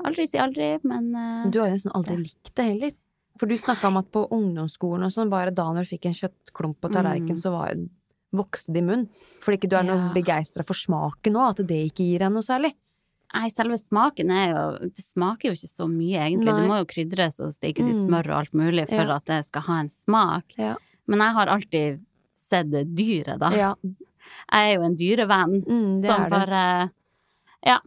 [0.06, 1.06] Aldri si aldri, men
[1.52, 2.96] Du har jo nesten aldri likt det heller.
[3.40, 6.18] For du snakka om at på ungdomsskolen og sånn, bare da når du fikk en
[6.18, 7.42] kjøttklump på tallerkenen, Mm.
[7.42, 7.74] så var,
[8.36, 9.10] vokste det i munnen.
[9.44, 10.14] Fordi ikke du er noe Ja.
[10.16, 12.74] begeistra for smaken nå, at det ikke gir deg noe særlig.
[13.36, 16.52] Nei, selve smaken er jo Det smaker jo ikke så mye, egentlig.
[16.53, 16.62] Nei.
[16.62, 18.02] Det må jo krydres og stekes i Mm.
[18.06, 19.16] smør og alt mulig for Ja.
[19.18, 20.56] at det skal ha en smak.
[20.57, 20.76] Ja.
[21.07, 21.99] Men jeg har alltid
[22.34, 23.49] sett det dyret, da.
[23.52, 23.74] Ja,
[24.52, 26.90] Jeg er jo en dyrevenn mm, som bare
[27.66, 27.80] Ja,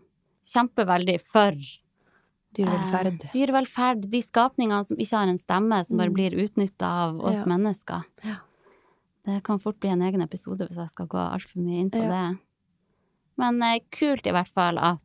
[0.45, 1.53] kjemper veldig for
[2.55, 3.25] Dyrevelferd.
[3.25, 4.09] eh, dyrevelferd.
[4.11, 6.15] De skapningene som ikke har en stemme, som bare Mm.
[6.15, 8.05] blir utnytta av oss mennesker.
[8.25, 8.37] Ja.
[9.27, 12.01] Det kan fort bli en egen episode hvis jeg skal gå altfor mye inn på
[12.01, 12.39] det.
[13.37, 15.03] Men eh, kult i hvert fall at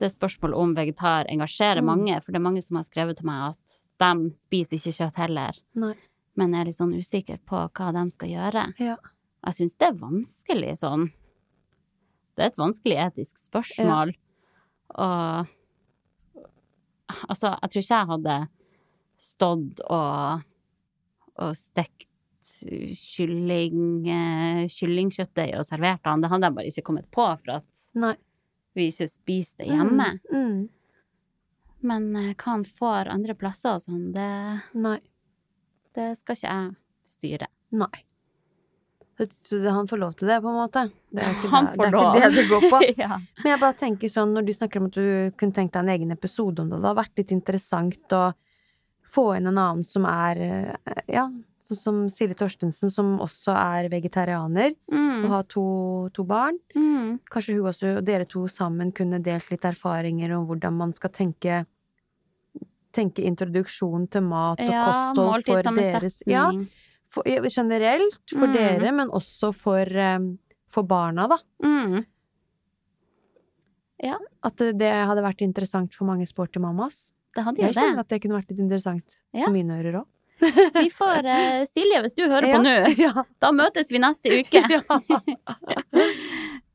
[0.00, 1.86] det spørsmålet om vegetar engasjerer Mm.
[1.92, 5.16] mange, for det er mange som har skrevet til meg at de spiser ikke kjøtt
[5.20, 5.94] heller, Nei.
[6.36, 8.64] men er litt sånn usikker på hva de skal gjøre.
[8.80, 8.96] Ja.
[9.44, 11.12] Jeg syns det er vanskelig sånn.
[12.36, 14.14] Det er et vanskelig etisk spørsmål.
[14.96, 15.46] Og
[17.28, 18.36] altså, jeg tror ikke jeg hadde
[19.20, 20.44] stått og,
[21.36, 22.06] og stekt
[22.50, 26.22] kylling, eh, kyllingkjøttdeig og servert han.
[26.24, 28.14] Det hadde jeg bare ikke kommet på for at Nei.
[28.76, 30.10] Vi ikke spiser det hjemme.
[30.30, 30.68] Mm, mm,
[31.90, 34.28] Men eh, hva han får andre plasser og sånn, det,
[34.78, 35.00] nei.
[35.96, 36.70] det skal ikke jeg
[37.16, 37.50] styre.
[37.74, 38.06] Nei.
[39.36, 40.86] Så han får lov til det, på en måte.
[41.12, 42.78] Det er ikke, Han det, får det, er ikke det det går på.
[43.04, 43.18] ja.
[43.42, 45.92] Men jeg bare tenker sånn, når du snakker om at du kunne tenkt deg en
[45.92, 48.22] egen episode om det, det har vært litt interessant å
[49.10, 51.26] få inn en annen som er, eh, ja,
[51.60, 56.58] sånn som Silje Torstensen, som også er vegetarianer, og Mm, har to, to barn.
[56.74, 60.92] mm, Kanskje hun også, og dere to sammen kunne delt litt erfaringer om hvordan man
[60.92, 61.66] skal tenke
[62.92, 66.50] Tenke introduksjon til mat og ja, kosthold for deres Ja,
[67.06, 68.52] for, ja, generelt for Mm.
[68.52, 70.18] dere, men også for, eh,
[70.68, 71.38] for barna, da.
[71.62, 72.04] Mm.
[74.42, 77.12] At det, det hadde vært interessant for mange sporty mammas.
[77.36, 77.82] Det hadde Jeg det.
[77.82, 79.44] kjenner at det kunne vært litt interessant Ja.
[79.44, 80.06] for mine ører òg.
[80.74, 83.24] Vi får uh, Silje, hvis du hører på nå, Ja.
[83.40, 84.62] da møtes vi neste uke.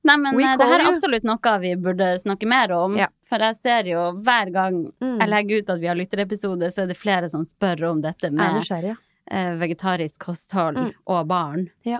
[0.06, 2.94] Nei, men eh, det her er absolutt noe vi burde snakke mer om.
[3.00, 3.08] Ja.
[3.26, 5.18] For jeg ser jo hver gang Mm.
[5.20, 8.30] jeg legger ut at vi har lytterepisode, så er det flere som spør om dette
[8.32, 8.96] med det med ja.
[9.32, 10.92] eh, vegetarisk kosthold Mm.
[11.08, 11.70] og barn.
[11.84, 12.00] Ja.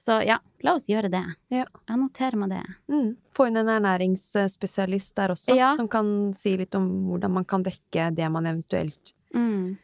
[0.00, 1.24] Så ja, la oss gjøre det.
[1.52, 1.64] Ja.
[1.88, 2.62] Jeg noterer meg det.
[2.92, 3.16] Mm.
[3.36, 5.72] Få inn en ernæringsspesialist der også, Ja.
[5.76, 9.78] som kan si litt om hvordan man kan dekke det man eventuelt Mm.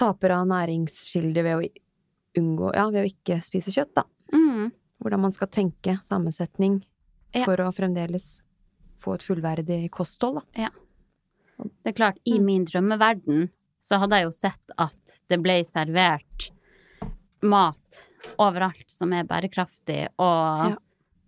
[0.00, 1.70] Taper av næringskilder ved å
[2.40, 4.04] unngå Ja, ved å ikke spise kjøtt, da.
[4.32, 4.70] Mm.
[5.02, 6.82] Hvordan man skal tenke sammensetning
[7.34, 7.44] Ja.
[7.44, 8.40] for å fremdeles
[9.00, 10.70] få et fullverdig kosthold, da.
[11.84, 12.44] Det er klart, i Mm.
[12.44, 13.50] min drømmeverden
[13.82, 16.50] så hadde jeg jo sett at det ble servert
[17.42, 20.76] mat overalt som er bærekraftig og Ja.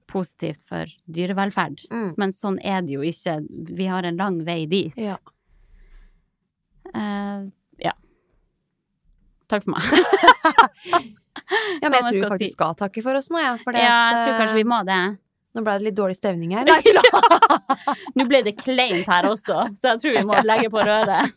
[0.08, 1.86] positivt for dyrevelferd.
[1.90, 2.14] Mm.
[2.18, 3.46] Men sånn er det jo ikke.
[3.76, 4.94] Vi har en lang vei dit.
[4.96, 5.16] Ja.
[6.94, 7.92] Uh, ja.
[9.52, 11.12] Takk for meg.
[11.82, 12.54] Ja, men jeg tror vi faktisk si.
[12.54, 13.58] skal takke for oss nå, jeg.
[13.64, 14.98] For ja, jeg tror kanskje vi må det.
[15.52, 16.68] Nå ble det litt dårlig stemning her.
[18.16, 21.34] Nå ble det kleint her også, så jeg tror vi må legge på røret.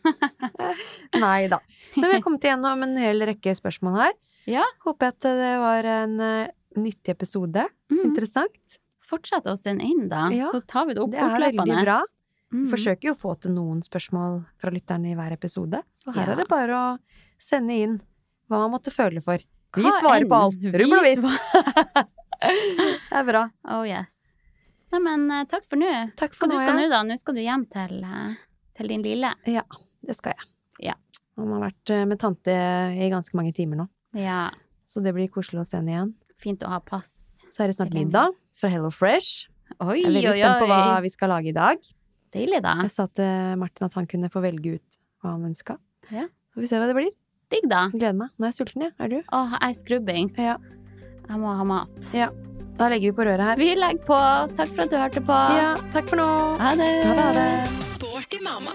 [1.20, 1.60] Nei da.
[1.96, 4.16] Men vi har kommet igjennom en hel rekke spørsmål her.
[4.48, 4.64] Ja.
[4.86, 6.48] Håper at det var en uh,
[6.80, 7.66] nyttig episode.
[7.92, 8.02] Mm.
[8.10, 8.78] Interessant.
[9.06, 12.00] Fortsett å sende inn, da, Ja, så tar vi det opp det er veldig bra.
[12.54, 12.66] Mm.
[12.72, 16.32] Forsøker jo å få til noen spørsmål fra lytterne i hver episode, så her Ja.
[16.32, 16.86] er det bare å
[17.42, 17.96] sende inn
[18.50, 19.42] hva man måtte føle for.
[19.76, 20.68] Vi Hva svarer enn på alt.
[20.72, 22.06] Rubbel og hvitt.
[22.46, 23.42] Det er bra.
[23.72, 24.34] Oh yes.
[24.92, 25.88] Nei, men eh, takk for nå.
[26.18, 26.84] Takk for nå, skal ja.
[26.84, 27.00] nå, da?
[27.06, 28.36] Nå skal du hjem til, eh,
[28.78, 29.32] til din lille.
[29.50, 29.64] Ja,
[30.06, 30.48] Det skal jeg.
[30.90, 30.94] Ja.
[31.40, 32.54] Han har vært eh, med tante
[32.94, 34.50] i ganske mange timer nå, Ja,
[34.86, 36.14] så det blir koselig å se henne igjen.
[36.40, 37.42] fint å ha pass.
[37.50, 39.48] Så er det snart middag fra Hello Fresh.
[39.80, 41.82] Oi, Jeg er veldig oi, spent på hva vi skal lage i dag.
[42.36, 42.76] Deilig, da.
[42.84, 45.78] Jeg sa til Martin at han kunne få velge ut hva han ønska.
[46.12, 46.28] Ja.
[46.28, 47.10] Så får vi se hva det blir.
[47.52, 47.84] Digg, da.
[47.94, 48.32] Gleder meg.
[48.38, 48.94] Nå er jeg sulten, jeg.
[48.98, 49.18] Er du?
[49.22, 50.34] Åh, jeg er skrubbings.
[50.40, 50.56] Ja.
[51.26, 52.10] Jeg må ha mat.
[52.76, 53.60] Da legger vi på røret her.
[53.60, 54.18] Vi legger på.
[54.58, 55.38] Takk for at du hørte på.
[55.60, 56.28] Ja, takk for nå.
[56.60, 56.90] Ha det.
[57.06, 57.22] Ha det.
[57.22, 57.86] Ha det.
[57.94, 58.74] Sporty mamma.